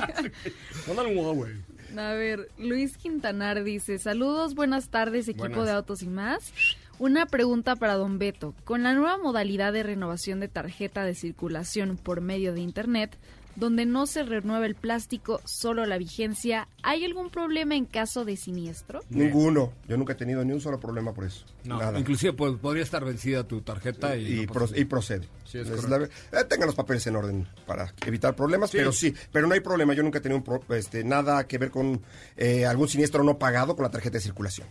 Mándale 0.87 1.09
un 1.09 1.17
Huawei. 1.17 1.53
A 1.97 2.13
ver, 2.13 2.49
Luis 2.57 2.97
Quintanar 2.97 3.63
dice, 3.63 3.97
saludos, 3.99 4.55
buenas 4.55 4.89
tardes, 4.89 5.27
equipo 5.27 5.47
Buenas. 5.47 5.65
de 5.65 5.71
Autos 5.71 6.03
y 6.03 6.07
más. 6.07 6.53
Una 6.99 7.25
pregunta 7.25 7.75
para 7.75 7.95
don 7.95 8.19
Beto. 8.19 8.53
Con 8.63 8.83
la 8.83 8.93
nueva 8.93 9.17
modalidad 9.17 9.71
de 9.73 9.83
renovación 9.83 10.39
de 10.39 10.47
tarjeta 10.47 11.03
de 11.03 11.13
circulación 11.13 11.97
por 11.97 12.21
medio 12.21 12.53
de 12.53 12.61
Internet, 12.61 13.17
donde 13.55 13.85
no 13.85 14.05
se 14.05 14.23
renueva 14.23 14.65
el 14.65 14.75
plástico, 14.75 15.39
solo 15.45 15.85
la 15.85 15.97
vigencia, 15.97 16.67
¿hay 16.83 17.05
algún 17.05 17.29
problema 17.29 17.75
en 17.75 17.85
caso 17.85 18.25
de 18.25 18.35
siniestro? 18.37 19.01
Ninguno. 19.09 19.71
Yo 19.87 19.97
nunca 19.97 20.13
he 20.13 20.15
tenido 20.15 20.43
ni 20.43 20.51
un 20.53 20.59
solo 20.61 20.79
problema 20.79 21.13
por 21.13 21.25
eso. 21.25 21.45
No, 21.63 21.79
Nada. 21.79 21.97
inclusive 21.99 22.33
pues, 22.33 22.53
podría 22.57 22.83
estar 22.83 23.03
vencida 23.05 23.43
tu 23.47 23.61
tarjeta 23.61 24.17
y... 24.17 24.41
y, 24.41 24.45
no 24.45 24.53
pro- 24.53 24.61
pasa 24.61 24.71
nada. 24.73 24.81
y 24.81 24.85
procede. 24.85 25.27
Sí, 25.45 25.59
es 25.59 25.89
la 25.89 25.97
eh, 26.03 26.09
tengan 26.49 26.67
los 26.67 26.75
papeles 26.75 27.05
en 27.07 27.15
orden 27.15 27.47
para 27.65 27.93
evitar 28.05 28.35
problemas, 28.35 28.69
Sí. 28.71 28.77
pero 28.77 28.91
sí, 28.91 29.13
pero 29.31 29.47
no 29.47 29.53
hay 29.53 29.61
problema. 29.61 29.93
Yo 29.93 30.03
nunca 30.03 30.17
he 30.17 30.21
tenido 30.21 30.37
un 30.37 30.43
pro- 30.43 30.75
este, 30.75 31.03
nada 31.03 31.47
que 31.47 31.57
ver 31.57 31.71
con 31.71 32.01
eh, 32.35 32.65
algún 32.65 32.87
siniestro 32.89 33.23
no 33.23 33.37
pagado 33.39 33.75
con 33.75 33.83
la 33.83 33.89
tarjeta 33.91 34.17
de 34.17 34.21
circulación. 34.21 34.67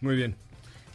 Muy 0.00 0.16
bien. 0.16 0.36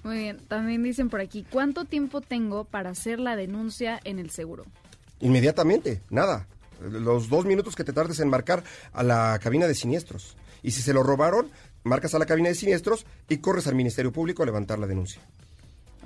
Muy 0.03 0.17
bien, 0.17 0.37
también 0.49 0.83
dicen 0.83 1.09
por 1.09 1.21
aquí, 1.21 1.45
¿cuánto 1.49 1.85
tiempo 1.85 2.19
tengo 2.19 2.65
para 2.65 2.89
hacer 2.89 3.21
la 3.21 3.37
denuncia 3.37 4.01
en 4.03 4.19
el 4.19 4.29
seguro? 4.31 4.65
Inmediatamente, 5.21 6.01
nada. 6.09 6.47
Los 6.89 7.29
dos 7.29 7.45
minutos 7.45 7.75
que 7.75 7.83
te 7.83 7.93
tardes 7.93 8.19
en 8.19 8.29
marcar 8.29 8.63
a 8.91 9.03
la 9.03 9.39
cabina 9.41 9.67
de 9.67 9.75
siniestros. 9.75 10.35
Y 10.61 10.71
si 10.71 10.81
se 10.81 10.93
lo 10.93 11.03
robaron, 11.03 11.49
marcas 11.83 12.15
a 12.15 12.19
la 12.19 12.25
cabina 12.25 12.49
de 12.49 12.55
siniestros 12.55 13.05
y 13.29 13.37
corres 13.37 13.67
al 13.67 13.75
Ministerio 13.75 14.11
Público 14.11 14.43
a 14.43 14.45
levantar 14.45 14.79
la 14.79 14.87
denuncia. 14.87 15.21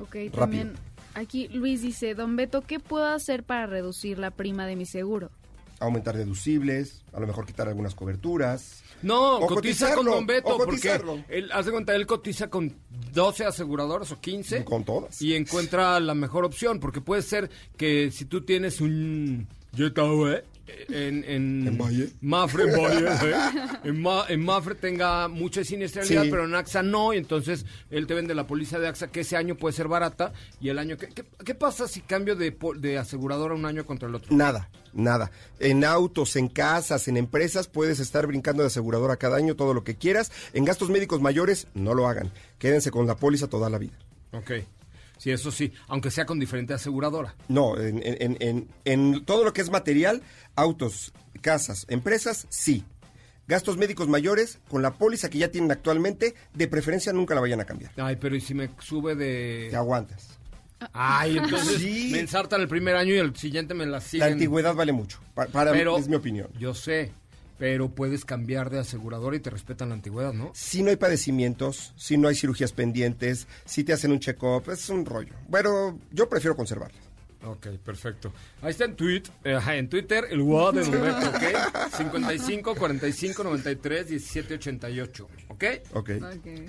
Ok, 0.01 0.15
también 0.33 0.73
aquí 1.17 1.47
Luis 1.49 1.81
dice, 1.81 2.13
don 2.13 2.35
Beto, 2.35 2.61
¿qué 2.61 2.79
puedo 2.79 3.05
hacer 3.05 3.43
para 3.43 3.65
reducir 3.65 4.19
la 4.19 4.31
prima 4.31 4.65
de 4.67 4.75
mi 4.75 4.85
seguro? 4.85 5.31
Aumentar 5.79 6.17
deducibles, 6.17 7.03
a 7.13 7.19
lo 7.19 7.27
mejor 7.27 7.45
quitar 7.45 7.67
algunas 7.67 7.93
coberturas. 7.93 8.83
No, 9.03 9.37
O 9.37 9.45
cotiza 9.45 9.93
con 9.93 10.07
Don 10.07 10.25
Beto, 10.25 10.57
porque 10.57 10.99
él, 11.29 11.51
haz 11.51 11.67
de 11.67 11.71
cuenta, 11.71 11.93
él 11.93 12.07
cotiza 12.07 12.49
con 12.49 12.75
12 13.13 13.45
aseguradoras 13.45 14.11
o 14.11 14.19
15. 14.19 14.65
Con 14.65 14.83
todas. 14.83 15.21
Y 15.21 15.35
encuentra 15.35 15.99
la 15.99 16.15
mejor 16.15 16.45
opción, 16.45 16.79
porque 16.79 16.99
puede 16.99 17.21
ser 17.21 17.51
que 17.77 18.09
si 18.09 18.25
tú 18.25 18.41
tienes 18.41 18.81
un 18.81 19.47
Jetta, 19.75 20.01
en, 20.89 21.23
en, 21.23 21.67
En 21.67 21.77
Valle. 21.77 22.09
Mafre, 22.21 22.63
en 22.63 22.71
Valle, 22.81 23.01
güey, 23.19 23.33
en, 23.83 24.01
Ma- 24.01 24.25
en 24.27 24.43
Mafre 24.43 24.75
tenga 24.75 25.27
mucha 25.27 25.63
siniestralidad, 25.63 26.23
Sí. 26.23 26.29
pero 26.29 26.45
en 26.45 26.55
AXA 26.55 26.83
no, 26.83 27.13
y 27.13 27.17
entonces 27.17 27.65
él 27.89 28.05
te 28.07 28.13
vende 28.13 28.35
la 28.35 28.47
póliza 28.47 28.79
de 28.79 28.87
AXA 28.87 29.07
que 29.07 29.21
ese 29.21 29.37
año 29.37 29.55
puede 29.55 29.73
ser 29.73 29.87
barata 29.87 30.33
y 30.59 30.69
el 30.69 30.79
año 30.79 30.97
que... 30.97 31.07
¿Qué, 31.07 31.23
qué 31.45 31.55
pasa 31.55 31.87
si 31.87 32.01
cambio 32.01 32.35
de, 32.35 32.55
de 32.77 32.97
aseguradora 32.97 33.55
un 33.55 33.65
año 33.65 33.85
contra 33.85 34.07
el 34.09 34.15
otro? 34.15 34.35
Nada, 34.35 34.69
nada. 34.93 35.31
En 35.59 35.83
autos, 35.85 36.35
en 36.35 36.47
casas, 36.49 37.07
en 37.07 37.17
empresas, 37.17 37.67
puedes 37.67 37.99
estar 37.99 38.27
brincando 38.27 38.63
de 38.63 38.67
aseguradora 38.67 39.17
cada 39.17 39.37
año, 39.37 39.55
todo 39.55 39.73
lo 39.73 39.83
que 39.83 39.95
quieras. 39.95 40.31
En 40.53 40.65
gastos 40.65 40.89
médicos 40.89 41.21
mayores, 41.21 41.67
no 41.73 41.93
lo 41.93 42.07
hagan. 42.07 42.31
Quédense 42.59 42.91
con 42.91 43.07
la 43.07 43.15
póliza 43.15 43.47
toda 43.47 43.69
la 43.69 43.77
vida. 43.77 43.97
Ok. 44.33 44.51
Sí, 45.17 45.31
eso 45.31 45.51
sí, 45.51 45.71
aunque 45.87 46.11
sea 46.11 46.25
con 46.25 46.39
diferente 46.39 46.73
aseguradora. 46.73 47.35
No, 47.47 47.77
en, 47.79 48.01
en- 48.03 48.37
en- 48.39 48.67
en 48.85 49.25
todo 49.25 49.43
lo 49.43 49.53
que 49.53 49.61
es 49.61 49.69
material, 49.69 50.21
autos, 50.55 51.13
casas, 51.41 51.85
empresas, 51.89 52.45
sí. 52.49 52.83
Gastos 53.47 53.77
médicos 53.77 54.09
mayores, 54.09 54.59
con 54.69 54.81
la 54.81 54.91
póliza 54.95 55.29
que 55.29 55.37
ya 55.37 55.49
tienen 55.49 55.71
actualmente, 55.71 56.35
de 56.53 56.67
preferencia 56.67 57.13
nunca 57.13 57.33
la 57.33 57.41
vayan 57.41 57.61
a 57.61 57.65
cambiar. 57.65 57.91
Ay, 57.97 58.17
pero 58.17 58.35
¿y 58.35 58.41
si 58.41 58.53
me 58.53 58.69
sube 58.79 59.15
de...? 59.15 59.67
Te 59.69 59.75
aguantas. 59.77 60.37
Ay, 60.93 61.37
entonces 61.37 61.79
Sí. 61.81 62.09
me 62.11 62.19
ensartan 62.19 62.61
el 62.61 62.67
primer 62.67 62.95
año 62.97 63.13
y 63.13 63.17
el 63.17 63.35
siguiente 63.35 63.73
me 63.73 63.85
la 63.85 63.93
La 63.93 64.01
siguen. 64.01 64.33
antigüedad 64.33 64.75
vale 64.75 64.91
mucho. 64.91 65.19
Pa- 65.33 65.47
Para, 65.47 65.71
mí, 65.71 65.77
Pero- 65.79 65.97
es 65.97 66.07
mi 66.07 66.15
opinión. 66.15 66.49
Yo 66.59 66.73
sé, 66.73 67.11
pero 67.57 67.89
puedes 67.89 68.25
cambiar 68.25 68.69
de 68.69 68.79
aseguradora 68.79 69.35
y 69.35 69.39
te 69.39 69.49
respetan 69.49 69.89
la 69.89 69.95
antigüedad, 69.95 70.33
¿no? 70.33 70.51
Si 70.53 70.83
no 70.83 70.89
hay 70.89 70.95
padecimientos, 70.95 71.93
si 71.95 72.17
no 72.17 72.27
hay 72.27 72.35
cirugías 72.35 72.71
pendientes, 72.71 73.47
si 73.65 73.83
te 73.83 73.93
hacen 73.93 74.11
un 74.11 74.19
check-up, 74.19 74.69
es 74.71 74.89
un 74.89 75.05
rollo. 75.05 75.33
Pero 75.51 75.97
yo 76.11 76.29
prefiero 76.29 76.55
conservarla. 76.55 77.06
Ok, 77.47 77.67
perfecto. 77.83 78.33
Ahí 78.61 78.71
está 78.71 78.85
en, 78.85 78.95
tweet, 78.95 79.23
eh, 79.43 79.53
ajá, 79.55 79.75
en 79.75 79.87
Twitter 79.89 80.25
el 80.29 80.41
WA 80.41 80.71
de 80.71 80.81
Don 80.83 80.91
Beto, 81.01 81.29
¿ok? 81.29 81.93
55 81.97 82.75
45 82.75 83.43
93 83.43 84.07
17 84.09 84.53
88, 84.55 85.27
¿ok? 85.47 85.63
Ok. 85.93 86.09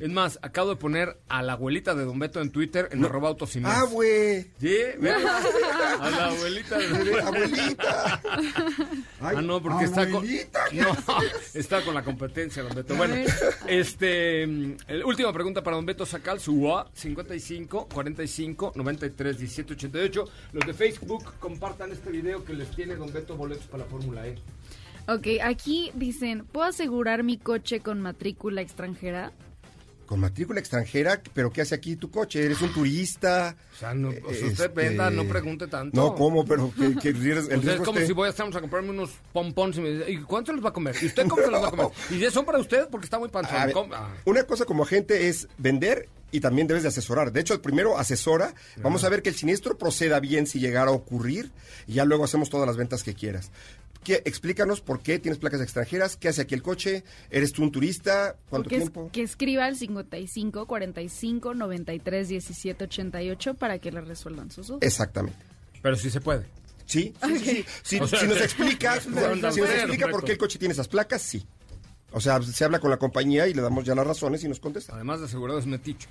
Es 0.01 0.09
más, 0.09 0.39
acabo 0.43 0.71
de 0.71 0.77
poner 0.77 1.19
a 1.29 1.43
la 1.43 1.55
abuelita 1.55 1.95
de 1.95 2.05
Don 2.05 2.19
Beto 2.19 2.41
en 2.41 2.51
Twitter 2.51 2.89
en 2.93 3.05
arroba 3.05 3.29
autos 3.29 3.57
y 3.57 3.61
más. 3.61 3.77
Ah, 3.77 3.83
güey. 3.91 4.43
Sí, 4.61 4.77
¿verdad? 5.01 5.43
A 6.01 6.11
la 6.11 6.27
abuelita 6.27 6.79
de 6.79 7.21
Abuelita. 7.23 8.21
ah, 9.21 9.33
no, 9.43 9.61
porque 9.61 9.85
está 9.85 10.05
con. 10.07 10.17
abuelita. 10.17 10.61
No, 10.73 10.97
está 11.55 11.83
con 11.83 11.95
la 11.95 12.05
competencia, 12.05 12.63
don 12.63 12.75
Beto. 12.75 12.95
Bueno, 12.95 13.15
este. 13.67 14.47
mm, 14.47 14.73
el- 14.87 15.05
última 15.05 15.33
pregunta 15.33 15.63
para 15.63 15.77
don 15.77 15.87
Beto 15.87 16.07
Sacal, 16.07 16.39
su 16.41 16.55
UA 16.63 16.91
55 16.95 17.89
45 17.93 18.73
93 18.77 19.39
17 19.39 19.73
88. 19.73 20.25
Los 20.53 20.67
de 20.69 20.75
Facebook 20.75 21.25
compartan 21.41 21.93
este 21.93 22.11
video 22.11 22.45
que 22.45 22.53
les 22.53 22.71
tiene 22.71 22.95
don 22.95 23.11
Beto 23.11 23.37
boletos 23.37 23.67
para 23.69 23.85
la 23.85 23.89
Fórmula 23.89 24.27
E. 24.27 24.37
Ok, 25.09 25.41
aquí 25.43 25.91
dicen, 25.95 26.45
¿puedo 26.45 26.67
asegurar 26.67 27.23
mi 27.23 27.39
coche 27.39 27.81
con 27.81 28.03
matrícula 28.03 28.61
extranjera? 28.61 29.33
Con 30.09 30.21
matrícula 30.21 30.59
extranjera, 30.59 31.21
pero 31.35 31.53
¿qué 31.53 31.61
hace 31.61 31.75
aquí 31.75 31.95
tu 31.95 32.11
coche? 32.11 32.43
¿Eres 32.43 32.63
un 32.63 32.73
turista? 32.73 33.55
O 33.75 33.77
sea, 33.77 33.93
no, 33.93 34.09
o 34.09 34.13
sea, 34.13 34.23
usted 34.23 34.49
Este, 34.49 34.69
venda, 34.69 35.11
no 35.11 35.25
pregunte 35.29 35.67
tanto. 35.67 35.95
No, 35.95 36.15
¿cómo? 36.15 36.47
Pero 36.47 36.73
que, 36.75 36.97
que 36.97 37.09
el 37.11 37.39
O 37.39 37.43
sea, 37.63 37.75
es 37.75 37.81
como 37.83 37.99
esté- 38.01 38.07
si 38.07 38.13
voy 38.15 38.27
a 38.27 38.31
estamos 38.31 38.57
a 38.57 38.63
comprarme 38.63 38.89
unos 38.89 39.11
pompons 39.35 39.77
y 39.77 39.81
me 39.83 39.91
dice, 39.91 40.11
¿y 40.11 40.17
cuánto 40.23 40.55
los 40.55 40.65
va 40.65 40.71
a 40.71 40.73
comer? 40.73 40.97
¿Y 41.03 41.07
usted 41.07 41.29
cómo 41.29 41.43
se 41.43 41.51
los 41.51 41.63
va 41.63 41.69
a 41.69 41.71
comer? 41.71 41.89
¿Y 42.11 42.31
son 42.31 42.47
para 42.47 42.59
usted? 42.59 42.89
Porque 42.91 43.05
está 43.05 43.19
muy 43.19 43.29
panzón. 43.29 43.91
Ah. 43.93 44.15
Una 44.25 44.45
cosa 44.45 44.65
como 44.65 44.85
agente 44.85 45.29
es 45.29 45.47
vender 45.59 46.09
y 46.31 46.41
también 46.41 46.67
debes 46.67 46.85
de 46.85 46.89
asesorar. 46.89 47.33
De 47.33 47.41
hecho, 47.41 47.61
primero 47.61 47.99
asesora. 47.99 48.55
Vamos 48.83 49.05
a 49.05 49.09
ver 49.09 49.23
que 49.23 49.29
el 49.31 49.35
siniestro 49.35 49.77
proceda 49.79 50.21
bien 50.21 50.47
si 50.47 50.59
llegara 50.59 50.91
a 50.91 50.95
ocurrir 50.95 51.51
y 51.87 51.95
ya 51.95 52.05
luego 52.05 52.25
hacemos 52.25 52.51
todas 52.51 52.67
las 52.67 52.77
ventas 52.77 53.03
que 53.03 53.15
quieras. 53.15 53.51
¿Qué- 54.09 54.23
explícanos 54.25 54.81
por 54.81 55.01
qué 55.03 55.19
tienes 55.19 55.39
placas 55.39 55.61
extranjeras, 55.61 56.17
qué 56.17 56.29
hace 56.29 56.41
aquí 56.41 56.55
el 56.55 56.63
coche, 56.63 57.05
eres 57.31 57.53
tú 57.53 57.63
un 57.63 57.71
turista, 57.71 58.37
cuánto 58.49 58.65
Porque 58.65 58.77
es- 58.77 58.83
tiempo. 58.85 59.11
que 59.13 59.23
escriba 59.23 59.67
al 59.67 59.77
55 59.77 60.67
45 60.67 61.53
93 61.53 62.29
17 62.29 62.85
88 62.85 63.53
para 63.53 63.79
que 63.79 63.93
le 63.93 64.01
resuelvan 64.01 64.51
sus 64.51 64.69
dudas. 64.69 64.81
Exactamente. 64.83 65.39
Pero 65.83 65.95
sí 65.97 66.09
se 66.09 66.23
puede. 66.23 66.47
Sí, 66.87 67.13
sí, 67.23 67.39
sí, 67.39 67.45
sí. 67.45 67.65
Si, 67.83 67.99
O 68.01 68.07
sea, 68.09 68.21
si 68.21 68.27
nos 68.29 68.39
que- 68.39 68.45
explica, 68.45 68.95
que 68.95 69.01
se 69.13 69.27
onda 69.27 69.53
si 69.53 69.61
nos 69.61 69.69
explica 69.69 70.09
por 70.09 70.25
qué 70.25 70.33
el 70.33 70.39
coche 70.39 70.59
tiene 70.59 70.73
esas 70.73 70.89
placas, 70.89 71.21
sí. 71.21 71.47
O 72.13 72.21
sea, 72.23 72.41
se 72.41 72.65
habla 72.65 72.81
con 72.81 72.89
la 72.91 72.97
compañía 72.97 73.47
y 73.47 73.53
le 73.53 73.61
damos 73.61 73.85
ya 73.85 73.95
las 73.95 74.07
razones 74.07 74.43
y 74.43 74.49
nos 74.49 74.59
contesta. 74.59 74.95
Además 74.95 75.21
de 75.21 75.27
asegurado 75.27 75.59
es 75.59 75.67
metiche. 75.67 76.09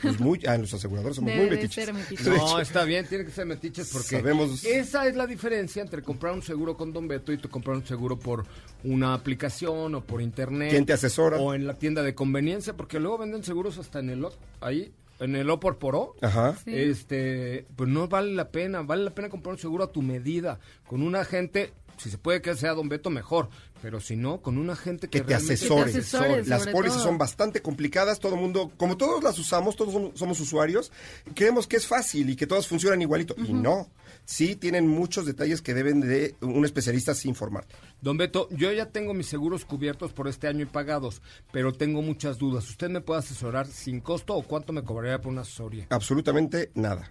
Pues, 0.00 0.20
muy, 0.20 0.40
ah, 0.46 0.56
los 0.58 0.72
aseguradores 0.72 1.16
somos 1.16 1.32
Debe 1.32 1.46
muy 1.46 1.56
metiches. 1.56 1.88
No, 2.26 2.60
está 2.60 2.84
bien, 2.84 3.06
tiene 3.06 3.24
que 3.24 3.30
ser 3.30 3.46
metiches 3.46 3.90
porque 3.92 4.16
Sabemos- 4.18 4.64
esa 4.64 5.06
es 5.06 5.16
la 5.16 5.26
diferencia 5.26 5.82
entre 5.82 6.02
comprar 6.02 6.32
un 6.34 6.42
seguro 6.42 6.76
con 6.76 6.92
Don 6.92 7.08
Beto 7.08 7.32
y 7.32 7.38
tú 7.38 7.48
comprar 7.48 7.76
un 7.76 7.84
seguro 7.86 8.18
por 8.18 8.44
una 8.84 9.14
aplicación 9.14 9.94
o 9.94 10.00
por 10.04 10.22
internet. 10.22 10.70
¿Quién 10.70 10.86
te 10.86 10.92
asesora? 10.92 11.38
O 11.38 11.54
en 11.54 11.66
la 11.66 11.74
tienda 11.74 12.02
de 12.02 12.14
conveniencia, 12.14 12.74
porque 12.76 13.00
luego 13.00 13.18
venden 13.18 13.42
seguros 13.42 13.78
hasta 13.78 13.98
en 14.00 14.10
el 14.10 14.24
O- 14.24 14.32
ahí, 14.60 14.92
en 15.20 15.36
el 15.36 15.48
O 15.50 15.58
por 15.60 15.78
por 15.78 15.94
O. 15.96 16.16
Ajá. 16.20 16.56
Sí. 16.64 16.72
Este, 16.74 17.66
pues 17.76 17.88
no 17.88 18.08
vale 18.08 18.32
la 18.34 18.50
pena, 18.50 18.82
vale 18.82 19.04
la 19.04 19.10
pena 19.14 19.28
comprar 19.28 19.54
un 19.54 19.58
seguro 19.60 19.84
a 19.84 19.92
tu 19.92 20.02
medida, 20.02 20.58
con 20.86 21.02
un 21.02 21.14
agente, 21.16 21.72
si 22.02 22.10
se 22.10 22.18
puede 22.18 22.42
que 22.42 22.54
sea 22.54 22.72
Don 22.74 22.88
Beto 22.88 23.10
mejor, 23.10 23.48
pero 23.80 24.00
si 24.00 24.16
no, 24.16 24.40
con 24.42 24.58
un 24.58 24.70
agente 24.70 25.08
que, 25.08 25.20
que 25.20 25.26
te 25.26 25.34
asesore. 25.34 25.86
Que 25.86 25.92
te 25.92 25.98
asesore, 25.98 26.44
Las 26.46 26.66
pólizas 26.66 26.98
todo. 26.98 27.04
son 27.04 27.18
bastante 27.18 27.62
complicadas, 27.62 28.18
todo 28.18 28.34
el 28.34 28.40
mundo, 28.40 28.72
como 28.76 28.96
todos 28.96 29.22
las 29.22 29.38
usamos, 29.38 29.76
todos 29.76 29.92
somos, 29.92 30.18
somos 30.18 30.40
usuarios, 30.40 30.92
creemos 31.34 31.66
que 31.66 31.76
es 31.76 31.86
fácil 31.86 32.28
y 32.30 32.36
que 32.36 32.46
todas 32.46 32.66
funcionan 32.66 33.00
igualito. 33.02 33.34
Y 33.38 33.52
no, 33.52 33.88
sí 34.24 34.56
tienen 34.56 34.88
muchos 34.88 35.26
detalles 35.26 35.62
que 35.62 35.74
deben 35.74 36.00
de 36.00 36.34
un 36.40 36.64
especialista 36.64 37.14
sí 37.14 37.28
informarte. 37.28 37.74
Don 38.00 38.16
Beto, 38.16 38.48
yo 38.50 38.72
ya 38.72 38.86
tengo 38.86 39.14
mis 39.14 39.26
seguros 39.26 39.64
cubiertos 39.64 40.12
por 40.12 40.26
este 40.28 40.48
año 40.48 40.62
y 40.62 40.66
pagados, 40.66 41.22
pero 41.52 41.72
tengo 41.72 42.02
muchas 42.02 42.38
dudas. 42.38 42.68
¿Usted 42.68 42.88
me 42.90 43.00
puede 43.00 43.20
asesorar 43.20 43.66
sin 43.66 44.00
costo 44.00 44.34
o 44.34 44.42
cuánto 44.42 44.72
me 44.72 44.82
cobraría 44.82 45.20
por 45.20 45.32
una 45.32 45.42
asesoría? 45.42 45.86
Absolutamente 45.90 46.70
nada. 46.74 47.10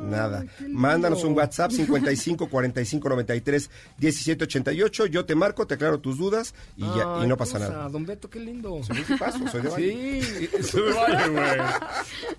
Nada. 0.00 0.44
Mándanos 0.68 1.24
un 1.24 1.34
WhatsApp 1.36 1.70
55 1.70 2.48
45 2.48 3.08
93 3.08 3.70
17 3.98 4.44
88. 4.44 5.06
Yo 5.06 5.24
te 5.24 5.34
marco, 5.34 5.66
te 5.66 5.74
aclaro 5.74 6.00
tus 6.00 6.18
dudas 6.18 6.54
y, 6.76 6.82
ya, 6.82 7.18
y 7.18 7.22
Ay, 7.22 7.28
no 7.28 7.36
pasa 7.36 7.58
cosa, 7.58 7.70
nada. 7.70 7.88
Don 7.88 8.06
Beto, 8.06 8.30
qué 8.30 8.40
lindo. 8.40 8.82
Soy 8.82 9.02
de 9.02 9.16
paso, 9.16 9.46
soy 9.48 9.62
de 9.62 9.68
Valle. 9.68 10.22
Sí, 10.22 10.48
soy 10.62 10.82
de 10.82 10.92
Valle, 10.92 11.28
güey. 11.28 11.68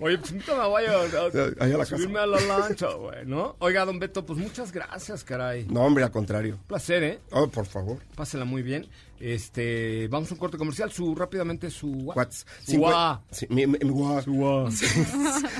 Oye, 0.00 0.18
pues 0.18 0.32
ahorita 0.32 0.56
me 0.56 0.68
voy 0.68 0.84
a, 0.84 1.64
Ahí 1.64 1.72
a 1.72 1.76
la 1.76 1.84
subirme 1.84 2.18
a 2.18 2.26
la 2.26 2.40
lancha, 2.40 2.88
güey, 2.94 3.26
¿no? 3.26 3.56
Oiga, 3.58 3.84
Don 3.84 3.98
Beto, 3.98 4.24
pues 4.24 4.38
muchas 4.38 4.72
gracias, 4.72 5.24
caray. 5.24 5.66
No, 5.66 5.82
hombre, 5.82 6.04
al 6.04 6.10
contrario. 6.10 6.58
placer, 6.66 7.02
¿eh? 7.02 7.20
Oh, 7.30 7.48
por 7.48 7.66
favor. 7.66 7.98
Pásela 8.16 8.44
muy 8.44 8.62
bien. 8.62 8.88
Este, 9.20 10.08
vamos 10.08 10.30
a 10.30 10.34
un 10.34 10.40
corte 10.40 10.56
comercial. 10.56 10.90
Su, 10.90 11.14
rápidamente, 11.14 11.70
su... 11.70 11.88
Whats. 11.88 12.46
Su 12.66 12.80
wa. 12.80 13.22
Sí, 13.30 13.46
mi- 13.50 13.66
mi- 13.66 13.78
mi 13.78 13.90
wa. 13.90 14.22
Su 14.22 14.32
wa. 14.34 14.70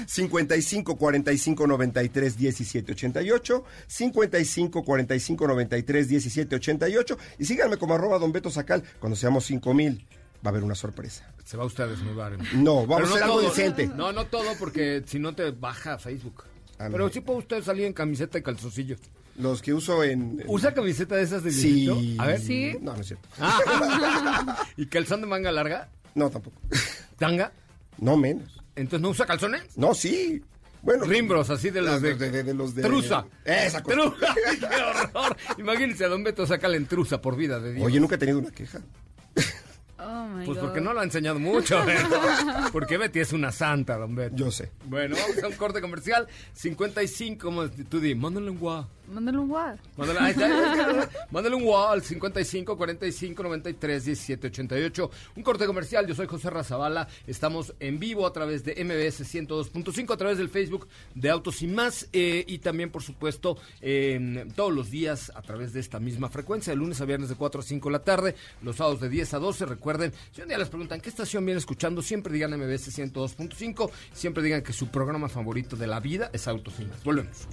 55 0.06 0.96
45 0.96 1.66
93 1.66 2.36
17 2.38 2.92
88 2.92 3.64
55 3.86 4.82
45 4.84 5.46
93 5.46 6.08
17 6.08 6.56
88 6.56 7.18
y 7.38 7.44
síganme 7.44 7.76
como 7.76 7.94
arroba 7.94 8.18
don 8.18 8.32
Beto 8.32 8.50
Sacal 8.50 8.82
cuando 8.98 9.16
seamos 9.16 9.44
5 9.44 9.74
mil 9.74 10.06
va 10.44 10.48
a 10.48 10.48
haber 10.50 10.62
una 10.64 10.74
sorpresa 10.74 11.30
Se 11.44 11.56
va 11.56 11.64
usted 11.66 11.84
a 11.84 11.86
desnudar. 11.88 12.38
No, 12.54 12.86
vamos 12.86 12.96
Pero 12.96 13.06
a 13.08 13.10
hacer 13.10 13.22
algo 13.24 13.40
todo. 13.40 13.48
decente. 13.50 13.86
No, 13.88 14.12
no 14.12 14.24
todo, 14.26 14.54
porque 14.58 15.02
si 15.06 15.18
no 15.18 15.34
te 15.34 15.50
baja 15.50 15.98
Facebook. 15.98 16.44
Ah, 16.78 16.88
Pero 16.90 17.04
no. 17.04 17.10
sí 17.10 17.20
puede 17.20 17.40
usted 17.40 17.62
salir 17.62 17.84
en 17.84 17.92
camiseta 17.92 18.38
y 18.38 18.42
calzoncillo. 18.42 18.96
Los 19.40 19.62
que 19.62 19.72
uso 19.74 20.04
en, 20.04 20.40
en- 20.40 20.44
¿Usa 20.46 20.72
camiseta 20.74 21.16
de 21.16 21.22
esas 21.22 21.42
de 21.42 21.50
sí 21.52 21.86
viejito? 21.86 22.22
A 22.22 22.26
ver. 22.26 22.40
Sí. 22.40 22.76
no 22.80 22.94
no 22.94 23.00
es 23.00 23.06
cierto 23.08 23.28
Ah. 23.40 24.66
¿Y 24.76 24.86
calzón 24.86 25.20
de 25.20 25.26
manga 25.26 25.50
larga? 25.52 25.88
no 26.14 26.30
tampoco 26.30 26.60
¿Tanga? 27.18 27.52
no 27.98 28.16
menos 28.16 28.60
Entonces 28.76 29.00
no 29.02 29.08
usa 29.10 29.26
calzones. 29.26 29.76
no 29.76 29.94
sí 29.94 30.42
bueno 30.82 31.04
Rimbros, 31.04 31.50
así 31.50 31.68
de 31.70 31.82
los 31.82 32.00
de, 32.00 32.14
de, 32.14 32.30
de- 32.30 32.42
de 32.42 32.54
los 32.54 32.74
de 32.74 32.82
truza. 32.82 33.26
esa 33.44 33.82
cosa. 33.82 33.96
Truza. 33.96 34.26
¡Qué 34.60 34.66
horror! 34.82 35.36
Imagínense 35.58 36.04
a 36.04 36.08
Don 36.08 36.24
Beto 36.24 36.46
sacarle 36.46 36.78
en 36.78 36.86
truza 36.86 37.20
por 37.20 37.36
vida 37.36 37.60
de 37.60 37.74
Dios. 37.74 37.86
oye 37.86 38.00
nunca 38.00 38.14
he 38.14 38.18
tenido 38.18 38.38
una 38.38 38.50
queja 38.50 38.80
Oh 40.02 40.24
my 40.28 40.46
pues 40.46 40.56
God. 40.58 40.64
porque 40.64 40.80
no 40.80 40.94
lo 40.94 41.00
ha 41.00 41.04
enseñado 41.04 41.38
mucho. 41.38 41.84
¿verdad? 41.84 42.70
Porque 42.72 42.96
Betty 42.96 43.20
es 43.20 43.34
una 43.34 43.52
santa, 43.52 43.98
Don 43.98 44.14
Beto. 44.14 44.34
yo 44.34 44.50
sé 44.50 44.70
Bueno, 44.86 45.14
vamos 45.14 45.42
a 45.44 45.48
un 45.48 45.52
corte 45.56 45.82
comercial. 45.82 46.26
55, 46.54 47.44
como 47.44 47.68
tú 47.68 48.00
di, 48.00 48.14
mándale 48.14 48.48
un 48.50 48.58
guau. 48.58 48.86
Mándale 49.10 49.38
un 49.38 49.50
WhatsApp. 49.50 49.80
Mándale. 49.96 51.08
Mándale 51.30 51.56
un 51.56 51.64
wow 51.64 51.88
al 51.88 52.02
55 52.02 52.76
45 52.76 53.42
93 53.42 54.04
17 54.04 54.46
88. 54.46 55.10
Un 55.36 55.42
corte 55.42 55.66
comercial. 55.66 56.06
Yo 56.06 56.14
soy 56.14 56.26
José 56.26 56.50
Razabala. 56.50 57.08
Estamos 57.26 57.74
en 57.80 57.98
vivo 57.98 58.26
a 58.26 58.32
través 58.32 58.64
de 58.64 58.72
MBS 58.84 59.22
102.5, 59.22 60.12
a 60.12 60.16
través 60.16 60.38
del 60.38 60.48
Facebook 60.48 60.88
de 61.14 61.30
Autos 61.30 61.62
y 61.62 61.66
Más. 61.66 62.08
eh, 62.12 62.44
y 62.46 62.58
también, 62.58 62.90
por 62.90 63.02
supuesto, 63.02 63.58
eh, 63.80 64.46
todos 64.54 64.72
los 64.72 64.90
días 64.90 65.32
a 65.34 65.42
través 65.42 65.72
de 65.72 65.80
esta 65.80 65.98
misma 66.00 66.28
frecuencia, 66.28 66.72
de 66.72 66.76
lunes 66.76 67.00
a 67.00 67.04
viernes 67.04 67.28
de 67.28 67.34
4 67.34 67.60
a 67.60 67.64
5 67.64 67.88
de 67.88 67.92
la 67.92 68.04
tarde, 68.04 68.34
los 68.62 68.76
sábados 68.76 69.00
de 69.00 69.08
10 69.08 69.34
a 69.34 69.38
12. 69.38 69.66
Recuerden, 69.66 70.12
si 70.32 70.42
un 70.42 70.48
día 70.48 70.58
les 70.58 70.68
preguntan 70.68 71.00
qué 71.00 71.08
estación 71.08 71.44
vienen 71.44 71.58
escuchando, 71.58 72.02
siempre 72.02 72.32
digan 72.32 72.52
MBS 72.56 72.96
102.5. 72.96 73.90
Siempre 74.12 74.42
digan 74.42 74.62
que 74.62 74.72
su 74.72 74.88
programa 74.88 75.28
favorito 75.28 75.76
de 75.76 75.86
la 75.86 76.00
vida 76.00 76.30
es 76.32 76.46
Autos 76.48 76.74
y 76.78 76.84
Más. 76.84 77.02
Volvemos. 77.04 77.46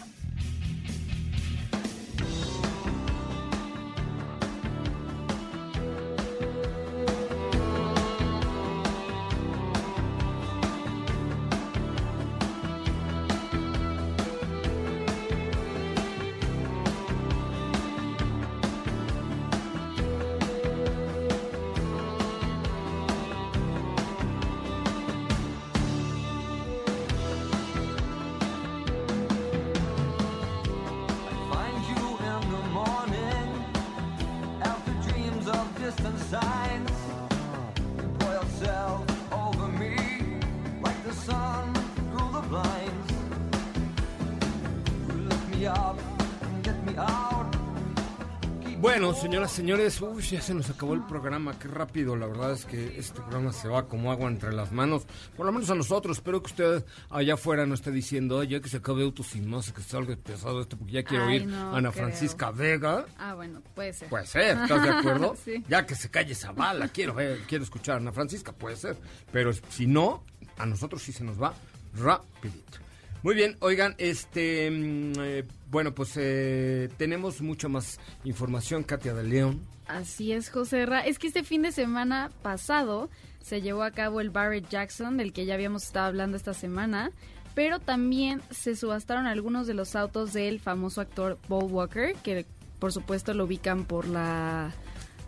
Señoras, 49.30 49.52
señores, 49.52 50.00
uy, 50.00 50.22
ya 50.24 50.40
se 50.40 50.54
nos 50.54 50.68
acabó 50.70 50.94
el 50.94 51.04
programa, 51.06 51.56
qué 51.56 51.68
rápido, 51.68 52.16
la 52.16 52.26
verdad 52.26 52.52
es 52.52 52.64
que 52.64 52.98
este 52.98 53.20
programa 53.20 53.52
se 53.52 53.68
va 53.68 53.86
como 53.86 54.10
agua 54.10 54.28
entre 54.28 54.52
las 54.52 54.72
manos, 54.72 55.04
por 55.36 55.46
lo 55.46 55.52
menos 55.52 55.70
a 55.70 55.76
nosotros, 55.76 56.16
espero 56.16 56.42
que 56.42 56.48
usted 56.50 56.84
allá 57.10 57.34
afuera 57.34 57.64
no 57.64 57.74
esté 57.74 57.92
diciendo, 57.92 58.40
"Ay, 58.40 58.48
ya 58.48 58.60
que 58.60 58.68
se 58.68 58.78
acabe 58.78 59.04
autos 59.04 59.28
sin 59.28 59.48
más, 59.48 59.70
que 59.72 59.82
salga 59.82 60.16
pesado 60.16 60.60
esto, 60.60 60.76
porque 60.76 60.94
ya 60.94 61.04
quiero 61.04 61.26
Ay, 61.26 61.36
ir 61.36 61.46
no 61.46 61.56
a 61.74 61.78
Ana 61.78 61.92
creo. 61.92 62.04
Francisca 62.06 62.50
Vega. 62.50 63.06
Ah, 63.18 63.34
bueno, 63.34 63.62
puede 63.76 63.92
ser. 63.92 64.08
Puede 64.08 64.26
ser, 64.26 64.58
¿estás 64.58 64.82
de 64.82 64.90
acuerdo? 64.90 65.36
sí. 65.44 65.64
Ya 65.68 65.86
que 65.86 65.94
se 65.94 66.10
calle 66.10 66.32
esa 66.32 66.50
bala, 66.50 66.88
quiero 66.88 67.14
ver, 67.14 67.38
quiero 67.46 67.62
escuchar 67.62 67.94
a 67.94 67.98
Ana 67.98 68.12
Francisca, 68.12 68.50
puede 68.52 68.74
ser. 68.74 68.96
Pero 69.30 69.52
si 69.52 69.86
no, 69.86 70.24
a 70.58 70.66
nosotros 70.66 71.02
sí 71.02 71.12
se 71.12 71.22
nos 71.22 71.40
va 71.40 71.54
rapidito. 71.94 72.78
Muy 73.22 73.34
bien, 73.34 73.56
oigan, 73.60 73.94
este, 73.98 74.70
mm, 74.70 75.12
eh, 75.20 75.44
bueno, 75.70 75.94
pues 75.94 76.12
eh, 76.16 76.88
tenemos 76.96 77.42
mucha 77.42 77.68
más 77.68 78.00
información, 78.24 78.82
Katia 78.82 79.12
de 79.12 79.24
León. 79.24 79.60
Así 79.86 80.32
es, 80.32 80.48
José 80.50 80.86
Ra. 80.86 81.00
Es 81.00 81.18
que 81.18 81.26
este 81.26 81.44
fin 81.44 81.62
de 81.62 81.72
semana 81.72 82.30
pasado 82.42 83.10
se 83.42 83.60
llevó 83.60 83.82
a 83.82 83.90
cabo 83.90 84.20
el 84.20 84.30
Barrett 84.30 84.68
Jackson, 84.68 85.16
del 85.16 85.32
que 85.32 85.44
ya 85.44 85.54
habíamos 85.54 85.84
estado 85.84 86.06
hablando 86.06 86.36
esta 86.36 86.54
semana. 86.54 87.12
pero 87.54 87.80
también 87.80 88.40
se 88.50 88.76
subastaron 88.76 89.26
algunos 89.26 89.66
de 89.66 89.74
los 89.74 89.96
autos 89.96 90.32
del 90.32 90.60
famoso 90.60 91.00
actor 91.00 91.36
Paul 91.48 91.70
Walker, 91.70 92.14
que 92.22 92.46
por 92.78 92.92
supuesto 92.92 93.34
lo 93.34 93.44
ubican 93.44 93.84
por 93.84 94.06
la 94.06 94.72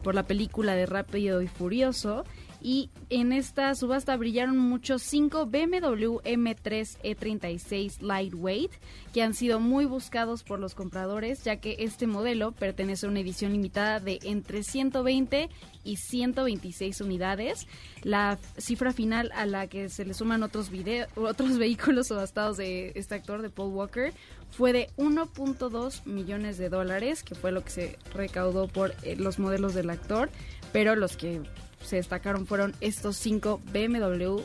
por 0.05 0.15
la 0.15 0.23
película 0.25 0.75
de 0.75 0.87
Rápido 0.87 1.43
y 1.43 1.49
Furioso. 1.49 2.25
Y 2.65 2.91
en 3.11 3.33
esta 3.33 3.75
subasta 3.75 4.17
brillaron 4.17 4.57
muchos 4.57 5.03
cinco 5.03 5.47
BMW 5.47 6.21
M3 6.23 6.97
E36 7.03 8.01
Lightweight, 8.01 8.71
que 9.13 9.23
han 9.23 9.35
sido 9.35 9.59
muy 9.59 9.85
buscados 9.85 10.45
por 10.45 10.61
los 10.61 10.77
compradores, 10.77 11.43
ya 11.43 11.57
que 11.57 11.77
este 11.81 12.07
modelo 12.07 12.53
pertenece 12.53 13.07
a 13.07 13.09
una 13.09 13.19
edición 13.19 13.51
limitada 13.51 13.99
de 13.99 14.21
entre 14.23 14.63
120 14.63 15.51
y 15.83 15.97
126 15.97 17.01
unidades. 17.01 17.67
La 18.05 18.39
cifra 18.57 18.93
final 18.93 19.33
a 19.35 19.45
la 19.45 19.67
que 19.67 19.89
se 19.89 20.05
le 20.05 20.15
suman 20.15 20.45
otros, 20.45 20.71
otros 21.17 21.59
vehículos 21.59 22.07
subastados 22.07 22.59
de 22.59 22.93
este 22.95 23.17
actor, 23.17 23.43
de 23.43 23.51
Paul 23.51 23.73
Walker, 23.73 24.13
fue 24.53 24.73
de 24.73 24.89
1.2 24.99 26.07
millones 26.07 26.59
de 26.59 26.69
dólares, 26.69 27.25
que 27.25 27.35
fue 27.35 27.51
lo 27.51 27.65
que 27.65 27.71
se 27.71 27.99
recaudó 28.15 28.69
por 28.69 28.95
eh, 29.03 29.17
los 29.17 29.41
modelos 29.41 29.75
del 29.75 29.91
actor, 29.91 30.31
pero 30.73 30.95
los 30.95 31.17
que 31.17 31.41
se 31.85 31.97
destacaron 31.97 32.47
fueron 32.47 32.75
estos 32.81 33.17
cinco 33.17 33.61
BMW 33.73 34.41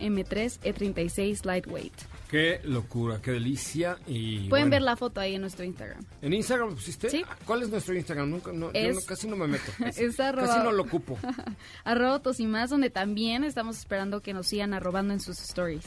M3 0.00 0.60
E36 0.62 1.44
Lightweight. 1.44 1.92
Qué 2.30 2.60
locura, 2.64 3.20
qué 3.22 3.32
delicia. 3.32 3.96
Y 4.06 4.48
Pueden 4.48 4.66
bueno, 4.66 4.70
ver 4.70 4.82
la 4.82 4.96
foto 4.96 5.20
ahí 5.20 5.34
en 5.34 5.40
nuestro 5.40 5.64
Instagram. 5.64 6.04
¿En 6.22 6.32
Instagram 6.34 6.74
pusiste? 6.74 7.08
Sí. 7.10 7.24
¿Cuál 7.44 7.62
es 7.62 7.70
nuestro 7.70 7.94
Instagram? 7.96 8.30
Nunca, 8.30 8.52
no, 8.52 8.70
yo 8.72 8.92
no- 8.92 9.00
casi 9.06 9.26
no 9.26 9.34
me 9.36 9.46
meto. 9.48 9.72
Casi, 9.78 10.04
Es 10.04 10.20
arroba- 10.20 10.46
casi 10.46 10.58
no 10.62 10.72
lo 10.72 10.82
ocupo. 10.84 11.18
Arroba 11.84 12.12
autos 12.14 12.38
y 12.38 12.46
más, 12.46 12.70
donde 12.70 12.90
también 12.90 13.44
estamos 13.44 13.78
esperando 13.78 14.20
que 14.20 14.34
nos 14.34 14.46
sigan 14.46 14.72
arrobando 14.74 15.14
en 15.14 15.20
sus 15.20 15.40
stories. 15.40 15.84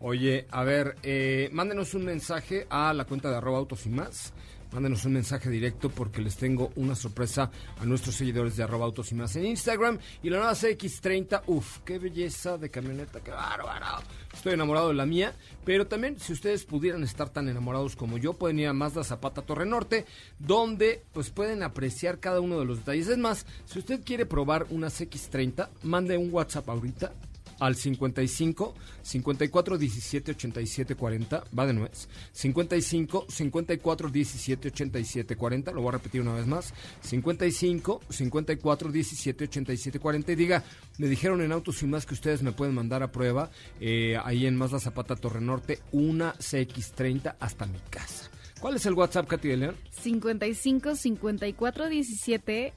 Oye, 0.00 0.46
a 0.50 0.64
ver, 0.64 0.96
eh, 1.02 1.48
mándenos 1.52 1.94
un 1.94 2.04
mensaje 2.04 2.66
a 2.68 2.92
la 2.94 3.04
cuenta 3.04 3.30
de 3.30 3.36
arroba 3.36 3.58
autos 3.58 3.86
y 3.86 3.90
más. 3.90 4.32
Mándenos 4.76 5.06
un 5.06 5.14
mensaje 5.14 5.48
directo 5.48 5.88
porque 5.88 6.20
les 6.20 6.36
tengo 6.36 6.70
una 6.76 6.94
sorpresa 6.94 7.50
a 7.80 7.86
nuestros 7.86 8.14
seguidores 8.14 8.58
de 8.58 8.62
arroba 8.62 8.84
autos 8.84 9.10
y 9.10 9.14
más 9.14 9.34
en 9.36 9.46
Instagram. 9.46 9.98
Y 10.22 10.28
la 10.28 10.36
nueva 10.36 10.52
CX30, 10.52 11.44
uff, 11.46 11.78
qué 11.78 11.98
belleza 11.98 12.58
de 12.58 12.68
camioneta, 12.68 13.24
qué 13.24 13.30
bárbaro. 13.30 13.86
Estoy 14.34 14.52
enamorado 14.52 14.88
de 14.88 14.94
la 14.94 15.06
mía, 15.06 15.32
pero 15.64 15.86
también 15.86 16.20
si 16.20 16.34
ustedes 16.34 16.66
pudieran 16.66 17.02
estar 17.04 17.30
tan 17.30 17.48
enamorados 17.48 17.96
como 17.96 18.18
yo, 18.18 18.34
pueden 18.34 18.58
ir 18.58 18.68
a 18.68 18.74
Mazda 18.74 19.02
Zapata 19.02 19.40
Torre 19.40 19.64
Norte, 19.64 20.04
donde 20.38 21.02
pues 21.14 21.30
pueden 21.30 21.62
apreciar 21.62 22.20
cada 22.20 22.42
uno 22.42 22.58
de 22.58 22.66
los 22.66 22.80
detalles. 22.80 23.08
Es 23.08 23.16
más, 23.16 23.46
si 23.64 23.78
usted 23.78 24.04
quiere 24.04 24.26
probar 24.26 24.66
una 24.68 24.88
CX30, 24.88 25.70
mande 25.84 26.18
un 26.18 26.28
WhatsApp 26.30 26.68
ahorita 26.68 27.14
al 27.58 27.76
55 27.76 28.74
54 29.02 29.78
17 29.78 30.32
87 30.32 30.94
40 30.94 31.44
va 31.58 31.66
de 31.66 31.72
nuez 31.72 32.08
55 32.32 33.26
54 33.28 34.08
17 34.08 34.68
87 34.68 35.36
40 35.36 35.72
lo 35.72 35.82
voy 35.82 35.88
a 35.90 35.92
repetir 35.92 36.20
una 36.20 36.34
vez 36.34 36.46
más 36.46 36.74
55 37.02 38.00
54 38.08 38.92
17 38.92 39.44
87 39.44 39.98
40 39.98 40.32
y 40.32 40.34
diga 40.34 40.64
me 40.98 41.08
dijeron 41.08 41.40
en 41.42 41.52
Autos 41.52 41.82
y 41.82 41.86
más 41.86 42.06
que 42.06 42.14
ustedes 42.14 42.42
me 42.42 42.52
pueden 42.52 42.74
mandar 42.74 43.02
a 43.02 43.12
prueba 43.12 43.50
eh, 43.80 44.18
ahí 44.24 44.46
en 44.46 44.56
Mazda 44.56 44.80
Zapata 44.80 45.16
Torre 45.16 45.40
Norte 45.40 45.80
una 45.92 46.34
CX30 46.34 47.36
hasta 47.38 47.66
mi 47.66 47.78
casa 47.90 48.30
¿cuál 48.60 48.76
es 48.76 48.86
el 48.86 48.94
WhatsApp 48.94 49.26
Katy 49.26 49.48
de 49.48 49.56
León? 49.56 49.76
55 49.90 50.96
54 50.96 51.88
17 51.88 52.72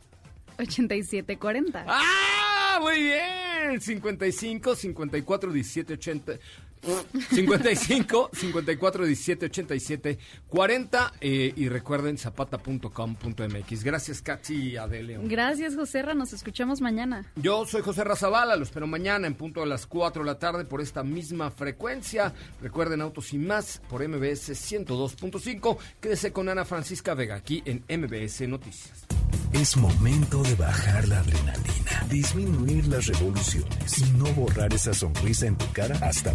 87 0.60 1.38
40. 1.38 1.86
¡Ah! 1.88 2.49
Muy 2.82 3.04
bien. 3.04 3.82
55 3.82 4.76
54 4.76 5.52
17 5.52 5.94
80 5.94 6.34
55 6.82 8.30
54 8.34 9.06
17 9.06 9.46
87 9.46 10.20
40 10.48 11.14
eh, 11.22 11.54
y 11.56 11.70
recuerden 11.70 12.18
zapata.com.mx. 12.18 13.84
Gracias, 13.84 14.22
Katy 14.22 14.72
y 14.72 14.78
Adele. 14.78 15.20
Gracias, 15.24 15.76
Joserra. 15.76 16.14
Nos 16.14 16.34
escuchamos 16.34 16.82
mañana. 16.82 17.26
Yo 17.36 17.66
soy 17.66 17.82
José 17.82 18.04
Razabala, 18.04 18.56
lo 18.56 18.64
espero 18.64 18.88
mañana 18.88 19.28
en 19.28 19.36
punto 19.36 19.62
a 19.62 19.66
las 19.66 19.86
4 19.86 20.24
de 20.24 20.28
la 20.28 20.40
tarde 20.40 20.66
por 20.66 20.82
esta 20.82 21.04
misma 21.04 21.52
frecuencia. 21.52 22.34
Recuerden 22.62 23.02
Autos 23.02 23.34
y 23.34 23.38
más 23.38 23.82
por 23.90 24.08
MBS 24.08 24.50
102.5. 24.50 25.78
Quédese 26.00 26.32
con 26.32 26.50
Ana 26.50 26.66
Francisca 26.66 27.14
Vega 27.14 27.36
aquí 27.36 27.62
en 27.66 27.84
MBS 27.90 28.48
Noticias. 28.48 29.06
Es 29.54 29.76
momento 29.78 30.44
de 30.44 30.56
bajar 30.56 31.08
la 31.08 31.20
adrenalina, 31.20 32.06
disminuir 32.10 32.88
las 32.88 33.08
revoluciones 33.08 33.98
y 33.98 34.04
no 34.12 34.26
borrar 34.34 34.74
esa 34.74 34.94
sonrisa 34.94 35.48
en 35.48 35.58
tu 35.58 35.66
cara 35.72 35.98
hasta 36.02 36.34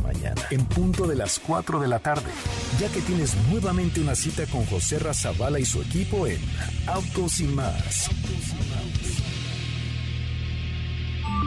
en 0.51 0.65
punto 0.67 1.07
de 1.07 1.17
las 1.17 1.39
4 1.39 1.81
de 1.81 1.89
la 1.89 1.99
tarde, 1.99 2.31
ya 2.79 2.89
que 2.89 3.01
tienes 3.01 3.35
nuevamente 3.51 4.01
una 4.01 4.15
cita 4.15 4.47
con 4.47 4.65
José 4.67 4.99
Razabala 4.99 5.59
y 5.59 5.65
su 5.65 5.83
equipo 5.83 6.27
en 6.27 6.41
Autos 6.87 7.41
y 7.41 7.45
más. 7.45 8.11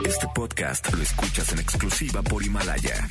Este 0.05 0.27
podcast 0.33 0.93
lo 0.93 1.01
escuchas 1.01 1.51
en 1.51 1.59
exclusiva 1.59 2.21
por 2.21 2.43
Himalaya. 2.43 3.07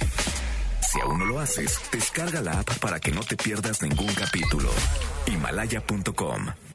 Si 0.80 1.00
aún 1.00 1.18
no 1.18 1.26
lo 1.26 1.40
haces, 1.40 1.78
descarga 1.92 2.40
la 2.40 2.60
app 2.60 2.78
para 2.78 3.00
que 3.00 3.10
no 3.10 3.20
te 3.20 3.36
pierdas 3.36 3.82
ningún 3.82 4.12
capítulo. 4.14 4.70
Himalaya.com 5.26 6.65